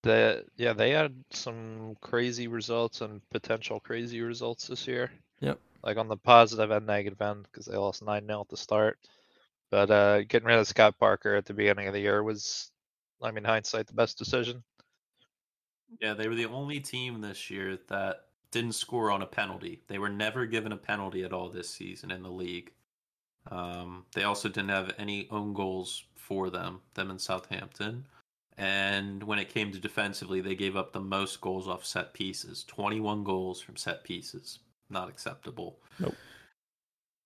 The 0.03 0.45
yeah, 0.57 0.72
they 0.74 0.91
had 0.91 1.12
some 1.30 1.97
crazy 2.01 2.47
results 2.47 3.01
and 3.01 3.20
potential 3.30 3.80
crazy 3.80 4.20
results 4.20 4.68
this 4.68 4.86
year. 4.86 5.11
Yep. 5.41 5.59
Like 5.82 5.97
on 5.97 6.09
the 6.09 6.16
positive 6.16 6.70
and 6.70 6.86
negative 6.86 7.20
end 7.20 7.45
because 7.51 7.66
they 7.66 7.76
lost 7.76 8.03
nine 8.05 8.26
0 8.26 8.41
at 8.43 8.49
the 8.49 8.57
start. 8.57 8.99
But 9.70 9.91
uh, 9.91 10.22
getting 10.22 10.47
rid 10.47 10.59
of 10.59 10.66
Scott 10.68 10.99
Parker 10.99 11.34
at 11.34 11.45
the 11.47 11.55
beginning 11.55 11.89
of 11.89 11.93
the 11.93 12.01
year 12.01 12.22
was, 12.22 12.70
I 13.22 13.30
mean, 13.32 13.45
hindsight, 13.45 13.86
the 13.86 13.93
best 13.93 14.18
decision. 14.18 14.62
Yeah, 16.01 16.14
they 16.14 16.28
were 16.28 16.34
the 16.34 16.47
only 16.47 16.80
team 16.80 17.20
this 17.20 17.51
year 17.51 17.78
that 17.89 18.26
didn't 18.51 18.72
score 18.72 19.11
on 19.11 19.22
a 19.22 19.26
penalty. 19.26 19.82
They 19.89 19.99
were 19.99 20.09
never 20.09 20.47
given 20.47 20.72
a 20.72 20.76
penalty 20.76 21.24
at 21.24 21.32
all 21.32 21.49
this 21.49 21.68
season 21.68 22.11
in 22.11 22.22
the 22.22 22.30
league. 22.30 22.72
Um, 23.51 24.05
they 24.14 24.24
also 24.24 24.49
didn't 24.49 24.70
have 24.70 24.93
any 24.99 25.28
own 25.30 25.55
goals 25.55 26.05
for 26.14 26.51
them, 26.51 26.80
them 26.95 27.11
in 27.11 27.18
Southampton. 27.18 28.05
And 28.57 29.22
when 29.22 29.39
it 29.39 29.49
came 29.49 29.70
to 29.72 29.78
defensively, 29.78 30.41
they 30.41 30.55
gave 30.55 30.76
up 30.76 30.93
the 30.93 31.01
most 31.01 31.41
goals 31.41 31.68
off 31.68 31.86
set 31.86 32.12
pieces 32.12 32.64
21 32.64 33.24
goals 33.24 33.61
from 33.61 33.76
set 33.76 34.05
pieces. 34.05 34.59
Not 34.91 35.09
acceptable. 35.09 35.78
Nope. 35.99 36.14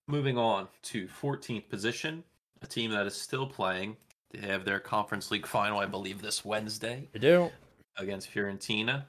Moving 0.08 0.36
on 0.36 0.68
to 0.82 1.06
14th 1.06 1.68
position, 1.68 2.24
a 2.60 2.66
team 2.66 2.90
that 2.90 3.06
is 3.06 3.14
still 3.14 3.46
playing. 3.46 3.96
They 4.30 4.46
have 4.46 4.64
their 4.64 4.80
Conference 4.80 5.30
League 5.30 5.46
final, 5.46 5.78
I 5.78 5.86
believe, 5.86 6.20
this 6.20 6.44
Wednesday 6.44 7.08
I 7.14 7.18
do. 7.18 7.50
Against 7.96 8.32
Fiorentina. 8.32 9.04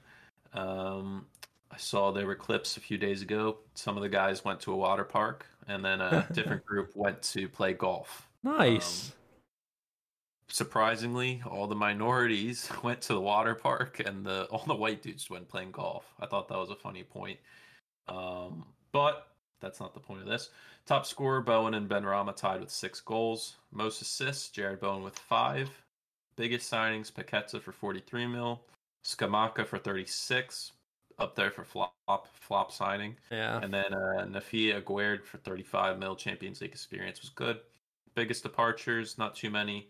Um, 0.52 1.26
I 1.70 1.76
saw 1.76 2.12
there 2.12 2.26
were 2.26 2.36
clips 2.36 2.76
a 2.76 2.80
few 2.80 2.98
days 2.98 3.22
ago. 3.22 3.58
Some 3.74 3.96
of 3.96 4.02
the 4.02 4.08
guys 4.08 4.44
went 4.44 4.60
to 4.60 4.72
a 4.72 4.76
water 4.76 5.04
park, 5.04 5.46
and 5.66 5.84
then 5.84 6.00
a 6.00 6.26
different 6.32 6.64
group 6.64 6.92
went 6.94 7.20
to 7.22 7.48
play 7.48 7.72
golf. 7.72 8.28
Nice. 8.42 9.12
Surprisingly, 10.48 11.42
all 11.50 11.66
the 11.66 11.74
minorities 11.74 12.70
went 12.82 13.00
to 13.02 13.14
the 13.14 13.20
water 13.20 13.54
park, 13.54 14.00
and 14.04 14.24
the 14.24 14.44
all 14.44 14.64
the 14.66 14.74
white 14.74 15.02
dudes 15.02 15.28
went 15.28 15.48
playing 15.48 15.72
golf. 15.72 16.04
I 16.20 16.26
thought 16.26 16.48
that 16.48 16.58
was 16.58 16.70
a 16.70 16.76
funny 16.76 17.02
point. 17.02 17.38
Um, 18.06 18.66
but 18.92 19.28
that's 19.60 19.80
not 19.80 19.94
the 19.94 20.00
point 20.00 20.20
of 20.20 20.28
this. 20.28 20.50
Top 20.86 21.06
scorer 21.06 21.40
Bowen 21.40 21.74
and 21.74 21.88
Benrahma 21.88 22.36
tied 22.36 22.60
with 22.60 22.70
six 22.70 23.00
goals. 23.00 23.56
Most 23.72 24.02
assists 24.02 24.54
Jarrod 24.54 24.80
Bowen 24.80 25.02
with 25.02 25.18
five. 25.18 25.70
Biggest 26.36 26.70
signings 26.70 27.10
Paqueta 27.10 27.60
for 27.60 27.72
43 27.72 28.26
mil, 28.26 28.60
Scamacca 29.04 29.66
for 29.66 29.78
36, 29.78 30.72
up 31.18 31.36
there 31.36 31.50
for 31.50 31.64
flop 31.64 31.94
flop 32.40 32.72
signing, 32.72 33.16
yeah. 33.30 33.60
and 33.62 33.72
then 33.72 33.92
uh, 33.92 34.26
Nayef 34.26 34.82
Aguerd 34.82 35.24
for 35.24 35.38
35 35.38 35.98
mil. 35.98 36.16
Champions 36.16 36.60
League 36.60 36.72
experience 36.72 37.20
was 37.20 37.30
good. 37.30 37.58
Biggest 38.14 38.42
departures, 38.42 39.18
not 39.18 39.34
too 39.34 39.50
many. 39.50 39.88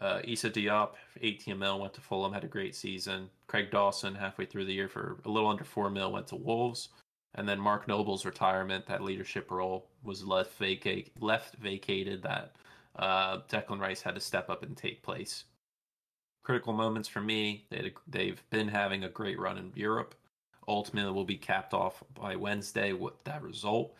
Uh, 0.00 0.20
Issa 0.24 0.50
Diop, 0.50 0.94
18 1.20 1.58
mil, 1.58 1.80
went 1.80 1.94
to 1.94 2.00
Fulham, 2.00 2.32
had 2.32 2.44
a 2.44 2.48
great 2.48 2.74
season. 2.74 3.28
Craig 3.46 3.70
Dawson, 3.70 4.14
halfway 4.14 4.46
through 4.46 4.64
the 4.64 4.72
year 4.72 4.88
for 4.88 5.18
a 5.24 5.28
little 5.28 5.48
under 5.48 5.64
4 5.64 5.90
mil, 5.90 6.10
went 6.10 6.26
to 6.28 6.36
Wolves. 6.36 6.88
And 7.34 7.48
then 7.48 7.60
Mark 7.60 7.88
Noble's 7.88 8.26
retirement, 8.26 8.86
that 8.86 9.02
leadership 9.02 9.50
role, 9.50 9.86
was 10.02 10.24
left 10.24 10.58
vacate, 10.58 11.12
left 11.20 11.54
vacated. 11.56 12.22
That 12.22 12.56
uh, 12.96 13.38
Declan 13.48 13.80
Rice 13.80 14.02
had 14.02 14.14
to 14.16 14.20
step 14.20 14.50
up 14.50 14.62
and 14.62 14.76
take 14.76 15.02
place. 15.02 15.44
Critical 16.42 16.72
moments 16.72 17.08
for 17.08 17.20
me. 17.20 17.64
They 17.70 17.92
they've 18.08 18.42
been 18.50 18.68
having 18.68 19.04
a 19.04 19.08
great 19.08 19.38
run 19.38 19.58
in 19.58 19.72
Europe. 19.74 20.14
Ultimately, 20.66 21.12
will 21.12 21.24
be 21.24 21.36
capped 21.36 21.74
off 21.74 22.02
by 22.14 22.36
Wednesday 22.36 22.92
with 22.92 23.22
that 23.24 23.42
result. 23.42 23.94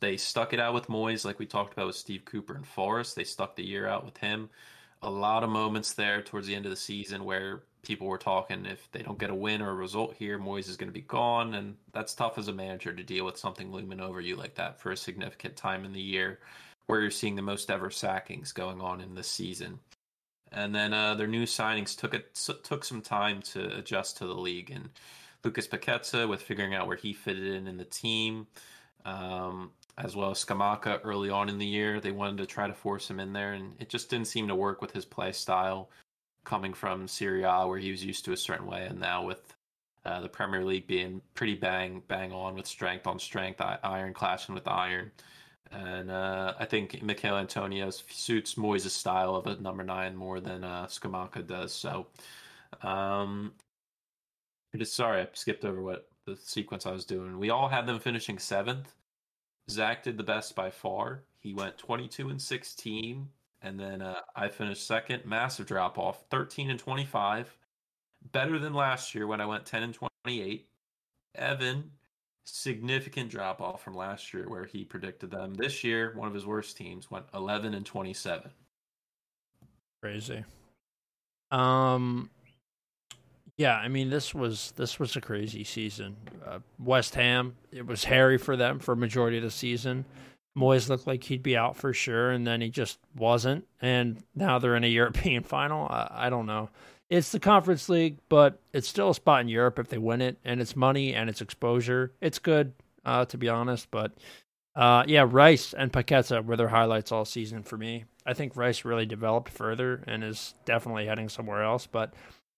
They 0.00 0.16
stuck 0.16 0.52
it 0.52 0.60
out 0.60 0.74
with 0.74 0.88
Moyes, 0.88 1.24
like 1.24 1.38
we 1.38 1.46
talked 1.46 1.72
about 1.72 1.86
with 1.86 1.96
Steve 1.96 2.24
Cooper 2.24 2.54
and 2.54 2.66
Forest. 2.66 3.16
They 3.16 3.24
stuck 3.24 3.56
the 3.56 3.64
year 3.64 3.88
out 3.88 4.04
with 4.04 4.16
him. 4.18 4.50
A 5.02 5.10
lot 5.10 5.42
of 5.42 5.50
moments 5.50 5.94
there 5.94 6.22
towards 6.22 6.46
the 6.46 6.54
end 6.54 6.66
of 6.66 6.70
the 6.70 6.76
season 6.76 7.24
where 7.24 7.62
people 7.82 8.06
were 8.06 8.18
talking 8.18 8.64
if 8.66 8.90
they 8.92 9.02
don't 9.02 9.18
get 9.18 9.30
a 9.30 9.34
win 9.34 9.60
or 9.60 9.70
a 9.70 9.74
result 9.74 10.14
here, 10.14 10.38
Moyes 10.38 10.68
is 10.68 10.76
going 10.76 10.88
to 10.88 10.94
be 10.94 11.00
gone, 11.02 11.54
and 11.54 11.76
that's 11.92 12.14
tough 12.14 12.38
as 12.38 12.48
a 12.48 12.52
manager 12.52 12.92
to 12.92 13.02
deal 13.02 13.24
with 13.24 13.36
something 13.36 13.72
looming 13.72 14.00
over 14.00 14.20
you 14.20 14.36
like 14.36 14.54
that 14.54 14.80
for 14.80 14.92
a 14.92 14.96
significant 14.96 15.56
time 15.56 15.84
in 15.84 15.92
the 15.92 16.00
year, 16.00 16.38
where 16.86 17.00
you're 17.00 17.10
seeing 17.10 17.34
the 17.34 17.42
most 17.42 17.70
ever 17.70 17.90
sackings 17.90 18.52
going 18.52 18.80
on 18.80 19.00
in 19.00 19.14
this 19.14 19.28
season. 19.28 19.78
And 20.52 20.74
then 20.74 20.92
uh, 20.92 21.14
their 21.14 21.26
new 21.26 21.44
signings 21.44 21.96
took 21.96 22.14
it 22.14 22.34
took 22.62 22.84
some 22.84 23.00
time 23.02 23.42
to 23.52 23.76
adjust 23.78 24.18
to 24.18 24.26
the 24.26 24.34
league, 24.34 24.70
and 24.70 24.90
Lucas 25.44 25.66
Paqueta 25.66 26.28
with 26.28 26.42
figuring 26.42 26.74
out 26.74 26.86
where 26.86 26.96
he 26.96 27.12
fitted 27.12 27.46
in 27.46 27.66
in 27.66 27.78
the 27.78 27.84
team. 27.84 28.46
Um, 29.04 29.70
as 29.98 30.16
well 30.16 30.30
as 30.30 30.44
Scamacca 30.44 31.00
early 31.04 31.30
on 31.30 31.48
in 31.48 31.58
the 31.58 31.66
year. 31.66 32.00
They 32.00 32.12
wanted 32.12 32.38
to 32.38 32.46
try 32.46 32.66
to 32.66 32.74
force 32.74 33.10
him 33.10 33.20
in 33.20 33.32
there, 33.32 33.52
and 33.52 33.74
it 33.78 33.88
just 33.88 34.08
didn't 34.08 34.28
seem 34.28 34.48
to 34.48 34.54
work 34.54 34.80
with 34.80 34.92
his 34.92 35.04
play 35.04 35.32
style 35.32 35.90
coming 36.44 36.74
from 36.74 37.08
Serie 37.08 37.44
A, 37.44 37.66
where 37.66 37.78
he 37.78 37.90
was 37.90 38.04
used 38.04 38.24
to 38.24 38.32
a 38.32 38.36
certain 38.36 38.66
way, 38.66 38.86
and 38.86 38.98
now 38.98 39.24
with 39.24 39.54
uh, 40.04 40.20
the 40.20 40.28
Premier 40.28 40.64
League 40.64 40.86
being 40.86 41.20
pretty 41.34 41.54
bang 41.54 42.02
bang 42.08 42.32
on 42.32 42.54
with 42.54 42.66
strength 42.66 43.06
on 43.06 43.18
strength, 43.18 43.60
iron 43.60 44.14
clashing 44.14 44.54
with 44.54 44.66
iron. 44.66 45.12
And 45.72 46.10
uh, 46.10 46.54
I 46.58 46.66
think 46.66 47.02
Michail 47.02 47.36
Antonio 47.36 47.90
suits 47.90 48.54
Moyes' 48.54 48.90
style 48.90 49.34
of 49.34 49.46
a 49.46 49.56
number 49.60 49.82
nine 49.82 50.14
more 50.14 50.38
than 50.38 50.64
uh, 50.64 50.86
Scamacca 50.86 51.46
does. 51.46 51.72
So, 51.72 52.06
um, 52.82 53.52
sorry 54.84 55.22
I 55.22 55.28
skipped 55.32 55.64
over 55.64 55.82
what 55.82 56.08
the 56.26 56.36
sequence 56.36 56.84
I 56.86 56.92
was 56.92 57.04
doing. 57.04 57.38
We 57.38 57.50
all 57.50 57.68
had 57.68 57.86
them 57.86 57.98
finishing 58.00 58.38
seventh. 58.38 58.94
Zach 59.70 60.02
did 60.02 60.18
the 60.18 60.22
best 60.22 60.54
by 60.54 60.70
far. 60.70 61.22
He 61.38 61.54
went 61.54 61.78
22 61.78 62.28
and 62.28 62.40
16, 62.40 63.28
and 63.62 63.80
then 63.80 64.02
uh, 64.02 64.20
I 64.36 64.48
finished 64.48 64.86
second. 64.86 65.24
Massive 65.24 65.66
drop 65.66 65.98
off, 65.98 66.24
13 66.30 66.70
and 66.70 66.78
25. 66.78 67.56
Better 68.30 68.58
than 68.58 68.74
last 68.74 69.14
year 69.14 69.26
when 69.26 69.40
I 69.40 69.46
went 69.46 69.66
10 69.66 69.82
and 69.82 69.94
28. 69.94 70.68
Evan, 71.34 71.90
significant 72.44 73.30
drop 73.30 73.60
off 73.60 73.82
from 73.82 73.94
last 73.94 74.32
year 74.34 74.48
where 74.48 74.64
he 74.64 74.84
predicted 74.84 75.30
them. 75.30 75.54
This 75.54 75.84
year, 75.84 76.12
one 76.16 76.28
of 76.28 76.34
his 76.34 76.46
worst 76.46 76.76
teams 76.76 77.10
went 77.10 77.26
11 77.34 77.74
and 77.74 77.86
27. 77.86 78.50
Crazy. 80.02 80.44
Um, 81.50 82.30
yeah, 83.56 83.76
I 83.76 83.88
mean 83.88 84.10
this 84.10 84.34
was 84.34 84.72
this 84.76 84.98
was 84.98 85.14
a 85.14 85.20
crazy 85.20 85.62
season. 85.62 86.16
Uh, 86.44 86.58
West 86.78 87.14
Ham, 87.14 87.54
it 87.70 87.86
was 87.86 88.04
hairy 88.04 88.38
for 88.38 88.56
them 88.56 88.78
for 88.78 88.92
a 88.92 88.96
majority 88.96 89.36
of 89.36 89.44
the 89.44 89.50
season. 89.50 90.04
Moyes 90.56 90.88
looked 90.88 91.06
like 91.06 91.24
he'd 91.24 91.42
be 91.42 91.56
out 91.56 91.76
for 91.76 91.92
sure, 91.94 92.30
and 92.30 92.46
then 92.46 92.60
he 92.60 92.68
just 92.68 92.98
wasn't. 93.16 93.66
And 93.80 94.22
now 94.34 94.58
they're 94.58 94.76
in 94.76 94.84
a 94.84 94.88
European 95.02 95.42
final. 95.42 95.86
I, 95.88 96.26
I 96.26 96.30
don't 96.30 96.46
know. 96.46 96.70
It's 97.12 97.30
the 97.30 97.40
Conference 97.40 97.90
League, 97.90 98.16
but 98.30 98.58
it's 98.72 98.88
still 98.88 99.10
a 99.10 99.14
spot 99.14 99.42
in 99.42 99.48
Europe 99.48 99.78
if 99.78 99.88
they 99.88 99.98
win 99.98 100.22
it, 100.22 100.38
and 100.46 100.62
it's 100.62 100.74
money 100.74 101.12
and 101.12 101.28
it's 101.28 101.42
exposure. 101.42 102.14
It's 102.22 102.38
good, 102.38 102.72
uh, 103.04 103.26
to 103.26 103.36
be 103.36 103.50
honest. 103.50 103.90
But 103.90 104.12
uh, 104.74 105.04
yeah, 105.06 105.26
Rice 105.28 105.74
and 105.74 105.92
Paqueta 105.92 106.42
were 106.42 106.56
their 106.56 106.68
highlights 106.68 107.12
all 107.12 107.26
season 107.26 107.64
for 107.64 107.76
me. 107.76 108.06
I 108.24 108.32
think 108.32 108.56
Rice 108.56 108.86
really 108.86 109.04
developed 109.04 109.50
further 109.50 110.02
and 110.06 110.24
is 110.24 110.54
definitely 110.64 111.04
heading 111.04 111.28
somewhere 111.28 111.62
else. 111.62 111.86
But 111.86 112.14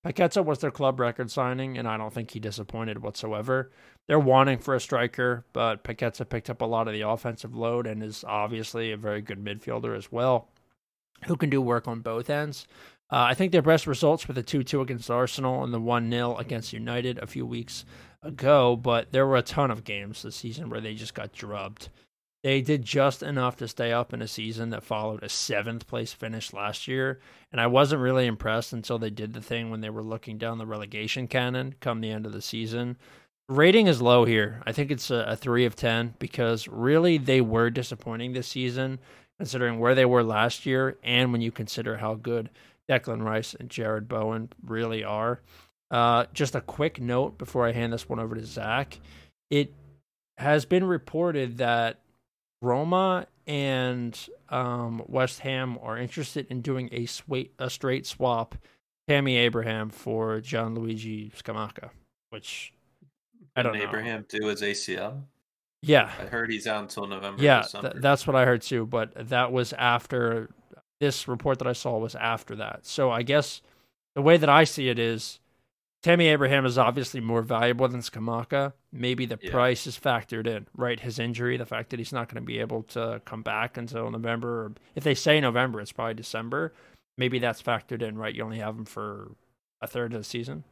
Paqueta 0.06 0.44
was 0.44 0.60
their 0.60 0.70
club 0.70 1.00
record 1.00 1.32
signing, 1.32 1.76
and 1.76 1.88
I 1.88 1.96
don't 1.96 2.14
think 2.14 2.30
he 2.30 2.38
disappointed 2.38 3.02
whatsoever. 3.02 3.72
They're 4.06 4.20
wanting 4.20 4.58
for 4.58 4.76
a 4.76 4.80
striker, 4.80 5.44
but 5.52 5.82
Paqueta 5.82 6.28
picked 6.28 6.48
up 6.48 6.60
a 6.60 6.64
lot 6.64 6.86
of 6.86 6.94
the 6.94 7.00
offensive 7.00 7.56
load 7.56 7.88
and 7.88 8.04
is 8.04 8.22
obviously 8.22 8.92
a 8.92 8.96
very 8.96 9.20
good 9.20 9.44
midfielder 9.44 9.96
as 9.96 10.12
well, 10.12 10.46
who 11.26 11.34
can 11.34 11.50
do 11.50 11.60
work 11.60 11.88
on 11.88 12.02
both 12.02 12.30
ends. 12.30 12.68
Uh, 13.14 13.28
I 13.28 13.34
think 13.34 13.52
their 13.52 13.62
best 13.62 13.86
results 13.86 14.26
were 14.26 14.34
the 14.34 14.42
2 14.42 14.64
2 14.64 14.80
against 14.80 15.08
Arsenal 15.08 15.62
and 15.62 15.72
the 15.72 15.78
1 15.78 16.10
0 16.10 16.34
against 16.34 16.72
United 16.72 17.16
a 17.18 17.28
few 17.28 17.46
weeks 17.46 17.84
ago, 18.24 18.74
but 18.74 19.12
there 19.12 19.24
were 19.24 19.36
a 19.36 19.42
ton 19.42 19.70
of 19.70 19.84
games 19.84 20.22
this 20.22 20.34
season 20.34 20.68
where 20.68 20.80
they 20.80 20.94
just 20.94 21.14
got 21.14 21.32
drubbed. 21.32 21.90
They 22.42 22.60
did 22.60 22.84
just 22.84 23.22
enough 23.22 23.56
to 23.58 23.68
stay 23.68 23.92
up 23.92 24.12
in 24.12 24.20
a 24.20 24.26
season 24.26 24.70
that 24.70 24.82
followed 24.82 25.22
a 25.22 25.28
seventh 25.28 25.86
place 25.86 26.12
finish 26.12 26.52
last 26.52 26.88
year. 26.88 27.20
And 27.52 27.60
I 27.60 27.68
wasn't 27.68 28.02
really 28.02 28.26
impressed 28.26 28.72
until 28.72 28.98
they 28.98 29.10
did 29.10 29.32
the 29.32 29.40
thing 29.40 29.70
when 29.70 29.80
they 29.80 29.90
were 29.90 30.02
looking 30.02 30.36
down 30.36 30.58
the 30.58 30.66
relegation 30.66 31.28
cannon 31.28 31.76
come 31.78 32.00
the 32.00 32.10
end 32.10 32.26
of 32.26 32.32
the 32.32 32.42
season. 32.42 32.96
Rating 33.48 33.86
is 33.86 34.02
low 34.02 34.24
here. 34.24 34.60
I 34.66 34.72
think 34.72 34.90
it's 34.90 35.12
a, 35.12 35.24
a 35.28 35.36
3 35.36 35.66
of 35.66 35.76
10 35.76 36.14
because 36.18 36.66
really 36.66 37.18
they 37.18 37.40
were 37.40 37.70
disappointing 37.70 38.32
this 38.32 38.48
season, 38.48 38.98
considering 39.38 39.78
where 39.78 39.94
they 39.94 40.04
were 40.04 40.24
last 40.24 40.66
year 40.66 40.98
and 41.04 41.30
when 41.30 41.42
you 41.42 41.52
consider 41.52 41.98
how 41.98 42.14
good 42.14 42.50
Declan 42.90 43.22
Rice 43.22 43.54
and 43.54 43.68
Jarrod 43.68 44.08
Bowen 44.08 44.50
really 44.64 45.04
are. 45.04 45.40
Uh, 45.90 46.26
just 46.32 46.54
a 46.54 46.60
quick 46.60 47.00
note 47.00 47.38
before 47.38 47.66
I 47.66 47.72
hand 47.72 47.92
this 47.92 48.08
one 48.08 48.18
over 48.18 48.34
to 48.34 48.44
Zach. 48.44 48.98
It 49.50 49.72
has 50.38 50.64
been 50.64 50.84
reported 50.84 51.58
that 51.58 52.00
Roma 52.60 53.26
and 53.46 54.18
um, 54.48 55.02
West 55.06 55.40
Ham 55.40 55.78
are 55.82 55.98
interested 55.98 56.46
in 56.50 56.62
doing 56.62 56.88
a, 56.92 57.06
sw- 57.06 57.50
a 57.58 57.70
straight 57.70 58.06
swap 58.06 58.56
Tammy 59.06 59.36
Abraham 59.36 59.90
for 59.90 60.40
Gianluigi 60.40 61.30
Scamacca, 61.34 61.90
which 62.30 62.72
I 63.54 63.62
don't 63.62 63.74
Didn't 63.74 63.84
know. 63.84 63.88
Abraham 63.90 64.24
do 64.28 64.46
his 64.46 64.62
ACL? 64.62 65.22
Yeah. 65.82 66.10
I 66.18 66.24
heard 66.24 66.50
he's 66.50 66.66
out 66.66 66.82
until 66.82 67.06
November. 67.06 67.42
Yeah, 67.42 67.62
th- 67.62 67.96
that's 67.96 68.26
what 68.26 68.34
I 68.34 68.46
heard 68.46 68.62
too. 68.62 68.86
But 68.86 69.28
that 69.28 69.52
was 69.52 69.74
after 69.74 70.48
this 71.00 71.28
report 71.28 71.58
that 71.58 71.68
I 71.68 71.72
saw 71.72 71.98
was 71.98 72.14
after 72.14 72.56
that. 72.56 72.86
So 72.86 73.10
I 73.10 73.22
guess 73.22 73.62
the 74.14 74.22
way 74.22 74.36
that 74.36 74.48
I 74.48 74.64
see 74.64 74.88
it 74.88 74.98
is 74.98 75.40
Tammy 76.02 76.26
Abraham 76.28 76.66
is 76.66 76.76
obviously 76.76 77.20
more 77.20 77.42
valuable 77.42 77.88
than 77.88 78.00
Scamacca. 78.00 78.74
Maybe 78.92 79.26
the 79.26 79.38
Yeah. 79.40 79.50
price 79.50 79.86
is 79.86 79.98
factored 79.98 80.46
in, 80.46 80.66
right? 80.76 81.00
His 81.00 81.18
injury, 81.18 81.56
the 81.56 81.66
fact 81.66 81.90
that 81.90 81.98
he's 81.98 82.12
not 82.12 82.28
going 82.28 82.42
to 82.42 82.46
be 82.46 82.58
able 82.58 82.82
to 82.84 83.22
come 83.24 83.42
back 83.42 83.76
until 83.76 84.10
November. 84.10 84.66
Or 84.66 84.72
if 84.94 85.02
they 85.02 85.14
say 85.14 85.40
November, 85.40 85.80
it's 85.80 85.92
probably 85.92 86.14
December. 86.14 86.72
Maybe 87.16 87.38
that's 87.38 87.62
factored 87.62 88.02
in, 88.02 88.18
right? 88.18 88.34
You 88.34 88.44
only 88.44 88.58
have 88.58 88.76
him 88.76 88.84
for 88.84 89.32
a 89.80 89.86
third 89.86 90.12
of 90.12 90.20
the 90.20 90.24
season. 90.24 90.64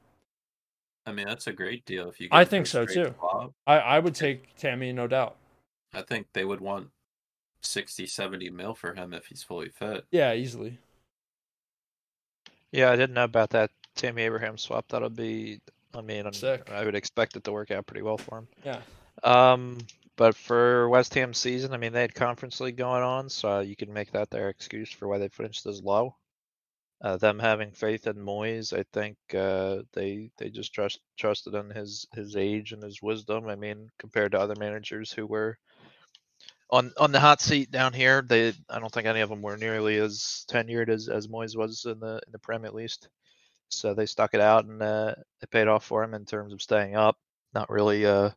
I 1.07 1.13
mean, 1.13 1.27
that's 1.27 1.47
a 1.47 1.53
great 1.53 1.85
deal 1.85 2.09
if 2.09 2.21
you. 2.21 2.29
I 2.31 2.45
think 2.45 2.67
so, 2.67 2.85
too. 2.87 3.15
swap. 3.19 3.53
I, 3.67 3.79
I 3.79 3.99
would 3.99 4.15
take 4.15 4.55
Tammy, 4.57 4.93
no 4.93 5.07
doubt. 5.07 5.37
I 5.95 6.03
think 6.03 6.27
they 6.33 6.45
would 6.45 6.61
want 6.61 6.91
60, 7.63 8.07
70 8.07 8.51
mil 8.51 8.75
for 8.75 8.95
him 8.95 9.13
if 9.13 9.27
he's 9.27 9.43
fully 9.43 9.69
fit. 9.69 10.05
Yeah, 10.11 10.35
easily. 10.35 10.79
Yeah, 12.71 12.91
I 12.91 12.97
didn't 12.97 13.15
know 13.15 13.25
about 13.25 13.51
that 13.51 13.71
Tammy 13.95 14.23
Abraham 14.23 14.57
swap. 14.57 14.87
That'll 14.89 15.11
be, 15.11 15.61
I 15.95 16.01
mean, 16.01 16.25
I'm- 16.25 16.33
Sick. 16.33 16.71
I 16.71 16.85
would 16.85 16.95
expect 16.95 17.37
it 17.37 17.45
to 17.45 17.53
work 17.53 17.71
out 17.71 17.87
pretty 17.87 18.03
well 18.03 18.19
for 18.19 18.39
him. 18.39 18.49
Yeah. 18.65 18.81
Um, 19.23 19.79
but 20.17 20.35
for 20.35 20.89
West 20.89 21.15
Ham 21.15 21.35
season, 21.35 21.73
I 21.73 21.77
mean, 21.77 21.93
they 21.93 22.01
had 22.03 22.15
Conference 22.15 22.61
League 22.61 22.77
going 22.77 23.03
on, 23.03 23.29
so 23.29 23.61
you 23.61 23.77
can 23.77 23.93
make 23.93 24.11
that 24.13 24.31
their 24.31 24.49
excuse 24.49 24.91
for 24.91 25.09
why 25.09 25.19
they 25.19 25.29
finished 25.29 25.67
as 25.67 25.83
low. 25.83 26.17
Uh, 27.01 27.17
them 27.17 27.39
having 27.39 27.73
faith 27.73 28.07
in 28.07 28.15
Moyes, 28.15 28.73
I 28.79 28.85
think 28.93 29.17
uh, 29.35 29.83
they 29.93 30.31
they 30.39 30.51
just 30.51 30.73
trust 30.73 31.01
trusted 31.19 31.53
in 31.53 31.69
his 31.71 32.07
his 32.15 32.37
age 32.37 32.71
and 32.71 32.81
his 32.81 33.03
wisdom. 33.03 33.49
I 33.49 33.57
mean, 33.57 33.91
compared 33.99 34.31
to 34.33 34.39
other 34.41 34.55
managers 34.57 35.11
who 35.11 35.27
were 35.27 35.59
on 36.73 36.93
on 36.99 37.13
the 37.13 37.21
hot 37.21 37.41
seat 37.41 37.71
down 37.71 37.93
here, 37.93 38.23
they 38.23 38.55
I 38.71 38.81
don't 38.81 38.93
think 38.93 39.07
any 39.07 39.21
of 39.21 39.29
them 39.29 39.43
were 39.43 39.59
nearly 39.59 39.99
as 39.99 40.45
tenured 40.51 40.89
as 40.89 41.09
as 41.09 41.29
Moyes 41.29 41.57
was 41.57 41.85
in 41.85 42.01
the 42.01 42.21
in 42.27 42.33
the 42.33 42.39
Prem 42.39 42.65
at 42.65 42.75
least. 42.75 43.09
So 43.69 43.95
they 43.95 44.07
stuck 44.07 44.35
it 44.35 44.41
out 44.41 44.65
and 44.65 44.83
uh, 44.83 45.15
it 45.43 45.51
paid 45.51 45.69
off 45.69 45.85
for 45.85 46.03
him 46.03 46.15
in 46.15 46.25
terms 46.25 46.53
of 46.53 46.63
staying 46.63 46.97
up. 46.97 47.17
Not 47.55 47.71
really 47.71 48.07
uh, 48.07 48.31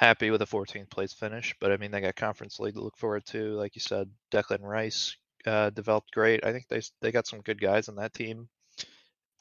happy 0.00 0.30
with 0.30 0.42
a 0.42 0.46
14th 0.46 0.90
place 0.90 1.12
finish, 1.12 1.54
but 1.60 1.72
I 1.72 1.76
mean 1.76 1.90
they 1.90 2.00
got 2.00 2.16
Conference 2.16 2.58
League 2.58 2.74
to 2.74 2.82
look 2.82 2.96
forward 2.96 3.26
to. 3.26 3.52
Like 3.54 3.76
you 3.76 3.80
said, 3.80 4.10
Declan 4.32 4.62
Rice 4.62 5.16
uh, 5.46 5.70
developed 5.70 6.12
great. 6.12 6.44
I 6.44 6.52
think 6.52 6.68
they 6.68 6.80
they 7.02 7.12
got 7.12 7.26
some 7.26 7.42
good 7.42 7.60
guys 7.60 7.88
on 7.88 7.96
that 7.96 8.14
team, 8.14 8.48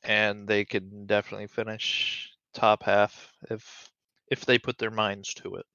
and 0.03 0.47
they 0.47 0.65
could 0.65 1.07
definitely 1.07 1.47
finish 1.47 2.29
top 2.53 2.83
half 2.83 3.31
if 3.49 3.89
if 4.29 4.45
they 4.45 4.59
put 4.59 4.77
their 4.77 4.91
minds 4.91 5.33
to 5.35 5.55
it. 5.55 5.65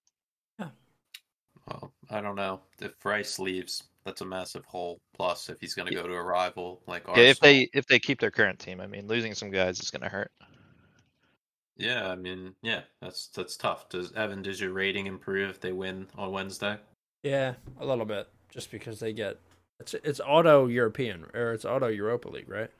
Well, 1.68 1.92
I 2.10 2.20
don't 2.20 2.36
know 2.36 2.60
if 2.80 2.92
Rice 3.04 3.38
leaves. 3.38 3.84
That's 4.04 4.20
a 4.20 4.24
massive 4.26 4.64
hole. 4.64 4.98
Plus, 5.16 5.48
if 5.48 5.60
he's 5.60 5.74
going 5.74 5.88
to 5.88 5.94
go 5.94 6.06
to 6.06 6.14
a 6.14 6.22
rival 6.22 6.80
like 6.86 7.02
Yeah, 7.08 7.10
Arsenal, 7.10 7.30
if 7.30 7.40
they 7.40 7.68
if 7.72 7.86
they 7.86 7.98
keep 7.98 8.20
their 8.20 8.30
current 8.30 8.58
team, 8.58 8.80
I 8.80 8.86
mean 8.86 9.08
losing 9.08 9.34
some 9.34 9.50
guys 9.50 9.80
is 9.80 9.90
going 9.90 10.02
to 10.02 10.08
hurt. 10.08 10.30
yeah, 11.76 12.08
I 12.10 12.14
mean, 12.16 12.54
yeah, 12.62 12.82
that's 13.00 13.28
that's 13.28 13.56
tough. 13.56 13.88
Does 13.88 14.12
Evan? 14.12 14.42
Does 14.42 14.60
your 14.60 14.72
rating 14.72 15.06
improve 15.06 15.50
if 15.50 15.60
they 15.60 15.72
win 15.72 16.06
on 16.16 16.30
Wednesday? 16.32 16.78
Yeah, 17.22 17.54
a 17.80 17.86
little 17.86 18.04
bit, 18.04 18.28
just 18.48 18.70
because 18.70 19.00
they 19.00 19.12
get 19.12 19.38
it's 19.80 19.94
it's 19.94 20.20
auto 20.20 20.66
European 20.66 21.26
or 21.34 21.52
it's 21.52 21.64
auto 21.64 21.88
Europa 21.88 22.28
League, 22.28 22.48
right? 22.48 22.70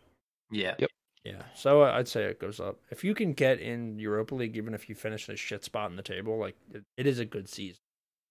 Yeah. 0.50 0.74
Yep. 0.78 0.90
Yeah, 1.24 1.42
so 1.56 1.82
uh, 1.82 1.90
I'd 1.90 2.06
say 2.06 2.22
it 2.24 2.38
goes 2.40 2.60
up. 2.60 2.78
If 2.90 3.02
you 3.02 3.12
can 3.12 3.32
get 3.32 3.58
in 3.58 3.98
Europa 3.98 4.36
League, 4.36 4.56
even 4.56 4.74
if 4.74 4.88
you 4.88 4.94
finish 4.94 5.28
in 5.28 5.34
a 5.34 5.36
shit 5.36 5.64
spot 5.64 5.90
in 5.90 5.96
the 5.96 6.02
table, 6.02 6.38
like 6.38 6.54
it, 6.72 6.84
it 6.96 7.04
is 7.04 7.18
a 7.18 7.24
good 7.24 7.48
season, 7.48 7.80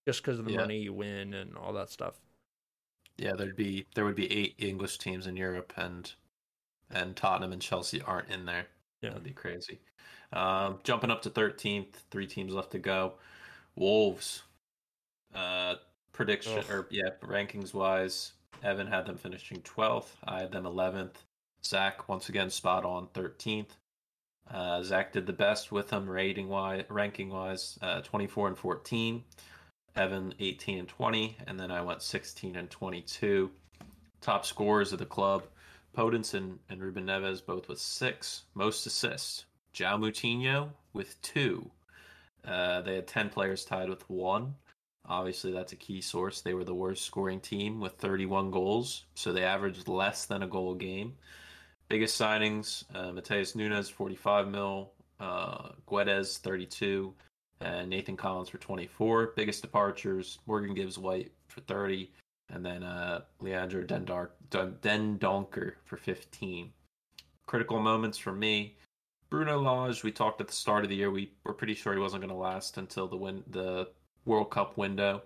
just 0.05 0.21
because 0.21 0.39
of 0.39 0.45
the 0.45 0.53
Yeah. 0.53 0.59
money 0.61 0.79
you 0.79 0.93
win 0.93 1.33
and 1.33 1.57
all 1.57 1.73
that 1.73 1.89
stuff. 1.89 2.19
Yeah, 3.17 3.33
there'd 3.33 3.55
be 3.55 3.85
there 3.95 4.05
would 4.05 4.15
be 4.15 4.31
eight 4.31 4.55
English 4.57 4.97
teams 4.97 5.25
in 5.27 5.37
Europe, 5.37 5.73
and 5.77 6.13
and 6.89 7.15
Tottenham 7.15 7.51
and 7.53 7.61
Chelsea 7.61 8.01
aren't 8.01 8.29
in 8.29 8.45
there. 8.45 8.67
Yeah. 9.01 9.09
That'd 9.09 9.23
be 9.23 9.31
crazy. 9.31 9.79
Um, 10.33 10.79
jumping 10.83 11.11
up 11.11 11.21
to 11.23 11.29
thirteenth, 11.29 12.03
three 12.11 12.27
teams 12.27 12.53
left 12.53 12.71
to 12.71 12.79
go. 12.79 13.17
Wolves. 13.75 14.43
Uh, 15.33 15.75
prediction 16.13 16.59
Ugh. 16.59 16.69
or 16.69 16.87
yeah, 16.91 17.09
rankings 17.21 17.73
wise, 17.73 18.33
Evan 18.63 18.87
had 18.87 19.05
them 19.05 19.17
finishing 19.17 19.61
twelfth. 19.61 20.17
I 20.23 20.39
had 20.39 20.51
them 20.51 20.65
eleventh. 20.65 21.23
Zach 21.63 22.07
once 22.07 22.29
again 22.29 22.49
spot 22.49 22.85
on 22.85 23.07
thirteenth. 23.07 23.75
Uh, 24.49 24.83
Zach 24.83 25.11
did 25.11 25.25
the 25.25 25.33
best 25.33 25.71
with 25.71 25.89
them 25.89 26.07
rating 26.07 26.47
wise, 26.47 26.85
ranking 26.89 27.29
wise, 27.29 27.79
uh, 27.81 28.01
twenty 28.01 28.27
four 28.27 28.47
and 28.47 28.57
fourteen. 28.57 29.23
Evan 29.95 30.33
18 30.39 30.79
and 30.79 30.87
20, 30.87 31.37
and 31.47 31.59
then 31.59 31.71
I 31.71 31.81
went 31.81 32.01
16 32.01 32.55
and 32.55 32.69
22. 32.69 33.49
Top 34.21 34.45
scorers 34.45 34.91
of 34.91 34.99
the 34.99 35.05
club, 35.05 35.43
Podence 35.95 36.33
and, 36.33 36.59
and 36.69 36.81
Ruben 36.81 37.05
Neves 37.05 37.45
both 37.45 37.69
with 37.69 37.79
six. 37.79 38.43
Most 38.53 38.85
assists, 38.85 39.45
João 39.73 39.99
Moutinho 39.99 40.69
with 40.93 41.21
two. 41.21 41.69
Uh, 42.43 42.81
they 42.81 42.95
had 42.95 43.07
10 43.07 43.29
players 43.29 43.63
tied 43.63 43.89
with 43.89 44.07
one. 44.09 44.55
Obviously, 45.07 45.53
that's 45.53 45.71
a 45.71 45.77
key 45.77 46.01
source. 46.01 46.41
They 46.41 46.53
were 46.53 46.63
the 46.63 46.73
worst 46.73 47.05
scoring 47.05 47.39
team 47.39 47.79
with 47.79 47.93
31 47.93 48.51
goals, 48.51 49.05
so 49.13 49.31
they 49.31 49.43
averaged 49.43 49.87
less 49.87 50.25
than 50.25 50.43
a 50.43 50.47
goal 50.47 50.73
a 50.73 50.77
game. 50.77 51.13
Biggest 51.87 52.19
signings: 52.19 52.83
uh, 52.95 53.11
Matheus 53.11 53.55
Nunes, 53.55 53.87
45 53.89 54.47
mil, 54.47 54.91
uh, 55.19 55.69
Guedes, 55.87 56.39
32, 56.39 57.13
and 57.61 57.89
Nathan 57.89 58.17
Collins 58.17 58.49
for 58.49 58.57
24. 58.57 59.33
Biggest 59.35 59.61
departures: 59.61 60.39
Morgan 60.45 60.73
Gibbs 60.73 60.97
White 60.97 61.31
for 61.47 61.61
30, 61.61 62.11
and 62.49 62.65
then 62.65 62.83
uh, 62.83 63.21
Leandro 63.39 63.83
Dendar- 63.83 64.29
Dendoncker 64.49 65.73
for 65.85 65.97
15. 65.97 66.71
Critical 67.45 67.79
moments 67.79 68.17
for 68.17 68.31
me: 68.31 68.75
Bruno 69.29 69.59
Lage. 69.59 70.03
We 70.03 70.11
talked 70.11 70.41
at 70.41 70.47
the 70.47 70.53
start 70.53 70.83
of 70.83 70.89
the 70.89 70.95
year. 70.95 71.11
We 71.11 71.31
were 71.43 71.53
pretty 71.53 71.73
sure 71.75 71.93
he 71.93 71.99
wasn't 71.99 72.21
going 72.21 72.33
to 72.33 72.35
last 72.35 72.77
until 72.77 73.07
the 73.07 73.17
win 73.17 73.43
the 73.49 73.89
World 74.25 74.51
Cup 74.51 74.77
window. 74.77 75.21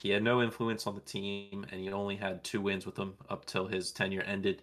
He 0.00 0.10
had 0.10 0.22
no 0.22 0.42
influence 0.42 0.86
on 0.86 0.94
the 0.94 1.00
team, 1.00 1.66
and 1.70 1.80
he 1.80 1.90
only 1.90 2.16
had 2.16 2.44
two 2.44 2.60
wins 2.60 2.86
with 2.86 2.94
them 2.94 3.14
up 3.28 3.44
till 3.46 3.66
his 3.66 3.90
tenure 3.90 4.22
ended. 4.22 4.62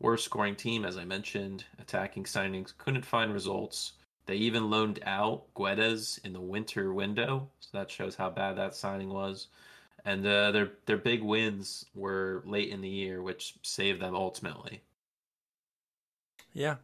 Worst 0.00 0.24
scoring 0.24 0.56
team, 0.56 0.84
as 0.84 0.98
I 0.98 1.04
mentioned, 1.04 1.64
attacking 1.78 2.24
signings 2.24 2.76
couldn't 2.76 3.06
find 3.06 3.32
results. 3.32 3.92
They 4.26 4.36
even 4.36 4.70
loaned 4.70 5.00
out 5.04 5.42
Guedes 5.54 6.24
in 6.24 6.32
the 6.32 6.40
winter 6.40 6.92
window, 6.92 7.48
so 7.60 7.68
that 7.72 7.90
shows 7.90 8.14
how 8.16 8.30
bad 8.30 8.56
that 8.56 8.74
signing 8.74 9.10
was. 9.10 9.48
And 10.04 10.26
uh, 10.26 10.50
their 10.50 10.72
their 10.86 10.96
big 10.96 11.22
wins 11.22 11.86
were 11.94 12.42
late 12.46 12.70
in 12.70 12.80
the 12.80 12.88
year, 12.88 13.22
which 13.22 13.54
saved 13.62 14.00
them 14.00 14.14
ultimately. 14.14 14.82
Yeah. 16.52 16.76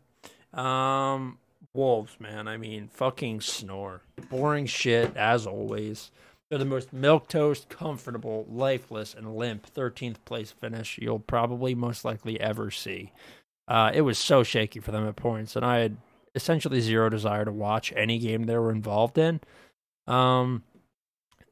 Um, 0.52 1.38
Wolves, 1.72 2.16
man. 2.18 2.48
I 2.48 2.56
mean, 2.56 2.88
fucking 2.88 3.42
snore. 3.42 4.02
Boring 4.28 4.66
shit, 4.66 5.16
as 5.16 5.46
always. 5.46 6.10
They're 6.48 6.58
the 6.58 6.64
most 6.64 6.92
milquetoast, 6.92 7.68
comfortable, 7.68 8.44
lifeless, 8.50 9.14
and 9.14 9.36
limp 9.36 9.72
13th 9.72 10.16
place 10.24 10.50
finish 10.50 10.98
you'll 11.00 11.20
probably 11.20 11.76
most 11.76 12.04
likely 12.04 12.40
ever 12.40 12.72
see. 12.72 13.12
Uh, 13.68 13.92
it 13.94 14.00
was 14.00 14.18
so 14.18 14.42
shaky 14.42 14.80
for 14.80 14.90
them 14.90 15.06
at 15.06 15.14
points, 15.14 15.54
and 15.54 15.64
I 15.64 15.78
had 15.78 15.96
essentially 16.34 16.80
zero 16.80 17.08
desire 17.08 17.44
to 17.44 17.52
watch 17.52 17.92
any 17.96 18.18
game 18.18 18.44
they 18.44 18.56
were 18.56 18.72
involved 18.72 19.18
in. 19.18 19.40
Um, 20.06 20.64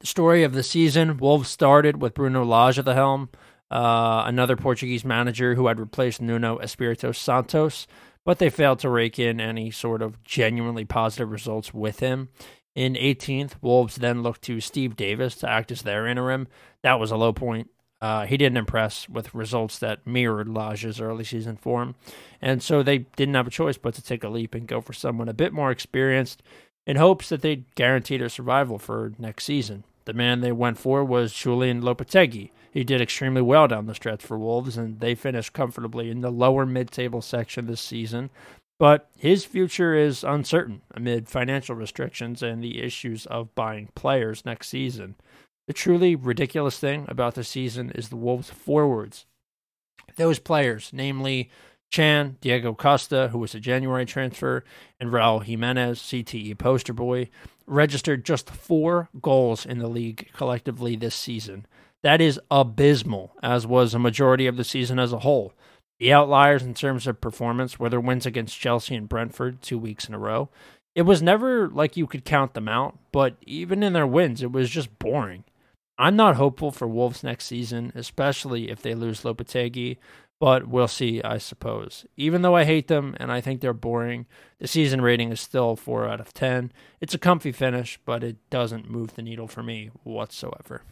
the 0.01 0.07
story 0.07 0.45
of 0.45 0.53
the 0.53 0.62
season 0.62 1.16
Wolves 1.16 1.49
started 1.49 2.01
with 2.01 2.14
Bruno 2.14 2.45
Lage 2.45 2.79
at 2.79 2.85
the 2.85 2.95
helm, 2.95 3.31
uh, 3.70 4.22
another 4.26 4.57
Portuguese 4.57 5.05
manager 5.05 5.55
who 5.55 5.66
had 5.66 5.81
replaced 5.81 6.22
Nuno 6.22 6.59
Espirito 6.59 7.12
Santos 7.12 7.87
but 8.29 8.39
they 8.39 8.51
failed 8.51 8.79
to 8.79 8.91
rake 8.91 9.18
in 9.18 9.41
any 9.41 9.70
sort 9.70 10.03
of 10.03 10.22
genuinely 10.22 10.85
positive 10.85 11.31
results 11.31 11.72
with 11.72 12.01
him. 12.01 12.29
In 12.74 12.93
18th, 12.93 13.53
Wolves 13.62 13.97
then 13.97 14.22
looked 14.22 14.43
to 14.43 14.61
Steve 14.61 14.97
Davis 14.97 15.37
to 15.37 15.49
act 15.49 15.72
as 15.72 15.81
their 15.81 16.07
interim. 16.07 16.47
That 16.83 17.01
was 17.01 17.11
a 17.11 17.16
low 17.16 17.33
point. 17.33 17.70
Uh, 18.01 18.27
he 18.27 18.37
didn't 18.37 18.59
impress 18.59 19.09
with 19.09 19.35
results 19.35 19.79
that 19.81 20.07
mirrored 20.07 20.49
Lage's 20.49 21.01
early 21.01 21.25
season 21.25 21.57
form. 21.57 21.97
And 22.41 22.63
so 22.63 22.83
they 22.83 22.99
didn't 22.99 23.35
have 23.35 23.49
a 23.49 23.51
choice 23.51 23.77
but 23.77 23.95
to 23.95 24.03
take 24.03 24.23
a 24.23 24.29
leap 24.29 24.55
and 24.55 24.69
go 24.69 24.81
for 24.81 24.93
someone 24.93 25.29
a 25.29 25.35
bit 25.35 25.53
more 25.53 25.71
experienced 25.71 26.43
in 26.87 26.97
hopes 26.97 27.29
that 27.29 27.43
they'd 27.43 27.75
guarantee 27.75 28.17
their 28.17 28.29
survival 28.29 28.79
for 28.79 29.13
next 29.19 29.45
season. 29.45 29.85
The 30.05 30.13
man 30.13 30.41
they 30.41 30.53
went 30.53 30.79
for 30.79 31.05
was 31.05 31.33
Julian 31.33 31.83
Lopetegui, 31.83 32.51
he 32.71 32.85
did 32.85 33.01
extremely 33.01 33.43
well 33.43 33.67
down 33.67 33.87
the 33.87 33.95
stretch 33.95 34.23
for 34.23 34.39
Wolves, 34.39 34.77
and 34.77 35.01
they 35.01 35.15
finished 35.15 35.53
comfortably 35.53 36.11
in 36.11 36.21
the 36.21 36.31
lower 36.31 36.67
mid 36.67 36.91
table 36.91 37.23
section 37.23 37.67
this 37.67 37.81
season. 37.81 38.31
But 38.79 39.09
his 39.19 39.45
future 39.45 39.95
is 39.95 40.23
uncertain 40.23 40.83
amid 40.95 41.29
financial 41.29 41.75
restrictions 41.75 42.43
and 42.43 42.63
the 42.63 42.81
issues 42.81 43.27
of 43.27 43.55
buying 43.57 43.89
players 43.97 44.45
next 44.45 44.69
season. 44.69 45.17
The 45.69 45.75
truly 45.75 46.16
ridiculous 46.16 46.79
thing 46.79 47.05
about 47.09 47.35
the 47.35 47.45
season 47.45 47.91
is 47.91 48.09
the 48.09 48.16
Wolves' 48.16 48.49
forwards. 48.49 49.27
Those 50.16 50.39
players, 50.39 50.89
namely 50.95 51.51
Chan, 51.91 52.39
Diego 52.41 52.73
Costa, 52.73 53.29
who 53.29 53.39
was 53.39 53.55
a 53.55 53.61
January 53.61 54.07
transfer, 54.07 54.64
and 54.99 55.11
Raul 55.11 55.45
Jimenez, 55.45 56.01
CTE 56.01 56.57
poster 56.57 56.95
boy, 56.95 57.29
registered 57.66 58.25
just 58.25 58.49
four 58.49 59.11
goals 59.21 59.66
in 59.66 59.79
the 59.79 59.89
league 59.89 60.31
collectively 60.33 60.97
this 60.97 61.14
season. 61.14 61.66
That 62.03 62.23
is 62.23 62.41
abysmal, 62.51 63.35
as 63.43 63.66
was 63.66 63.93
a 63.93 63.99
majority 63.99 64.47
of 64.47 64.57
the 64.57 64.64
season 64.64 64.99
as 64.99 65.12
a 65.12 65.19
whole. 65.19 65.53
The 66.01 66.14
outliers 66.14 66.62
in 66.62 66.73
terms 66.73 67.07
of 67.07 67.21
performance 67.21 67.79
were 67.79 67.91
their 67.91 68.01
wins 68.01 68.25
against 68.25 68.59
Chelsea 68.59 68.95
and 68.95 69.07
Brentford 69.07 69.61
two 69.61 69.77
weeks 69.77 70.09
in 70.09 70.14
a 70.14 70.19
row. 70.19 70.49
It 70.95 71.03
was 71.03 71.21
never 71.21 71.69
like 71.69 71.99
you 71.99 72.07
could 72.07 72.25
count 72.25 72.55
them 72.55 72.69
out, 72.69 72.99
but 73.12 73.37
even 73.43 73.83
in 73.83 73.93
their 73.93 74.07
wins, 74.07 74.43
it 74.43 74.51
was 74.51 74.71
just 74.71 74.99
boring. 74.99 75.45
I'm 75.99 76.17
not 76.17 76.37
hopeful 76.37 76.71
for 76.71 76.87
Wolves 76.87 77.25
next 77.25 77.47
season, 77.47 77.93
especially 77.95 78.71
if 78.71 78.81
they 78.81 78.95
lose 78.95 79.23
Lopetegui, 79.23 79.99
but 80.41 80.69
we'll 80.69 80.89
see, 80.89 81.21
I 81.23 81.39
suppose. 81.39 82.07
Even 82.17 82.43
though 82.43 82.55
I 82.55 82.65
hate 82.65 82.87
them 82.87 83.17
and 83.19 83.33
I 83.33 83.41
think 83.41 83.61
they're 83.61 83.73
boring, 83.73 84.27
the 84.61 84.69
season 84.69 85.01
rating 85.01 85.33
is 85.33 85.41
still 85.41 85.75
4 85.75 86.09
out 86.09 86.21
of 86.21 86.33
10. 86.33 86.73
It's 87.01 87.15
a 87.15 87.19
comfy 87.19 87.51
finish, 87.51 87.99
but 88.05 88.23
it 88.23 88.37
doesn't 88.49 88.89
move 88.89 89.15
the 89.15 89.23
needle 89.23 89.49
for 89.49 89.65
me 89.65 89.91
whatsoever. 90.05 90.83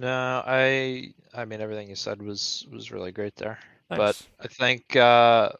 No, 0.00 0.42
I 0.46 1.12
I 1.34 1.44
mean 1.44 1.60
everything 1.60 1.88
you 1.88 1.96
said 1.96 2.22
was 2.22 2.66
was 2.70 2.92
really 2.92 3.10
great 3.10 3.34
there. 3.34 3.58
Thanks. 3.88 3.98
But 3.98 4.44
I 4.44 4.48
think 4.48 4.94
uh, 4.94 5.50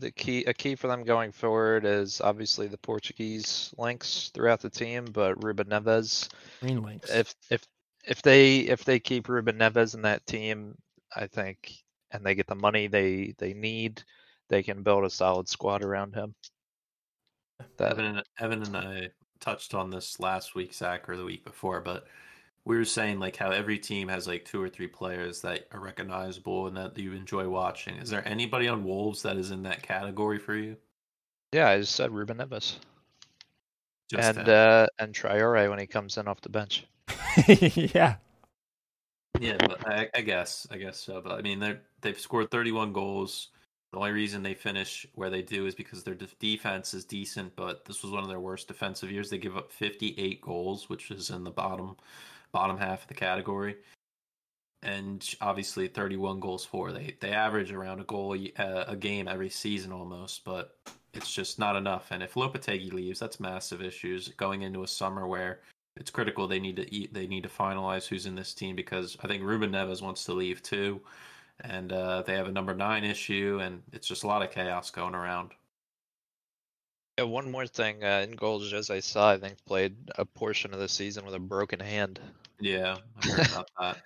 the 0.00 0.10
key 0.10 0.44
a 0.44 0.54
key 0.54 0.74
for 0.74 0.88
them 0.88 1.04
going 1.04 1.32
forward 1.32 1.84
is 1.84 2.20
obviously 2.20 2.66
the 2.66 2.78
Portuguese 2.78 3.74
links 3.78 4.30
throughout 4.34 4.60
the 4.60 4.70
team, 4.70 5.06
but 5.12 5.42
Ruben 5.42 5.68
Neves. 5.68 6.28
Green 6.60 6.82
links. 6.82 7.10
If 7.10 7.34
if 7.50 7.66
if 8.06 8.22
they 8.22 8.58
if 8.58 8.84
they 8.84 8.98
keep 8.98 9.28
Ruben 9.28 9.58
Neves 9.58 9.94
in 9.94 10.02
that 10.02 10.26
team, 10.26 10.76
I 11.14 11.26
think, 11.26 11.72
and 12.10 12.24
they 12.24 12.34
get 12.34 12.46
the 12.46 12.54
money 12.54 12.86
they 12.86 13.34
they 13.38 13.54
need, 13.54 14.02
they 14.48 14.62
can 14.62 14.82
build 14.82 15.04
a 15.04 15.10
solid 15.10 15.48
squad 15.48 15.82
around 15.82 16.14
him. 16.14 16.34
That... 17.78 17.92
Evan, 17.92 18.04
and, 18.04 18.22
Evan 18.38 18.62
and 18.62 18.76
I 18.76 19.08
touched 19.40 19.74
on 19.74 19.90
this 19.90 20.20
last 20.20 20.54
week, 20.54 20.74
Zach, 20.74 21.08
or 21.08 21.16
the 21.16 21.24
week 21.24 21.44
before, 21.44 21.80
but 21.80 22.06
we 22.66 22.76
were 22.76 22.84
saying 22.84 23.20
like 23.20 23.36
how 23.36 23.52
every 23.52 23.78
team 23.78 24.08
has 24.08 24.26
like 24.26 24.44
two 24.44 24.60
or 24.60 24.68
three 24.68 24.88
players 24.88 25.40
that 25.40 25.68
are 25.70 25.78
recognizable 25.78 26.66
and 26.66 26.76
that 26.76 26.98
you 26.98 27.12
enjoy 27.12 27.48
watching. 27.48 27.94
Is 27.94 28.10
there 28.10 28.26
anybody 28.26 28.66
on 28.66 28.84
Wolves 28.84 29.22
that 29.22 29.36
is 29.36 29.52
in 29.52 29.62
that 29.62 29.82
category 29.82 30.38
for 30.38 30.54
you? 30.56 30.76
Yeah, 31.52 31.70
I 31.70 31.78
just 31.78 31.94
said 31.94 32.10
Ruben 32.10 32.38
Neves. 32.38 32.78
Just 34.10 34.36
and 34.36 34.48
uh, 34.48 34.88
and 34.98 35.14
Traore 35.14 35.70
when 35.70 35.78
he 35.78 35.86
comes 35.86 36.16
in 36.16 36.26
off 36.26 36.40
the 36.40 36.48
bench. 36.48 36.84
yeah. 37.48 38.16
Yeah, 39.38 39.56
but 39.60 39.86
I, 39.86 40.08
I, 40.14 40.20
guess 40.22 40.66
I 40.70 40.76
guess 40.76 40.98
so. 40.98 41.20
But 41.20 41.32
I 41.32 41.42
mean, 41.42 41.60
they 41.60 41.76
they've 42.00 42.18
scored 42.18 42.50
31 42.50 42.92
goals. 42.92 43.48
The 43.92 43.98
only 43.98 44.12
reason 44.12 44.42
they 44.42 44.54
finish 44.54 45.06
where 45.14 45.30
they 45.30 45.42
do 45.42 45.66
is 45.66 45.74
because 45.74 46.02
their 46.02 46.16
defense 46.40 46.94
is 46.94 47.04
decent. 47.04 47.54
But 47.54 47.84
this 47.84 48.02
was 48.02 48.10
one 48.10 48.24
of 48.24 48.28
their 48.28 48.40
worst 48.40 48.66
defensive 48.66 49.12
years. 49.12 49.30
They 49.30 49.38
give 49.38 49.56
up 49.56 49.70
58 49.70 50.40
goals, 50.40 50.88
which 50.88 51.12
is 51.12 51.30
in 51.30 51.44
the 51.44 51.50
bottom 51.50 51.96
bottom 52.52 52.78
half 52.78 53.02
of 53.02 53.08
the 53.08 53.14
category. 53.14 53.76
And 54.82 55.26
obviously, 55.40 55.88
31 55.88 56.40
goals 56.40 56.64
for 56.64 56.92
they 56.92 57.16
they 57.20 57.30
average 57.30 57.72
around 57.72 58.00
a 58.00 58.04
goal 58.04 58.34
a, 58.34 58.52
uh, 58.62 58.84
a 58.88 58.96
game 58.96 59.26
every 59.26 59.50
season 59.50 59.92
almost, 59.92 60.44
but 60.44 60.76
it's 61.14 61.32
just 61.32 61.58
not 61.58 61.76
enough. 61.76 62.08
And 62.10 62.22
if 62.22 62.34
Lopetegui 62.34 62.92
leaves, 62.92 63.18
that's 63.18 63.40
massive 63.40 63.82
issues 63.82 64.28
going 64.28 64.62
into 64.62 64.82
a 64.82 64.88
summer 64.88 65.26
where 65.26 65.60
it's 65.96 66.10
critical 66.10 66.46
they 66.46 66.60
need 66.60 66.76
to 66.76 66.94
eat 66.94 67.12
they 67.12 67.26
need 67.26 67.42
to 67.42 67.48
finalize 67.48 68.06
who's 68.06 68.26
in 68.26 68.34
this 68.34 68.54
team 68.54 68.76
because 68.76 69.16
I 69.22 69.28
think 69.28 69.42
Ruben 69.42 69.72
Neves 69.72 70.02
wants 70.02 70.24
to 70.24 70.34
leave 70.34 70.62
too, 70.62 71.00
and 71.60 71.92
uh, 71.92 72.22
they 72.22 72.34
have 72.34 72.48
a 72.48 72.52
number 72.52 72.74
nine 72.74 73.04
issue, 73.04 73.60
and 73.62 73.82
it's 73.92 74.06
just 74.06 74.24
a 74.24 74.26
lot 74.26 74.42
of 74.42 74.50
chaos 74.50 74.90
going 74.90 75.14
around. 75.14 75.52
Yeah, 77.18 77.24
one 77.24 77.50
more 77.50 77.66
thing. 77.66 78.04
Uh, 78.04 78.26
in 78.28 78.36
goals, 78.36 78.72
as 78.72 78.90
I 78.90 79.00
saw, 79.00 79.30
I 79.30 79.38
think 79.38 79.56
played 79.64 79.96
a 80.16 80.24
portion 80.24 80.74
of 80.74 80.80
the 80.80 80.88
season 80.88 81.24
with 81.24 81.34
a 81.34 81.38
broken 81.38 81.80
hand. 81.80 82.20
Yeah, 82.60 82.96
I 83.22 83.26
heard 83.26 83.46
about 83.52 83.70
that. 83.80 83.96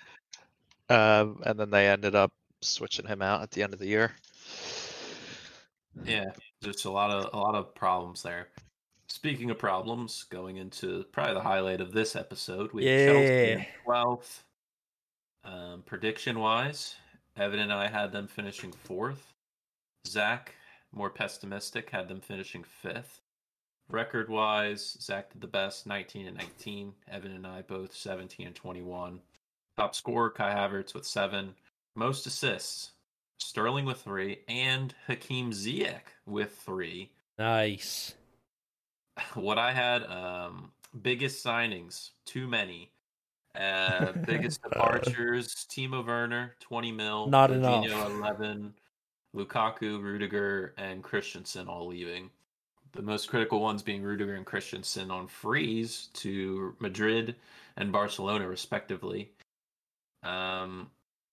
Um, 0.91 1.43
and 1.45 1.59
then 1.59 1.71
they 1.71 1.89
ended 1.89 2.15
up 2.15 2.33
switching 2.63 3.07
him 3.07 3.23
out 3.23 3.43
at 3.43 3.51
the 3.51 3.63
end 3.63 3.73
of 3.73 3.81
the 3.81 3.87
year. 3.87 4.13
Yeah, 6.05 6.27
just 6.63 6.85
a 6.85 6.91
lot 6.91 7.11
of 7.11 7.35
a 7.35 7.37
lot 7.37 7.55
of 7.55 7.75
problems 7.75 8.23
there. 8.23 8.49
Speaking 9.09 9.51
of 9.51 9.59
problems, 9.59 10.25
going 10.31 10.57
into 10.59 11.05
probably 11.11 11.35
the 11.35 11.41
highlight 11.41 11.81
of 11.81 11.93
this 11.93 12.15
episode, 12.15 12.73
we 12.73 12.85
yeah. 12.85 13.07
Chelsea 13.07 13.69
twelfth. 13.85 14.45
Um, 15.43 15.83
prediction 15.87 16.39
wise, 16.39 16.95
Evan 17.37 17.61
and 17.61 17.73
I 17.73 17.89
had 17.89 18.13
them 18.13 18.29
finishing 18.29 18.73
fourth. 18.73 19.33
Zach 20.07 20.55
more 20.93 21.11
pessimistic, 21.11 21.91
had 21.91 22.09
them 22.09 22.21
finishing 22.21 22.65
fifth. 22.65 23.21
record 23.89 24.29
wise, 24.29 24.97
Zach 25.01 25.33
did 25.33 25.41
the 25.41 25.47
best, 25.49 25.87
19 25.87 26.27
and 26.27 26.37
19. 26.37 26.93
Evan 27.11 27.33
and 27.33 27.47
I 27.47 27.63
both 27.63 27.93
17 27.95 28.47
and 28.47 28.55
21. 28.55 29.21
Top 29.77 29.95
scorer, 29.95 30.31
Kai 30.31 30.55
Havertz 30.55 30.95
with 30.95 31.07
seven. 31.07 31.55
Most 31.97 32.27
assists, 32.27 32.93
Sterling 33.39 33.85
with 33.85 34.01
three, 34.03 34.41
and 34.49 34.95
Hakim 35.07 35.51
Ziyech 35.51 36.03
with 36.27 36.57
three. 36.59 37.11
Nice. 37.39 38.15
What 39.35 39.59
I 39.59 39.73
had, 39.73 40.05
um, 40.05 40.71
biggest 41.03 41.45
signings, 41.45 42.11
too 42.25 42.47
many. 42.47 42.91
Uh, 43.55 44.13
biggest 44.25 44.63
departures, 44.71 45.67
Timo 45.69 46.07
Werner, 46.07 46.55
20 46.61 46.93
mil. 46.93 47.27
Not 47.27 47.51
Jorginho, 47.51 47.85
enough. 47.87 48.39
11. 48.39 48.73
Lukaku, 49.35 50.03
Rudiger, 50.03 50.75
and 50.77 51.03
Christensen 51.03 51.69
all 51.69 51.87
leaving. 51.87 52.31
The 52.93 53.03
most 53.03 53.29
critical 53.29 53.61
ones 53.61 53.83
being 53.83 54.03
Rudiger 54.03 54.35
and 54.35 54.45
Christensen 54.45 55.11
on 55.11 55.29
freeze 55.29 56.09
to 56.15 56.75
Madrid 56.81 57.37
and 57.77 57.93
Barcelona, 57.93 58.49
respectively. 58.49 59.31
Um, 60.23 60.91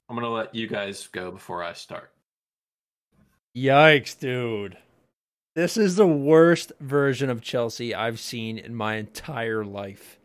I'm 0.08 0.16
gonna 0.16 0.30
let 0.30 0.54
you 0.54 0.68
guys 0.68 1.08
go 1.08 1.32
before 1.32 1.64
I 1.64 1.74
start. 1.74 2.12
Yikes, 3.56 4.18
dude. 4.18 4.78
This 5.56 5.76
is 5.76 5.95
the 5.95 6.06
worst 6.06 6.72
version 6.80 7.32
of 7.32 7.41
Chelsea 7.41 7.95
I've 7.95 8.20
seen 8.20 8.60
in 8.60 8.76
my 8.76 8.98
entire 8.98 9.66
life. 9.66 10.20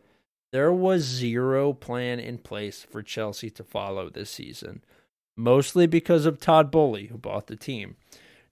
There 0.51 0.71
was 0.71 1.01
zero 1.01 1.73
plan 1.73 2.19
in 2.19 2.37
place 2.37 2.83
for 2.83 3.01
Chelsea 3.01 3.49
to 3.49 3.63
follow 3.63 4.11
this 4.11 4.29
season, 4.29 4.83
mostly 5.35 5.87
because 5.87 6.25
of 6.25 6.39
Todd 6.39 6.71
Boehly, 6.71 7.07
who 7.07 7.17
bought 7.17 7.47
the 7.47 7.55
team. 7.55 7.95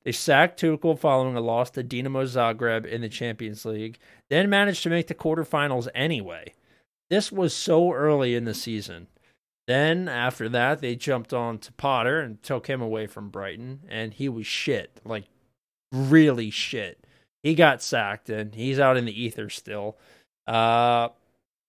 They 0.03 0.11
sacked 0.11 0.59
Tuchel 0.59 0.97
following 0.97 1.36
a 1.36 1.41
loss 1.41 1.69
to 1.71 1.84
Dinamo 1.84 2.25
Zagreb 2.25 2.86
in 2.86 3.01
the 3.01 3.09
Champions 3.09 3.65
League, 3.65 3.99
then 4.29 4.49
managed 4.49 4.84
to 4.84 4.89
make 4.89 5.07
the 5.07 5.13
quarterfinals 5.13 5.88
anyway. 5.93 6.53
This 7.09 7.32
was 7.32 7.53
so 7.53 7.91
early 7.91 8.36
in 8.36 8.45
the 8.45 8.53
season. 8.53 9.07
Then, 9.67 10.09
after 10.09 10.49
that, 10.49 10.82
they 10.82 10.95
jumped 10.95 11.34
on 11.34 11.59
to 11.59 11.71
Potter 11.73 12.19
and 12.19 12.41
took 12.41 12.67
him 12.67 12.82
away 12.82 13.05
from 13.05 13.29
Brighton, 13.29 13.82
and 13.88 14.13
he 14.13 14.27
was 14.27 14.47
shit. 14.47 14.99
Like, 15.05 15.25
really 15.91 16.49
shit. 16.49 17.05
He 17.43 17.53
got 17.53 17.84
sacked, 17.84 18.29
and 18.29 18.55
he's 18.55 18.79
out 18.79 18.97
in 18.97 19.05
the 19.05 19.23
ether 19.23 19.49
still. 19.49 19.97
Uh, 20.47 21.09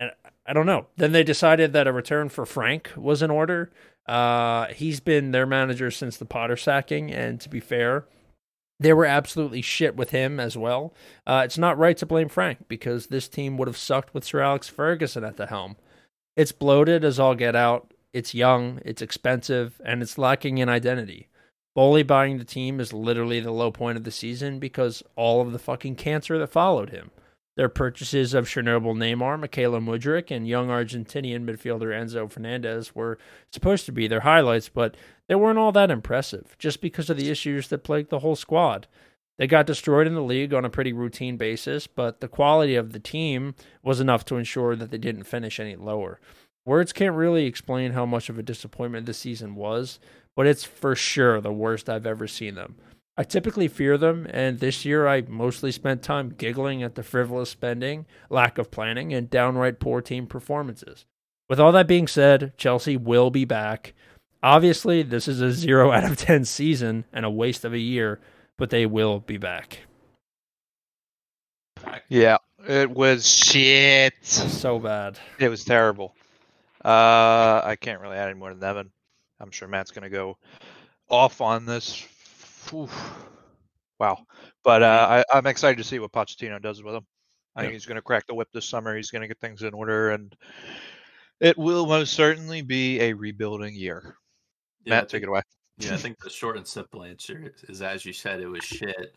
and 0.00 0.10
I 0.46 0.52
don't 0.52 0.66
know. 0.66 0.86
Then 0.96 1.12
they 1.12 1.22
decided 1.22 1.72
that 1.74 1.86
a 1.86 1.92
return 1.92 2.28
for 2.28 2.46
Frank 2.46 2.90
was 2.96 3.22
in 3.22 3.30
order. 3.30 3.70
Uh, 4.06 4.66
he's 4.68 5.00
been 5.00 5.30
their 5.30 5.46
manager 5.46 5.90
since 5.90 6.16
the 6.16 6.24
Potter 6.24 6.56
sacking, 6.56 7.10
and 7.10 7.40
to 7.40 7.48
be 7.48 7.60
fair, 7.60 8.06
they 8.80 8.92
were 8.92 9.06
absolutely 9.06 9.62
shit 9.62 9.94
with 9.96 10.10
him 10.10 10.40
as 10.40 10.56
well. 10.56 10.92
Uh, 11.26 11.42
it's 11.44 11.58
not 11.58 11.78
right 11.78 11.96
to 11.96 12.06
blame 12.06 12.28
Frank 12.28 12.66
because 12.68 13.06
this 13.06 13.28
team 13.28 13.56
would 13.56 13.68
have 13.68 13.76
sucked 13.76 14.12
with 14.12 14.24
Sir 14.24 14.40
Alex 14.40 14.68
Ferguson 14.68 15.24
at 15.24 15.36
the 15.36 15.46
helm. 15.46 15.76
It's 16.36 16.52
bloated 16.52 17.04
as 17.04 17.20
all 17.20 17.34
get 17.34 17.54
out. 17.54 17.92
It's 18.12 18.34
young, 18.34 18.80
it's 18.84 19.00
expensive, 19.00 19.80
and 19.84 20.02
it's 20.02 20.18
lacking 20.18 20.58
in 20.58 20.68
identity. 20.68 21.28
Boehly 21.74 22.02
buying 22.02 22.38
the 22.38 22.44
team 22.44 22.80
is 22.80 22.92
literally 22.92 23.40
the 23.40 23.52
low 23.52 23.70
point 23.70 23.96
of 23.96 24.04
the 24.04 24.10
season 24.10 24.58
because 24.58 25.02
all 25.16 25.40
of 25.40 25.52
the 25.52 25.58
fucking 25.58 25.96
cancer 25.96 26.38
that 26.38 26.48
followed 26.48 26.90
him. 26.90 27.10
Their 27.56 27.68
purchases 27.68 28.32
of 28.32 28.46
Chernobyl 28.46 28.96
Neymar, 28.96 29.38
Mykhailo 29.38 29.82
Mudryk, 29.84 30.30
and 30.30 30.48
young 30.48 30.68
Argentinian 30.68 31.44
midfielder 31.44 31.88
Enzo 31.88 32.30
Fernandez 32.30 32.94
were 32.94 33.18
supposed 33.50 33.84
to 33.86 33.92
be 33.92 34.08
their 34.08 34.20
highlights, 34.20 34.70
but 34.70 34.96
they 35.28 35.34
weren't 35.34 35.58
all 35.58 35.72
that 35.72 35.90
impressive 35.90 36.56
just 36.58 36.80
because 36.80 37.10
of 37.10 37.18
the 37.18 37.30
issues 37.30 37.68
that 37.68 37.84
plagued 37.84 38.08
the 38.08 38.20
whole 38.20 38.36
squad. 38.36 38.86
They 39.38 39.46
got 39.46 39.66
destroyed 39.66 40.06
in 40.06 40.14
the 40.14 40.22
league 40.22 40.54
on 40.54 40.64
a 40.64 40.70
pretty 40.70 40.92
routine 40.92 41.36
basis, 41.36 41.86
but 41.86 42.20
the 42.20 42.28
quality 42.28 42.74
of 42.74 42.92
the 42.92 42.98
team 42.98 43.54
was 43.82 44.00
enough 44.00 44.24
to 44.26 44.36
ensure 44.36 44.74
that 44.76 44.90
they 44.90 44.98
didn't 44.98 45.24
finish 45.24 45.60
any 45.60 45.76
lower. 45.76 46.20
Words 46.64 46.92
can't 46.92 47.16
really 47.16 47.46
explain 47.46 47.92
how 47.92 48.06
much 48.06 48.28
of 48.28 48.38
a 48.38 48.42
disappointment 48.42 49.04
this 49.04 49.18
season 49.18 49.56
was, 49.56 49.98
but 50.36 50.46
it's 50.46 50.64
for 50.64 50.94
sure 50.94 51.40
the 51.40 51.52
worst 51.52 51.88
I've 51.88 52.06
ever 52.06 52.28
seen 52.28 52.54
them. 52.54 52.76
I 53.16 53.24
typically 53.24 53.68
fear 53.68 53.98
them, 53.98 54.26
and 54.30 54.58
this 54.58 54.84
year 54.84 55.06
I 55.06 55.20
mostly 55.22 55.70
spent 55.70 56.02
time 56.02 56.30
giggling 56.30 56.82
at 56.82 56.94
the 56.94 57.02
frivolous 57.02 57.50
spending, 57.50 58.06
lack 58.30 58.56
of 58.56 58.70
planning, 58.70 59.12
and 59.12 59.28
downright 59.28 59.80
poor 59.80 60.00
team 60.00 60.26
performances. 60.26 61.04
With 61.48 61.60
all 61.60 61.72
that 61.72 61.86
being 61.86 62.08
said, 62.08 62.54
Chelsea 62.56 62.96
will 62.96 63.30
be 63.30 63.44
back. 63.44 63.92
Obviously, 64.42 65.02
this 65.02 65.28
is 65.28 65.42
a 65.42 65.52
0 65.52 65.92
out 65.92 66.04
of 66.04 66.16
10 66.16 66.46
season 66.46 67.04
and 67.12 67.26
a 67.26 67.30
waste 67.30 67.64
of 67.64 67.74
a 67.74 67.78
year, 67.78 68.20
but 68.56 68.70
they 68.70 68.86
will 68.86 69.20
be 69.20 69.36
back. 69.36 69.80
Yeah, 72.08 72.38
it 72.66 72.90
was 72.90 73.28
shit. 73.28 74.14
So 74.22 74.78
bad. 74.78 75.18
It 75.38 75.48
was 75.48 75.64
terrible. 75.64 76.14
Uh, 76.84 77.60
I 77.62 77.76
can't 77.78 78.00
really 78.00 78.16
add 78.16 78.30
any 78.30 78.38
more 78.38 78.54
than 78.54 78.64
Evan. 78.64 78.90
I'm 79.38 79.50
sure 79.50 79.68
Matt's 79.68 79.90
going 79.90 80.04
to 80.04 80.10
go 80.10 80.38
off 81.08 81.40
on 81.40 81.66
this. 81.66 82.06
Whew. 82.70 82.88
Wow. 83.98 84.18
But 84.64 84.82
uh, 84.82 85.24
I, 85.32 85.36
I'm 85.36 85.46
excited 85.46 85.78
to 85.78 85.84
see 85.84 85.98
what 85.98 86.12
Pochettino 86.12 86.60
does 86.60 86.82
with 86.82 86.94
him. 86.94 87.06
I 87.54 87.62
think 87.62 87.74
he's 87.74 87.86
going 87.86 87.96
to 87.96 88.02
crack 88.02 88.26
the 88.26 88.34
whip 88.34 88.48
this 88.54 88.68
summer. 88.68 88.96
He's 88.96 89.10
going 89.10 89.22
to 89.22 89.28
get 89.28 89.38
things 89.38 89.62
in 89.62 89.74
order, 89.74 90.10
and 90.12 90.34
it 91.40 91.58
will 91.58 91.86
most 91.86 92.14
certainly 92.14 92.62
be 92.62 93.00
a 93.00 93.12
rebuilding 93.12 93.74
year. 93.74 94.16
Yeah, 94.84 94.96
Matt, 94.96 95.10
take 95.10 95.22
it 95.22 95.28
away. 95.28 95.42
Yeah, 95.76 95.94
I 95.94 95.98
think 95.98 96.18
the 96.18 96.30
short 96.30 96.56
and 96.56 96.66
simple 96.66 97.04
answer 97.04 97.52
is, 97.54 97.68
is 97.68 97.82
as 97.82 98.06
you 98.06 98.12
said, 98.12 98.40
it 98.40 98.46
was 98.46 98.64
shit. 98.64 99.14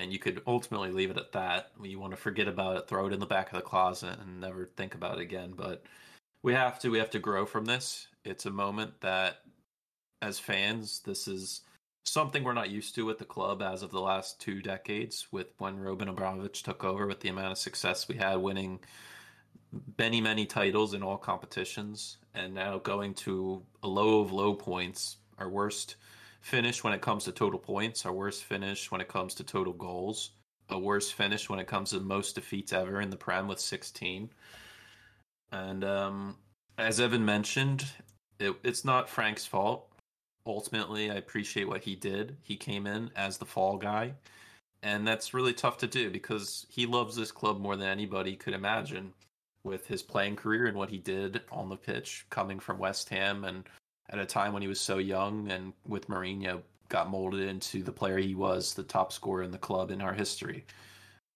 And 0.00 0.12
you 0.12 0.20
could 0.20 0.42
ultimately 0.46 0.92
leave 0.92 1.10
it 1.10 1.16
at 1.16 1.32
that. 1.32 1.72
You 1.82 1.98
want 1.98 2.12
to 2.12 2.16
forget 2.16 2.46
about 2.46 2.76
it, 2.76 2.86
throw 2.86 3.06
it 3.06 3.12
in 3.12 3.18
the 3.18 3.26
back 3.26 3.50
of 3.50 3.56
the 3.56 3.62
closet, 3.62 4.16
and 4.20 4.40
never 4.40 4.70
think 4.76 4.94
about 4.94 5.18
it 5.18 5.22
again. 5.22 5.54
But 5.56 5.82
we 6.44 6.54
have 6.54 6.78
to. 6.80 6.90
We 6.90 6.98
have 6.98 7.10
to 7.10 7.18
grow 7.18 7.44
from 7.44 7.64
this. 7.64 8.06
It's 8.24 8.46
a 8.46 8.50
moment 8.50 8.92
that, 9.00 9.38
as 10.22 10.38
fans, 10.38 11.00
this 11.00 11.26
is 11.26 11.62
something 12.08 12.44
we're 12.44 12.52
not 12.52 12.70
used 12.70 12.94
to 12.94 13.04
with 13.04 13.18
the 13.18 13.24
club 13.24 13.62
as 13.62 13.82
of 13.82 13.90
the 13.90 14.00
last 14.00 14.40
two 14.40 14.60
decades. 14.60 15.26
With 15.30 15.48
when 15.58 15.78
Roman 15.78 16.08
Abramovich 16.08 16.62
took 16.62 16.84
over, 16.84 17.06
with 17.06 17.20
the 17.20 17.28
amount 17.28 17.52
of 17.52 17.58
success 17.58 18.08
we 18.08 18.16
had, 18.16 18.36
winning 18.36 18.80
many 19.98 20.20
many 20.20 20.46
titles 20.46 20.94
in 20.94 21.02
all 21.02 21.18
competitions, 21.18 22.18
and 22.34 22.54
now 22.54 22.78
going 22.78 23.14
to 23.14 23.62
a 23.82 23.88
low 23.88 24.20
of 24.20 24.32
low 24.32 24.54
points, 24.54 25.16
our 25.38 25.48
worst 25.48 25.96
finish 26.40 26.82
when 26.82 26.92
it 26.92 27.00
comes 27.00 27.24
to 27.24 27.32
total 27.32 27.58
points, 27.58 28.06
our 28.06 28.12
worst 28.12 28.44
finish 28.44 28.90
when 28.90 29.00
it 29.00 29.08
comes 29.08 29.34
to 29.34 29.44
total 29.44 29.72
goals, 29.72 30.30
a 30.70 30.78
worst 30.78 31.14
finish 31.14 31.48
when 31.48 31.58
it 31.58 31.66
comes 31.66 31.90
to 31.90 32.00
most 32.00 32.34
defeats 32.34 32.72
ever 32.72 33.00
in 33.00 33.10
the 33.10 33.16
Prem 33.16 33.48
with 33.48 33.60
16. 33.60 34.30
And 35.52 35.84
um, 35.84 36.36
as 36.76 37.00
Evan 37.00 37.24
mentioned, 37.24 37.86
it, 38.38 38.54
it's 38.62 38.84
not 38.84 39.08
Frank's 39.08 39.46
fault. 39.46 39.87
Ultimately, 40.48 41.10
I 41.10 41.16
appreciate 41.16 41.68
what 41.68 41.82
he 41.82 41.94
did. 41.94 42.36
He 42.42 42.56
came 42.56 42.86
in 42.86 43.10
as 43.14 43.36
the 43.36 43.44
fall 43.44 43.76
guy. 43.76 44.14
And 44.82 45.06
that's 45.06 45.34
really 45.34 45.52
tough 45.52 45.76
to 45.78 45.86
do 45.86 46.10
because 46.10 46.66
he 46.70 46.86
loves 46.86 47.14
this 47.14 47.30
club 47.30 47.60
more 47.60 47.76
than 47.76 47.88
anybody 47.88 48.34
could 48.34 48.54
imagine 48.54 49.12
with 49.62 49.86
his 49.86 50.02
playing 50.02 50.36
career 50.36 50.66
and 50.66 50.76
what 50.78 50.88
he 50.88 50.98
did 50.98 51.42
on 51.52 51.68
the 51.68 51.76
pitch 51.76 52.24
coming 52.30 52.58
from 52.58 52.78
West 52.78 53.08
Ham 53.10 53.44
and 53.44 53.64
at 54.10 54.18
a 54.18 54.24
time 54.24 54.52
when 54.52 54.62
he 54.62 54.68
was 54.68 54.80
so 54.80 54.98
young 54.98 55.50
and 55.50 55.74
with 55.86 56.08
Mourinho 56.08 56.62
got 56.88 57.10
molded 57.10 57.46
into 57.46 57.82
the 57.82 57.92
player 57.92 58.16
he 58.16 58.34
was, 58.34 58.72
the 58.72 58.82
top 58.82 59.12
scorer 59.12 59.42
in 59.42 59.50
the 59.50 59.58
club 59.58 59.90
in 59.90 60.00
our 60.00 60.14
history. 60.14 60.64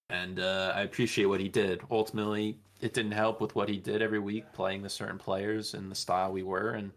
And 0.09 0.41
uh, 0.41 0.73
I 0.75 0.83
appreciate 0.83 1.27
what 1.27 1.41
he 1.41 1.49
did. 1.49 1.83
Ultimately, 1.91 2.59
it 2.81 2.95
didn't 2.95 3.13
help 3.13 3.41
with 3.41 3.55
what 3.55 3.69
he 3.69 3.77
did 3.77 4.01
every 4.01 4.19
week, 4.19 4.53
playing 4.53 4.83
the 4.83 4.89
certain 4.89 5.19
players 5.19 5.75
and 5.75 5.91
the 5.91 5.95
style 5.95 6.33
we 6.33 6.43
were. 6.43 6.71
And 6.71 6.93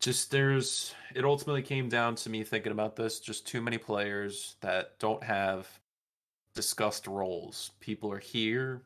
just 0.00 0.30
there's, 0.30 0.94
it 1.14 1.24
ultimately 1.24 1.62
came 1.62 1.88
down 1.88 2.14
to 2.16 2.30
me 2.30 2.44
thinking 2.44 2.72
about 2.72 2.96
this 2.96 3.20
just 3.20 3.46
too 3.46 3.60
many 3.60 3.78
players 3.78 4.56
that 4.60 4.98
don't 4.98 5.22
have 5.24 5.68
discussed 6.54 7.06
roles. 7.06 7.72
People 7.80 8.12
are 8.12 8.18
here 8.18 8.82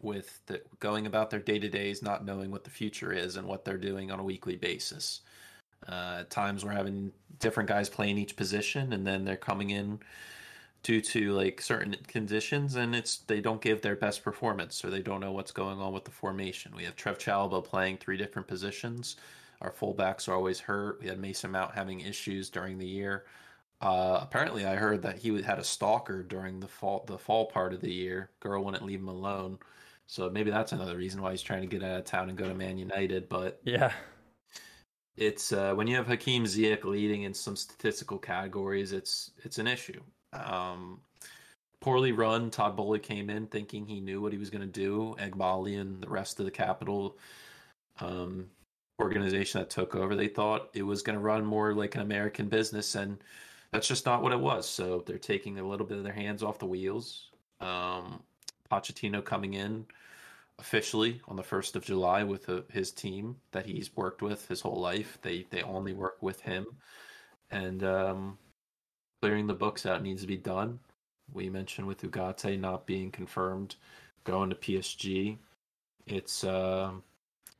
with 0.00 0.40
the, 0.46 0.62
going 0.80 1.06
about 1.06 1.30
their 1.30 1.40
day 1.40 1.58
to 1.58 1.68
days, 1.68 2.02
not 2.02 2.24
knowing 2.24 2.50
what 2.50 2.64
the 2.64 2.70
future 2.70 3.12
is 3.12 3.36
and 3.36 3.46
what 3.46 3.64
they're 3.64 3.78
doing 3.78 4.10
on 4.10 4.20
a 4.20 4.24
weekly 4.24 4.56
basis. 4.56 5.20
Uh, 5.88 6.18
at 6.20 6.30
times, 6.30 6.64
we're 6.64 6.70
having 6.72 7.12
different 7.38 7.68
guys 7.68 7.88
playing 7.88 8.18
each 8.18 8.36
position, 8.36 8.92
and 8.92 9.06
then 9.06 9.24
they're 9.24 9.36
coming 9.36 9.70
in 9.70 9.98
due 10.82 11.00
to 11.00 11.32
like 11.32 11.60
certain 11.60 11.94
conditions, 12.06 12.76
and 12.76 12.94
it's 12.94 13.18
they 13.18 13.40
don't 13.40 13.60
give 13.60 13.82
their 13.82 13.96
best 13.96 14.22
performance, 14.22 14.84
or 14.84 14.90
they 14.90 15.00
don't 15.02 15.20
know 15.20 15.32
what's 15.32 15.52
going 15.52 15.78
on 15.78 15.92
with 15.92 16.04
the 16.04 16.10
formation. 16.10 16.72
We 16.76 16.84
have 16.84 16.96
Trev 16.96 17.18
Chalobah 17.18 17.64
playing 17.64 17.98
three 17.98 18.16
different 18.16 18.48
positions. 18.48 19.16
Our 19.60 19.72
fullbacks 19.72 20.28
are 20.28 20.34
always 20.34 20.60
hurt. 20.60 21.00
We 21.00 21.08
had 21.08 21.18
Mason 21.18 21.50
Mount 21.50 21.74
having 21.74 22.00
issues 22.00 22.50
during 22.50 22.78
the 22.78 22.86
year. 22.86 23.24
Uh, 23.80 24.18
apparently, 24.22 24.64
I 24.66 24.74
heard 24.76 25.02
that 25.02 25.18
he 25.18 25.42
had 25.42 25.58
a 25.58 25.64
stalker 25.64 26.22
during 26.22 26.60
the 26.60 26.68
fall 26.68 27.04
the 27.06 27.18
fall 27.18 27.46
part 27.46 27.72
of 27.74 27.80
the 27.80 27.92
year. 27.92 28.30
Girl 28.40 28.64
wouldn't 28.64 28.84
leave 28.84 29.00
him 29.00 29.08
alone. 29.08 29.58
So 30.06 30.30
maybe 30.30 30.50
that's 30.50 30.72
another 30.72 30.96
reason 30.96 31.20
why 31.20 31.32
he's 31.32 31.42
trying 31.42 31.62
to 31.62 31.66
get 31.66 31.82
out 31.82 31.98
of 31.98 32.04
town 32.04 32.28
and 32.28 32.38
go 32.38 32.48
to 32.48 32.54
Man 32.54 32.78
United. 32.78 33.28
But 33.28 33.60
Yeah. 33.64 33.92
it's 35.16 35.52
uh, 35.52 35.74
when 35.74 35.86
you 35.86 35.96
have 35.96 36.06
Hakim 36.06 36.44
Ziyech 36.44 36.84
leading 36.84 37.22
in 37.22 37.34
some 37.34 37.56
statistical 37.56 38.18
categories, 38.18 38.92
it's 38.92 39.32
it's 39.44 39.58
an 39.58 39.66
issue. 39.66 40.00
Um, 40.32 41.00
poorly 41.80 42.12
run. 42.12 42.50
Todd 42.50 42.76
Boehly 42.76 42.98
came 43.00 43.30
in 43.30 43.46
thinking 43.46 43.86
he 43.86 44.00
knew 44.00 44.20
what 44.20 44.32
he 44.32 44.38
was 44.38 44.50
going 44.50 44.62
to 44.62 44.66
do. 44.66 45.16
Eghbali 45.18 45.80
and 45.80 46.02
the 46.02 46.08
rest 46.08 46.38
of 46.40 46.44
the 46.46 46.50
capital 46.50 47.18
um, 48.00 48.46
organization 49.00 49.60
that 49.60 49.70
took 49.70 49.94
over, 49.94 50.14
they 50.14 50.28
thought 50.28 50.70
it 50.74 50.82
was 50.82 51.02
going 51.02 51.18
to 51.18 51.24
run 51.24 51.44
more 51.44 51.74
like 51.74 51.94
an 51.94 52.00
American 52.00 52.48
business, 52.48 52.94
and 52.94 53.18
that's 53.72 53.88
just 53.88 54.06
not 54.06 54.22
what 54.22 54.32
it 54.32 54.40
was. 54.40 54.68
So 54.68 55.02
they're 55.06 55.18
taking 55.18 55.58
a 55.58 55.66
little 55.66 55.86
bit 55.86 55.98
of 55.98 56.04
their 56.04 56.12
hands 56.12 56.42
off 56.42 56.58
the 56.58 56.66
wheels. 56.66 57.30
Um, 57.60 58.22
Pochettino 58.70 59.24
coming 59.24 59.54
in 59.54 59.86
officially 60.58 61.20
on 61.28 61.36
the 61.36 61.42
first 61.42 61.76
of 61.76 61.84
July 61.84 62.22
with 62.22 62.48
a, 62.48 62.64
his 62.70 62.90
team 62.90 63.36
that 63.52 63.66
he's 63.66 63.94
worked 63.96 64.22
with 64.22 64.48
his 64.48 64.60
whole 64.60 64.80
life. 64.80 65.18
They 65.22 65.46
they 65.50 65.62
only 65.62 65.92
work 65.92 66.22
with 66.22 66.40
him, 66.40 66.66
and 67.50 67.82
um, 67.84 68.38
clearing 69.20 69.46
the 69.46 69.54
books 69.54 69.86
out 69.86 70.02
needs 70.02 70.22
to 70.22 70.26
be 70.26 70.36
done. 70.36 70.78
We 71.32 71.50
mentioned 71.50 71.86
with 71.86 72.02
Ugarte 72.02 72.58
not 72.58 72.86
being 72.86 73.10
confirmed, 73.10 73.76
going 74.24 74.50
to 74.50 74.56
PSG. 74.56 75.38
It's 76.06 76.44
uh, 76.44 76.92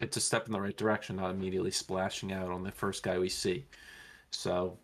it's 0.01 0.17
a 0.17 0.21
step 0.21 0.47
in 0.47 0.53
the 0.53 0.61
right 0.61 0.77
direction, 0.77 1.17
not 1.17 1.31
immediately 1.31 1.71
splashing 1.71 2.33
out 2.33 2.51
on 2.51 2.63
the 2.63 2.73
first 2.73 3.03
guy 3.03 3.19
we 3.19 3.29
see. 3.29 3.67
So 4.31 4.79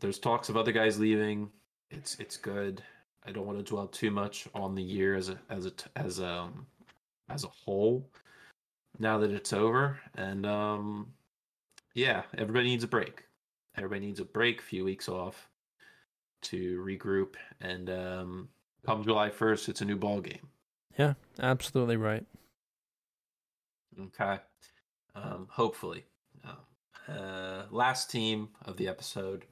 there's 0.00 0.18
talks 0.18 0.48
of 0.48 0.56
other 0.56 0.72
guys 0.72 0.98
leaving. 0.98 1.50
It's 1.90 2.16
it's 2.18 2.36
good. 2.36 2.82
I 3.24 3.32
don't 3.32 3.46
want 3.46 3.58
to 3.58 3.64
dwell 3.64 3.88
too 3.88 4.10
much 4.10 4.46
on 4.54 4.74
the 4.74 4.82
year 4.82 5.14
as 5.14 5.28
a 5.28 5.38
as 5.50 5.66
a 5.66 5.72
as 5.96 6.20
um, 6.20 6.66
as 7.28 7.44
a 7.44 7.48
whole. 7.48 8.08
Now 8.98 9.18
that 9.18 9.30
it's 9.30 9.52
over, 9.52 9.98
and 10.14 10.46
um, 10.46 11.08
yeah, 11.94 12.22
everybody 12.36 12.68
needs 12.68 12.84
a 12.84 12.88
break. 12.88 13.24
Everybody 13.76 14.06
needs 14.06 14.20
a 14.20 14.24
break, 14.24 14.60
a 14.60 14.64
few 14.64 14.84
weeks 14.84 15.08
off 15.08 15.48
to 16.42 16.82
regroup, 16.82 17.34
and 17.60 17.90
um, 17.90 18.48
come 18.86 19.04
July 19.04 19.30
first, 19.30 19.68
it's 19.68 19.80
a 19.80 19.84
new 19.84 19.96
ball 19.96 20.20
game. 20.20 20.48
Yeah, 20.98 21.14
absolutely 21.40 21.96
right. 21.96 22.24
Okay. 24.00 24.38
Um, 25.14 25.48
hopefully. 25.50 26.04
Um, 26.44 27.14
uh, 27.16 27.62
last 27.70 28.10
team 28.10 28.48
of 28.64 28.76
the 28.76 28.88
episode. 28.88 29.46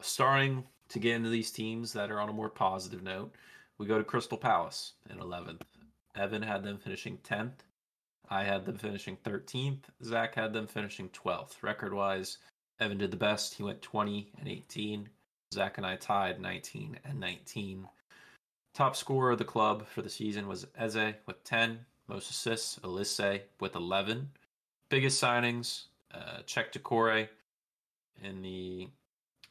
Starting 0.00 0.64
to 0.88 0.98
get 0.98 1.16
into 1.16 1.28
these 1.28 1.50
teams 1.50 1.92
that 1.92 2.10
are 2.10 2.20
on 2.20 2.28
a 2.28 2.32
more 2.32 2.48
positive 2.48 3.02
note, 3.02 3.34
we 3.78 3.86
go 3.86 3.98
to 3.98 4.04
Crystal 4.04 4.38
Palace 4.38 4.92
in 5.10 5.18
11th. 5.18 5.62
Evan 6.14 6.42
had 6.42 6.62
them 6.62 6.78
finishing 6.78 7.18
10th. 7.18 7.64
I 8.28 8.44
had 8.44 8.64
them 8.64 8.78
finishing 8.78 9.16
13th. 9.24 9.84
Zach 10.02 10.34
had 10.34 10.52
them 10.52 10.66
finishing 10.66 11.08
12th. 11.10 11.62
Record 11.62 11.92
wise, 11.92 12.38
Evan 12.80 12.98
did 12.98 13.10
the 13.10 13.16
best. 13.16 13.54
He 13.54 13.62
went 13.62 13.82
20 13.82 14.32
and 14.38 14.48
18. 14.48 15.08
Zach 15.52 15.78
and 15.78 15.86
I 15.86 15.96
tied 15.96 16.40
19 16.40 16.98
and 17.04 17.20
19. 17.20 17.88
Top 18.74 18.96
scorer 18.96 19.32
of 19.32 19.38
the 19.38 19.44
club 19.44 19.86
for 19.86 20.02
the 20.02 20.10
season 20.10 20.48
was 20.48 20.66
Eze 20.76 21.14
with 21.26 21.42
10. 21.44 21.78
Most 22.08 22.30
assists, 22.30 22.78
Olise 22.80 23.40
with 23.60 23.74
11. 23.74 24.30
Biggest 24.88 25.22
signings, 25.22 25.84
uh, 26.14 26.38
Cheick 26.46 26.72
Doucouré 26.72 27.28
in 28.22 28.42
the, 28.42 28.88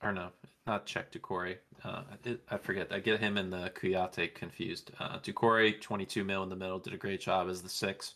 or 0.01 0.13
no, 0.13 0.29
not 0.65 0.85
Cheick 0.85 1.11
Doucouré. 1.11 1.57
Uh, 1.83 2.03
it, 2.23 2.41
I 2.49 2.57
forget. 2.57 2.91
I 2.91 2.99
get 2.99 3.19
him 3.19 3.37
and 3.37 3.51
the 3.51 3.71
Kouyaté 3.75 4.33
confused. 4.33 4.91
Uh, 4.99 5.19
Doucouré, 5.19 5.79
22 5.79 6.23
mil 6.23 6.43
in 6.43 6.49
the 6.49 6.55
middle, 6.55 6.79
did 6.79 6.93
a 6.93 6.97
great 6.97 7.19
job 7.19 7.49
as 7.49 7.61
the 7.61 7.69
six. 7.69 8.13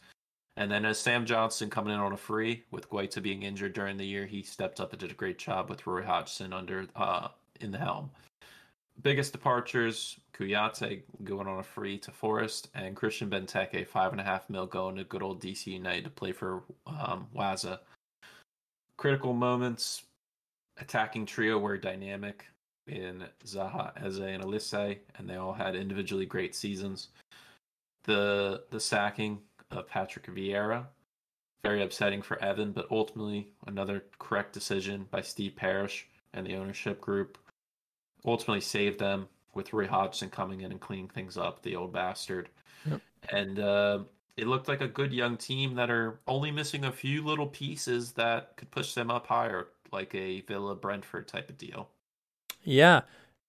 And 0.56 0.72
then 0.72 0.86
as 0.86 0.98
Sam 0.98 1.26
Johnstone 1.26 1.70
coming 1.70 1.94
in 1.94 2.00
on 2.00 2.14
a 2.14 2.18
free 2.18 2.64
with 2.72 2.90
Guaita 2.90 3.22
being 3.22 3.44
injured 3.44 3.74
during 3.74 3.98
the 3.98 4.06
year, 4.06 4.26
he 4.26 4.42
stepped 4.42 4.80
up 4.80 4.92
and 4.92 5.00
did 5.00 5.12
a 5.12 5.16
great 5.16 5.38
job 5.38 5.70
with 5.70 5.86
Roy 5.86 6.04
Hodgson 6.04 6.54
under 6.54 6.88
uh, 6.96 7.30
in 7.60 7.72
the 7.72 7.78
helm 7.78 8.10
biggest 9.02 9.32
departures: 9.32 10.18
Kouyaté 10.34 11.02
going 11.24 11.48
on 11.48 11.60
a 11.60 11.64
free 11.64 11.98
to 12.00 12.12
Forest, 12.12 12.70
and 12.74 12.96
Christian 12.96 13.30
Benteke 13.30 13.88
five 13.88 14.12
and 14.12 14.22
a 14.22 14.24
half 14.24 14.50
mil 14.50 14.66
going 14.66 14.96
to 14.98 15.04
good 15.04 15.24
old 15.24 15.42
DC 15.42 15.68
United 15.68 16.06
to 16.06 16.10
play 16.10 16.32
for 16.32 16.64
um, 16.88 17.28
Waza. 17.36 17.80
Critical 18.98 19.34
moments: 19.34 20.04
attacking 20.78 21.26
trio 21.26 21.58
were 21.58 21.78
dynamic 21.78 22.46
in 22.88 23.26
Zaha, 23.46 23.92
Eze, 24.04 24.20
and 24.20 24.44
Olise, 24.44 24.98
and 25.18 25.30
they 25.30 25.36
all 25.36 25.54
had 25.54 25.76
individually 25.76 26.26
great 26.26 26.56
seasons. 26.56 27.10
The 28.06 28.64
the 28.72 28.80
sacking 28.80 29.40
of 29.72 29.88
Patrick 29.88 30.26
Vieira, 30.28 30.86
very 31.64 31.84
upsetting 31.84 32.22
for 32.22 32.42
Evan, 32.44 32.72
but 32.72 32.88
ultimately 32.92 33.50
another 33.68 34.04
correct 34.18 34.54
decision 34.54 35.08
by 35.12 35.22
Steve 35.22 35.56
Parish 35.56 36.08
and 36.34 36.46
the 36.46 36.56
ownership 36.56 37.02
group 37.02 37.38
ultimately 38.26 38.62
saved 38.62 39.00
them 39.00 39.28
with 39.54 39.74
Roy 39.74 39.88
Hodgson 39.88 40.30
coming 40.30 40.62
in 40.62 40.72
and 40.72 40.80
cleaning 40.80 41.10
things 41.10 41.38
up, 41.38 41.62
the 41.62 41.76
old 41.76 41.94
bastard. 41.94 42.50
Yep. 42.90 43.02
And 43.32 43.60
uh, 43.60 44.00
it 44.38 44.48
looked 44.48 44.68
like 44.68 44.82
a 44.82 44.88
good 44.88 45.12
young 45.14 45.38
team 45.38 45.76
that 45.76 45.90
are 45.90 46.20
only 46.28 46.52
missing 46.52 46.86
a 46.86 46.92
few 46.92 47.24
little 47.24 47.48
pieces 47.48 48.14
that 48.14 48.56
could 48.56 48.72
push 48.72 48.94
them 48.94 49.12
up 49.12 49.28
higher, 49.28 49.68
like 49.92 50.14
a 50.16 50.42
Villa 50.42 50.76
Brentford 50.76 51.28
type 51.28 51.50
of 51.50 51.58
deal. 51.58 51.90
Yeah. 52.64 53.02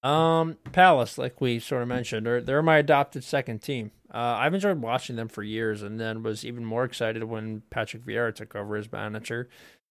Um, 0.03 0.57
Palace, 0.73 1.19
like 1.19 1.41
we 1.41 1.59
sort 1.59 1.83
of 1.83 1.89
mentioned, 1.89 2.27
are 2.27 2.41
they're 2.41 2.63
my 2.63 2.79
adopted 2.79 3.23
second 3.23 3.61
team. 3.61 3.91
Uh, 4.13 4.37
I've 4.39 4.55
enjoyed 4.55 4.81
watching 4.81 5.17
them 5.17 5.29
for 5.29 5.43
years, 5.43 5.83
and 5.83 6.01
then 6.01 6.23
was 6.23 6.45
even 6.45 6.65
more 6.65 6.85
excited 6.85 7.23
when 7.25 7.63
Patrick 7.71 8.05
Vieira 8.05 8.35
took 8.35 8.57
over 8.57 8.77
as 8.77 8.91
manager. 8.91 9.49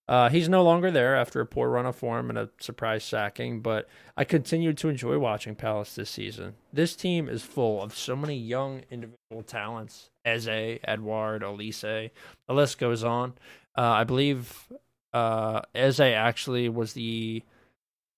Uh, 0.10 0.28
he's 0.28 0.50
no 0.50 0.64
longer 0.64 0.90
there 0.90 1.16
after 1.16 1.40
a 1.40 1.46
poor 1.46 1.70
run 1.70 1.86
of 1.86 1.96
form 1.96 2.30
and 2.32 2.40
a 2.40 2.50
surprise 2.60 3.04
sacking, 3.04 3.62
but 3.62 3.88
I 4.18 4.24
continued 4.24 4.76
to 4.80 4.90
enjoy 4.90 5.20
watching 5.20 5.54
Palace 5.54 5.94
this 5.94 6.10
season. 6.10 6.56
This 6.74 6.96
team 6.96 7.30
is 7.30 7.44
full 7.44 7.84
of 7.84 7.96
so 7.96 8.16
many 8.16 8.36
young 8.36 8.82
individual 8.90 9.44
talents 9.46 10.10
Eze, 10.26 10.80
Edouard, 10.84 11.44
Olise, 11.44 12.10
the 12.48 12.54
list 12.54 12.80
goes 12.80 13.04
on. 13.04 13.34
Uh, 13.78 13.82
I 13.82 14.04
believe 14.04 14.68
uh, 15.14 15.62
Eze 15.76 16.00
actually 16.00 16.70
was 16.70 16.94
the 16.94 17.44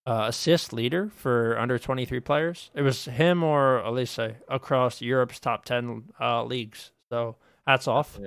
uh, 0.06 0.28
assist 0.30 0.72
leader 0.72 1.12
for 1.18 1.60
under 1.60 1.78
23 1.78 2.22
players. 2.22 2.72
It 2.74 2.84
was 2.84 3.04
him 3.04 3.44
or 3.44 3.84
Olise 3.86 4.36
across 4.48 5.02
Europe's 5.02 5.42
top 5.42 5.66
10 5.66 6.06
uh, 6.22 6.46
leagues. 6.46 6.92
So 7.10 7.36
Hats 7.68 7.88
off. 7.88 8.18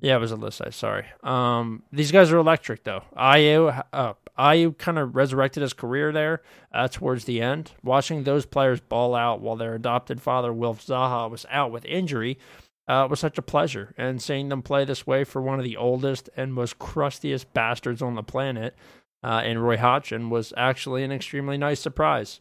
Yeah, 0.00 0.16
it 0.16 0.20
was 0.20 0.32
Olise. 0.32 0.74
Sorry. 0.74 1.06
Um, 1.22 1.84
these 1.92 2.10
guys 2.10 2.32
are 2.32 2.38
electric 2.38 2.82
though. 2.84 3.02
Ayew, 3.16 3.84
uh, 3.92 4.14
kind 4.78 4.98
of 4.98 5.14
resurrected 5.14 5.62
his 5.62 5.72
career 5.72 6.12
there 6.12 6.42
uh, 6.72 6.88
towards 6.88 7.24
the 7.24 7.40
end. 7.40 7.72
Watching 7.84 8.24
those 8.24 8.44
players 8.44 8.80
ball 8.80 9.14
out 9.14 9.40
while 9.40 9.56
their 9.56 9.74
adopted 9.74 10.20
father 10.20 10.52
Wilf 10.52 10.84
Zaha 10.84 11.30
was 11.30 11.46
out 11.48 11.70
with 11.70 11.84
injury 11.84 12.38
uh, 12.88 13.06
was 13.08 13.20
such 13.20 13.38
a 13.38 13.42
pleasure. 13.42 13.94
And 13.96 14.20
seeing 14.20 14.48
them 14.48 14.62
play 14.62 14.84
this 14.84 15.06
way 15.06 15.24
for 15.24 15.40
one 15.40 15.58
of 15.58 15.64
the 15.64 15.76
oldest 15.76 16.28
and 16.36 16.52
most 16.52 16.78
crustiest 16.78 17.52
bastards 17.52 18.02
on 18.02 18.14
the 18.14 18.22
planet, 18.22 18.74
uh, 19.22 19.42
in 19.44 19.58
Roy 19.58 19.76
Hodgson, 19.76 20.30
was 20.30 20.52
actually 20.56 21.02
an 21.02 21.12
extremely 21.12 21.56
nice 21.56 21.80
surprise. 21.80 22.40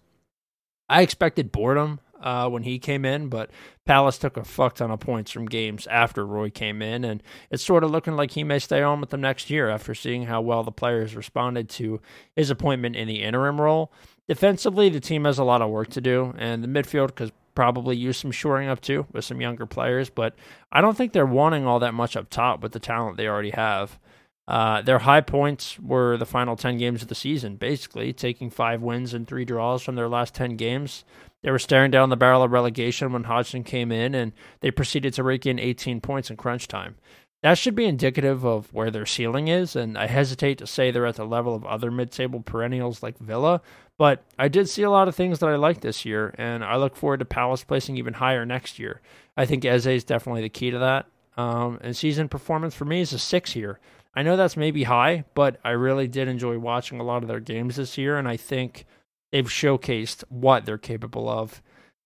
I 0.88 1.02
expected 1.02 1.52
boredom 1.52 2.00
uh, 2.26 2.50
when 2.50 2.64
he 2.64 2.80
came 2.80 3.06
in, 3.06 3.30
but 3.30 3.52
Palace 3.86 4.18
took 4.18 4.36
a 4.36 4.44
fuck 4.44 4.76
ton 4.76 4.90
of 4.90 5.00
points 5.00 5.32
from 5.32 5.46
games 5.46 5.86
after 5.88 6.26
Roy 6.26 6.50
came 6.50 6.82
in, 6.82 7.06
and 7.06 7.22
it's 7.52 7.64
sort 7.64 7.84
of 7.84 7.92
looking 7.92 8.16
like 8.16 8.32
he 8.32 8.44
may 8.44 8.60
stay 8.60 8.82
on 8.82 9.00
with 9.00 9.12
them 9.12 9.22
next 9.22 9.50
year 9.50 9.70
after 9.70 9.94
seeing 9.94 10.24
how 10.24 10.42
well 10.42 10.64
the 10.64 10.72
players 10.72 11.16
responded 11.16 11.70
to 11.70 12.02
his 12.36 12.50
appointment 12.50 12.96
in 12.96 13.08
the 13.08 13.22
interim 13.22 13.62
role. 13.62 13.94
Defensively, 14.28 14.90
the 14.90 15.00
team 15.00 15.26
has 15.26 15.38
a 15.38 15.44
lot 15.44 15.62
of 15.62 15.70
work 15.70 15.90
to 15.92 16.02
do, 16.02 16.34
and 16.38 16.64
the 16.64 16.68
midfield 16.68 17.16
could 17.16 17.32
probably 17.54 17.96
use 17.96 18.18
some 18.18 18.32
shoring 18.32 18.68
up 18.68 18.82
too 18.82 19.06
with 19.14 19.24
some 19.24 19.40
younger 19.40 19.68
players, 19.68 20.10
but 20.10 20.36
I 20.72 20.82
don't 20.82 20.98
think 20.98 21.14
they're 21.14 21.26
wanting 21.26 21.68
all 21.68 21.80
that 21.80 21.94
much 21.94 22.18
up 22.18 22.30
top 22.30 22.62
with 22.62 22.72
the 22.72 22.80
talent 22.80 23.18
they 23.18 23.28
already 23.28 23.52
have. 23.52 24.00
Uh, 24.48 24.82
their 24.82 25.00
high 25.00 25.22
points 25.22 25.80
were 25.80 26.18
the 26.18 26.26
final 26.26 26.56
10 26.56 26.78
games 26.78 27.02
of 27.02 27.08
the 27.08 27.16
season, 27.16 27.56
basically, 27.56 28.14
taking 28.14 28.50
five 28.50 28.82
wins 28.82 29.14
and 29.14 29.28
three 29.28 29.46
draws 29.46 29.82
from 29.82 29.96
their 29.96 30.10
last 30.10 30.36
10 30.36 30.56
games. 30.56 31.04
They 31.46 31.52
were 31.52 31.60
staring 31.60 31.92
down 31.92 32.10
the 32.10 32.18
barrel 32.18 32.42
of 32.42 32.52
relegation 32.52 33.14
when 33.14 33.26
Hodgson 33.26 33.64
came 33.64 33.92
in, 33.92 34.16
and 34.16 34.34
they 34.62 34.72
proceeded 34.72 35.14
to 35.14 35.24
rake 35.24 35.46
in 35.46 35.60
18 35.60 36.02
points 36.02 36.32
in 36.32 36.38
crunch 36.38 36.68
time. 36.68 36.96
That 37.44 37.60
should 37.60 37.76
be 37.76 37.86
indicative 37.86 38.44
of 38.44 38.74
where 38.74 38.90
their 38.90 39.06
ceiling 39.06 39.48
is, 39.48 39.76
and 39.76 39.96
I 39.96 40.08
hesitate 40.08 40.58
to 40.58 40.66
say 40.66 40.90
they're 40.90 41.06
at 41.06 41.18
the 41.18 41.24
level 41.24 41.54
of 41.54 41.64
other 41.64 41.92
mid 41.92 42.12
table 42.12 42.40
perennials 42.40 43.04
like 43.04 43.20
Villa, 43.20 43.62
but 43.96 44.24
I 44.40 44.48
did 44.48 44.70
see 44.70 44.82
a 44.82 44.90
lot 44.90 45.08
of 45.08 45.14
things 45.14 45.38
that 45.38 45.50
I 45.50 45.56
liked 45.56 45.82
this 45.82 46.04
year, 46.04 46.34
and 46.40 46.66
I 46.66 46.78
look 46.78 46.96
forward 46.96 47.20
to 47.20 47.26
Palace 47.26 47.64
placing 47.64 47.98
even 47.98 48.16
higher 48.16 48.44
next 48.44 48.80
year. 48.80 49.02
I 49.38 49.46
think 49.46 49.64
Eze 49.66 49.86
is 49.86 50.04
definitely 50.04 50.42
the 50.42 50.50
key 50.50 50.72
to 50.72 50.80
that. 50.80 51.06
Um, 51.38 51.78
and 51.84 51.96
season 51.96 52.28
performance 52.28 52.74
for 52.74 52.86
me 52.86 53.02
is 53.02 53.14
a 53.14 53.20
six 53.20 53.52
here. 53.52 53.80
I 54.16 54.24
know 54.24 54.36
that's 54.36 54.58
maybe 54.58 54.86
high, 54.86 55.26
but 55.36 55.60
I 55.64 55.72
really 55.72 56.08
did 56.08 56.28
enjoy 56.28 56.58
watching 56.58 57.00
a 57.00 57.04
lot 57.04 57.22
of 57.22 57.28
their 57.28 57.40
games 57.40 57.76
this 57.76 58.00
year, 58.00 58.18
and 58.18 58.28
I 58.28 58.36
think 58.36 58.88
they've 59.32 59.48
showcased 59.48 60.24
what 60.30 60.66
they're 60.66 60.78
capable 60.78 61.30
of. 61.30 61.62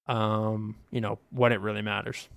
Um, 0.07 0.75
you 0.89 1.01
know, 1.01 1.19
when 1.29 1.51
it 1.51 1.61
really 1.61 1.83
matters. 1.83 2.27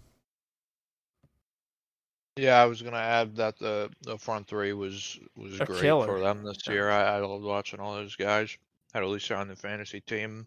Yeah, 2.37 2.63
I 2.63 2.67
was 2.67 2.81
gonna 2.81 2.97
add 2.97 3.37
that 3.37 3.59
the 3.59 3.91
the 4.03 4.19
front 4.19 4.47
three 4.47 4.73
was 4.73 5.19
was 5.37 5.61
A 5.61 5.67
great 5.67 5.81
killer. 5.81 6.07
for 6.07 6.21
them 6.21 6.43
this 6.45 6.67
year. 6.67 6.91
I, 6.91 7.17
I 7.17 7.19
loved 7.19 7.45
watching 7.45 7.81
all 7.81 7.95
those 7.95 8.17
guys. 8.17 8.57
Had 8.95 9.03
Alicia 9.03 9.37
on 9.37 9.49
the 9.49 9.57
fantasy 9.57 10.01
team. 10.01 10.47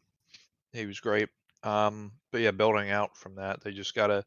He 0.73 0.85
was 0.85 0.99
great. 0.99 1.29
Um, 1.63 2.11
but 2.31 2.41
yeah, 2.41 2.51
building 2.51 2.91
out 2.91 3.17
from 3.17 3.35
that, 3.35 3.63
they 3.63 3.71
just 3.71 3.95
got 3.95 4.07
to 4.07 4.23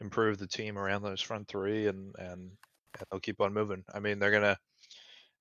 improve 0.00 0.38
the 0.38 0.46
team 0.46 0.76
around 0.76 1.02
those 1.02 1.20
front 1.20 1.48
three, 1.48 1.86
and 1.86 2.14
and 2.18 2.50
and 2.98 3.06
they'll 3.10 3.20
keep 3.20 3.40
on 3.40 3.52
moving. 3.52 3.84
I 3.92 4.00
mean, 4.00 4.18
they're 4.18 4.30
gonna 4.30 4.58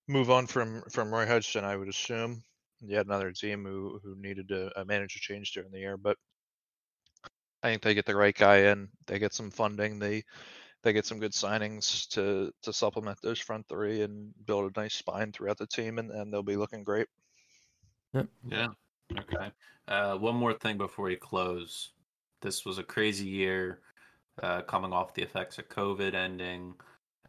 move 0.08 0.32
on 0.32 0.48
from 0.48 0.84
from 0.92 1.14
Roy 1.14 1.26
Hodgson, 1.28 1.66
I 1.66 1.76
would 1.76 1.88
assume. 1.88 2.44
Yet 2.86 3.06
another 3.06 3.32
team 3.32 3.64
who 3.64 4.00
who 4.04 4.16
needed 4.18 4.52
a, 4.52 4.82
a 4.82 4.86
manager 4.86 5.20
change 5.20 5.54
during 5.54 5.72
the 5.72 5.80
year, 5.80 5.98
but 5.98 6.18
I 7.64 7.70
think 7.70 7.82
they 7.82 7.94
get 7.94 8.06
the 8.06 8.16
right 8.16 8.36
guy 8.36 8.58
in. 8.58 8.90
They 9.08 9.20
get 9.20 9.34
some 9.34 9.50
funding. 9.50 10.00
They 10.00 10.24
they 10.84 10.92
get 10.92 11.06
some 11.06 11.20
good 11.20 11.32
signings 11.32 12.08
to 12.10 12.52
to 12.62 12.74
supplement 12.74 13.20
those 13.22 13.40
front 13.40 13.68
three 13.70 14.02
and 14.02 14.34
build 14.46 14.70
a 14.76 14.80
nice 14.80 14.96
spine 14.96 15.32
throughout 15.32 15.58
the 15.58 15.68
team, 15.68 15.98
and, 15.98 16.12
and 16.12 16.32
they'll 16.32 16.44
be 16.44 16.58
looking 16.58 16.84
great. 16.84 17.08
Yeah. 18.46 18.68
Okay. 19.18 19.52
Uh, 19.88 20.18
one 20.18 20.36
more 20.36 20.54
thing 20.54 20.78
before 20.78 21.06
we 21.06 21.16
close. 21.16 21.92
This 22.42 22.66
was 22.66 22.78
a 22.78 22.84
crazy 22.84 23.26
year, 23.26 23.80
uh, 24.42 24.62
coming 24.64 24.92
off 24.92 25.14
the 25.14 25.24
effects 25.24 25.58
of 25.58 25.70
COVID 25.70 26.14
ending, 26.14 26.74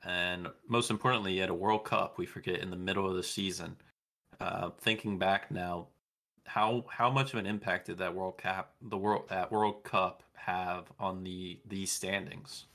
and 0.05 0.49
most 0.69 0.91
importantly, 0.91 1.35
you 1.35 1.41
had 1.41 1.51
a 1.51 1.55
World 1.55 1.85
Cup. 1.85 2.19
We 2.19 2.27
forget 2.27 2.59
in 2.59 2.71
the 2.71 2.77
middle 2.77 3.09
of 3.09 3.15
the 3.15 3.23
season. 3.23 3.77
Uh, 4.41 4.70
thinking 4.80 5.18
back 5.18 5.51
now, 5.51 5.89
how 6.45 6.85
how 6.89 7.11
much 7.11 7.32
of 7.32 7.39
an 7.39 7.47
impact 7.47 7.87
did 7.87 7.99
that 7.99 8.14
World 8.14 8.39
Cup 8.39 8.74
the 8.82 8.99
world 8.99 9.28
that 9.28 9.51
World 9.51 9.82
Cup 9.85 10.22
have 10.35 10.85
on 10.99 11.24
the 11.24 11.59
these 11.66 11.91
standings? 11.91 12.66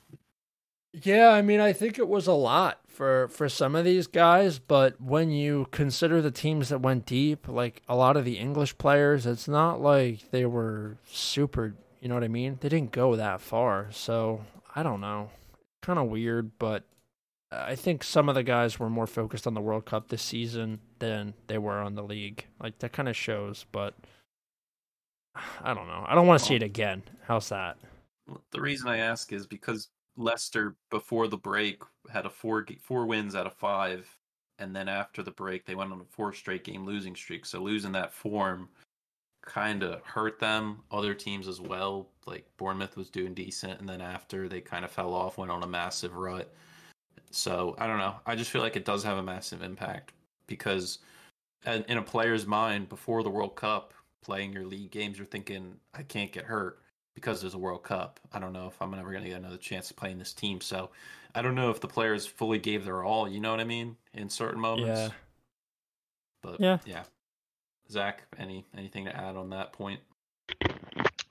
Yeah, 0.91 1.29
I 1.29 1.43
mean, 1.43 1.59
I 1.59 1.71
think 1.71 1.99
it 1.99 2.07
was 2.07 2.25
a 2.25 2.33
lot 2.33 2.79
for 2.87 3.27
for 3.27 3.47
some 3.47 3.75
of 3.75 3.85
these 3.85 4.07
guys, 4.07 4.57
but 4.57 4.99
when 4.99 5.29
you 5.29 5.67
consider 5.71 6.21
the 6.21 6.31
teams 6.31 6.69
that 6.69 6.81
went 6.81 7.05
deep, 7.05 7.47
like 7.47 7.83
a 7.87 7.95
lot 7.95 8.17
of 8.17 8.25
the 8.25 8.39
English 8.39 8.77
players, 8.79 9.27
it's 9.27 9.47
not 9.47 9.81
like 9.81 10.31
they 10.31 10.45
were 10.45 10.97
super, 11.05 11.75
you 12.01 12.09
know 12.09 12.15
what 12.15 12.23
I 12.23 12.27
mean? 12.27 12.57
They 12.59 12.69
didn't 12.69 12.91
go 12.91 13.15
that 13.15 13.39
far. 13.39 13.89
So, 13.91 14.45
I 14.75 14.81
don't 14.81 14.99
know. 14.99 15.29
Kind 15.81 15.99
of 15.99 16.07
weird, 16.07 16.57
but 16.57 16.83
I 17.51 17.75
think 17.75 18.03
some 18.03 18.29
of 18.29 18.35
the 18.35 18.43
guys 18.43 18.79
were 18.79 18.89
more 18.89 19.07
focused 19.07 19.47
on 19.47 19.55
the 19.55 19.61
World 19.61 19.85
Cup 19.85 20.09
this 20.09 20.21
season 20.21 20.79
than 20.99 21.33
they 21.47 21.57
were 21.57 21.79
on 21.79 21.95
the 21.95 22.03
league. 22.03 22.45
Like 22.61 22.77
that 22.79 22.93
kind 22.93 23.09
of 23.09 23.15
shows, 23.15 23.65
but 23.71 23.95
I 25.61 25.73
don't 25.73 25.87
know. 25.87 26.05
I 26.07 26.13
don't 26.15 26.27
want 26.27 26.39
to 26.39 26.45
see 26.45 26.55
it 26.55 26.63
again. 26.63 27.03
How's 27.23 27.49
that? 27.49 27.77
The 28.51 28.61
reason 28.61 28.87
I 28.87 28.97
ask 28.97 29.33
is 29.33 29.47
because 29.47 29.89
Leicester 30.15 30.75
before 30.91 31.27
the 31.27 31.37
break 31.37 31.81
had 32.11 32.25
a 32.25 32.29
four 32.29 32.65
four 32.81 33.05
wins 33.07 33.35
out 33.35 33.47
of 33.47 33.53
five, 33.53 34.07
and 34.59 34.75
then 34.75 34.87
after 34.87 35.23
the 35.23 35.31
break 35.31 35.65
they 35.65 35.75
went 35.75 35.91
on 35.91 36.01
a 36.01 36.05
four 36.05 36.33
straight 36.33 36.63
game 36.63 36.85
losing 36.85 37.15
streak. 37.15 37.45
So 37.45 37.63
losing 37.63 37.93
that 37.93 38.13
form 38.13 38.69
kind 39.41 39.81
of 39.81 40.03
hurt 40.03 40.39
them. 40.39 40.83
Other 40.91 41.15
teams 41.15 41.47
as 41.47 41.59
well, 41.59 42.09
like 42.27 42.45
Bournemouth 42.57 42.95
was 42.95 43.09
doing 43.09 43.33
decent, 43.33 43.79
and 43.79 43.89
then 43.89 44.01
after 44.01 44.47
they 44.47 44.61
kind 44.61 44.85
of 44.85 44.91
fell 44.91 45.13
off, 45.13 45.39
went 45.39 45.51
on 45.51 45.63
a 45.63 45.67
massive 45.67 46.15
rut. 46.15 46.53
So 47.31 47.75
I 47.77 47.87
don't 47.87 47.97
know. 47.97 48.15
I 48.25 48.35
just 48.35 48.51
feel 48.51 48.61
like 48.61 48.75
it 48.75 48.85
does 48.85 49.03
have 49.03 49.17
a 49.17 49.23
massive 49.23 49.61
impact 49.61 50.13
because 50.47 50.99
in 51.65 51.97
a 51.97 52.01
player's 52.01 52.45
mind 52.45 52.89
before 52.89 53.23
the 53.23 53.29
World 53.29 53.55
Cup, 53.55 53.93
playing 54.21 54.53
your 54.53 54.65
league 54.65 54.91
games, 54.91 55.17
you're 55.17 55.27
thinking, 55.27 55.75
I 55.93 56.03
can't 56.03 56.31
get 56.31 56.45
hurt 56.45 56.81
because 57.15 57.41
there's 57.41 57.53
a 57.53 57.59
World 57.59 57.83
Cup. 57.83 58.19
I 58.33 58.39
don't 58.39 58.53
know 58.53 58.67
if 58.67 58.81
I'm 58.81 58.93
ever 58.93 59.11
going 59.11 59.23
to 59.23 59.29
get 59.29 59.39
another 59.39 59.57
chance 59.57 59.87
to 59.89 59.93
play 59.93 60.11
in 60.11 60.17
this 60.17 60.33
team. 60.33 60.61
So 60.61 60.89
I 61.35 61.41
don't 61.41 61.55
know 61.55 61.69
if 61.69 61.81
the 61.81 61.87
players 61.87 62.25
fully 62.25 62.59
gave 62.59 62.85
their 62.85 63.03
all. 63.03 63.27
You 63.27 63.39
know 63.39 63.51
what 63.51 63.59
I 63.59 63.65
mean? 63.65 63.97
In 64.13 64.29
certain 64.29 64.59
moments. 64.59 64.87
Yeah. 64.87 65.09
But 66.41 66.59
Yeah. 66.59 66.77
yeah. 66.85 67.03
Zach, 67.91 68.23
any 68.37 68.65
anything 68.77 69.05
to 69.05 69.15
add 69.15 69.35
on 69.35 69.49
that 69.49 69.73
point? 69.73 69.99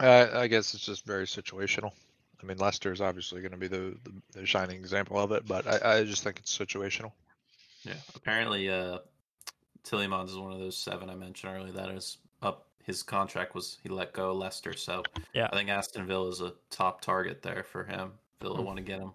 Uh, 0.01 0.29
I 0.33 0.47
guess 0.49 0.75
it's 0.75 0.85
just 0.85 1.07
very 1.07 1.25
situational. 1.25 1.93
I 2.43 2.47
mean, 2.47 2.59
Leicester 2.59 2.93
is 2.93 3.01
obviously 3.01 3.41
going 3.41 3.53
to 3.53 3.57
be 3.59 3.69
the, 3.69 3.97
the, 4.05 4.41
the 4.41 4.47
shining 4.47 4.77
example 4.77 5.19
of 5.19 5.33
it, 5.33 5.47
but 5.47 5.67
I, 5.67 5.99
I 5.99 6.05
just 6.05 6.23
think 6.23 6.39
it's 6.39 6.57
situational. 6.57 7.13
Yeah. 7.85 7.95
Apparently, 8.15 8.69
uh, 8.71 8.99
Tielemans 9.85 10.29
is 10.29 10.37
one 10.37 10.53
of 10.53 10.59
those 10.59 10.77
seven 10.77 11.11
I 11.11 11.15
mentioned 11.15 11.53
earlier 11.57 11.73
that 11.73 11.89
is 11.91 12.19
up. 12.43 12.67
His 12.85 13.03
contract 13.03 13.55
was 13.55 13.79
he 13.83 13.89
let 13.89 14.13
go 14.13 14.31
of 14.31 14.37
Leicester, 14.39 14.73
so 14.75 15.03
Yeah. 15.35 15.49
I 15.53 15.57
think 15.57 15.69
Aston 15.69 16.07
Villa 16.07 16.29
is 16.29 16.41
a 16.41 16.53
top 16.71 17.01
target 17.01 17.43
there 17.43 17.63
for 17.65 17.85
him. 17.85 18.13
Villa 18.41 18.59
Hmm. 18.59 18.65
want 18.65 18.77
to 18.79 18.83
get 18.83 19.01
him. 19.01 19.13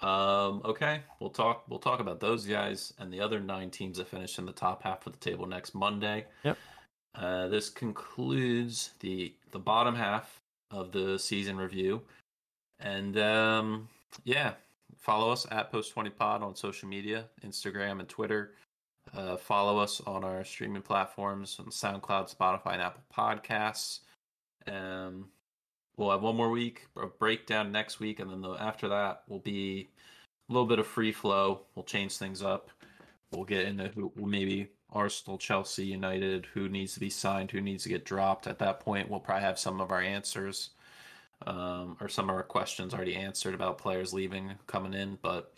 Um, 0.00 0.60
okay, 0.64 1.00
we'll 1.20 1.30
talk. 1.30 1.64
We'll 1.68 1.78
talk 1.78 2.00
about 2.00 2.20
those 2.20 2.44
guys 2.44 2.92
and 2.98 3.10
the 3.12 3.20
other 3.20 3.40
nine 3.40 3.70
teams 3.70 3.96
that 3.98 4.08
finish 4.08 4.38
in 4.38 4.44
the 4.44 4.52
top 4.52 4.82
half 4.82 5.06
of 5.06 5.12
the 5.14 5.18
table 5.18 5.46
next 5.46 5.74
Monday. 5.74 6.26
Yep. 6.44 6.58
Uh, 7.14 7.48
this 7.48 7.70
concludes 7.70 8.90
the 9.00 9.34
the 9.52 9.58
bottom 9.58 9.94
half 9.94 10.38
of 10.70 10.92
the 10.92 11.18
season 11.18 11.56
review, 11.56 12.02
and 12.80 13.18
um, 13.18 13.88
yeah, 14.24 14.52
follow 14.98 15.30
us 15.30 15.46
at 15.50 15.70
Post 15.70 15.92
Twenty 15.92 16.10
Pod 16.10 16.42
on 16.42 16.56
social 16.56 16.88
media, 16.88 17.26
Instagram 17.44 18.00
and 18.00 18.08
Twitter. 18.08 18.52
Uh, 19.16 19.36
follow 19.36 19.78
us 19.78 20.00
on 20.06 20.24
our 20.24 20.44
streaming 20.44 20.82
platforms 20.82 21.56
on 21.60 21.66
SoundCloud, 21.66 22.34
Spotify, 22.34 22.72
and 22.72 22.82
Apple 22.82 23.02
Podcasts. 23.16 24.00
Um, 24.66 25.28
we'll 25.96 26.10
have 26.10 26.22
one 26.22 26.36
more 26.36 26.50
week, 26.50 26.88
a 26.96 27.06
breakdown 27.06 27.70
next 27.70 28.00
week, 28.00 28.18
and 28.18 28.30
then 28.30 28.40
the, 28.40 28.50
after 28.54 28.88
that 28.88 29.22
will 29.28 29.38
be 29.38 29.88
a 30.48 30.52
little 30.52 30.66
bit 30.66 30.80
of 30.80 30.86
free 30.86 31.12
flow. 31.12 31.62
We'll 31.74 31.84
change 31.84 32.16
things 32.16 32.42
up. 32.42 32.70
We'll 33.30 33.44
get 33.44 33.66
into 33.66 33.88
who, 33.88 34.12
maybe 34.16 34.68
Arsenal, 34.92 35.38
Chelsea, 35.38 35.86
United, 35.86 36.46
who 36.52 36.68
needs 36.68 36.94
to 36.94 37.00
be 37.00 37.10
signed, 37.10 37.50
who 37.50 37.60
needs 37.60 37.84
to 37.84 37.88
get 37.88 38.04
dropped. 38.04 38.46
At 38.46 38.58
that 38.58 38.80
point, 38.80 39.08
we'll 39.08 39.20
probably 39.20 39.44
have 39.44 39.58
some 39.58 39.80
of 39.80 39.90
our 39.90 40.00
answers 40.00 40.70
um, 41.44 41.96
or 42.00 42.08
some 42.08 42.30
of 42.30 42.36
our 42.36 42.42
questions 42.42 42.94
already 42.94 43.16
answered 43.16 43.54
about 43.54 43.78
players 43.78 44.12
leaving, 44.12 44.54
coming 44.66 44.94
in. 44.94 45.18
But 45.22 45.52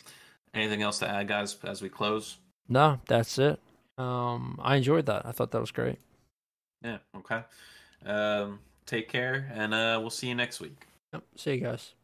anything 0.54 0.82
else 0.82 0.98
to 1.00 1.08
add, 1.08 1.28
guys, 1.28 1.56
as 1.64 1.82
we 1.82 1.88
close? 1.88 2.38
No, 2.68 3.00
that's 3.06 3.38
it. 3.38 3.60
Um, 3.96 4.58
I 4.62 4.76
enjoyed 4.76 5.06
that. 5.06 5.26
I 5.26 5.32
thought 5.32 5.50
that 5.52 5.60
was 5.60 5.70
great. 5.70 5.98
Yeah. 6.82 6.98
Okay. 7.16 7.42
Um, 8.06 8.60
take 8.86 9.08
care, 9.08 9.50
and 9.52 9.74
uh, 9.74 9.98
we'll 10.00 10.10
see 10.10 10.28
you 10.28 10.34
next 10.34 10.60
week. 10.60 10.86
Yep. 11.12 11.24
See 11.36 11.54
you 11.54 11.60
guys. 11.60 11.94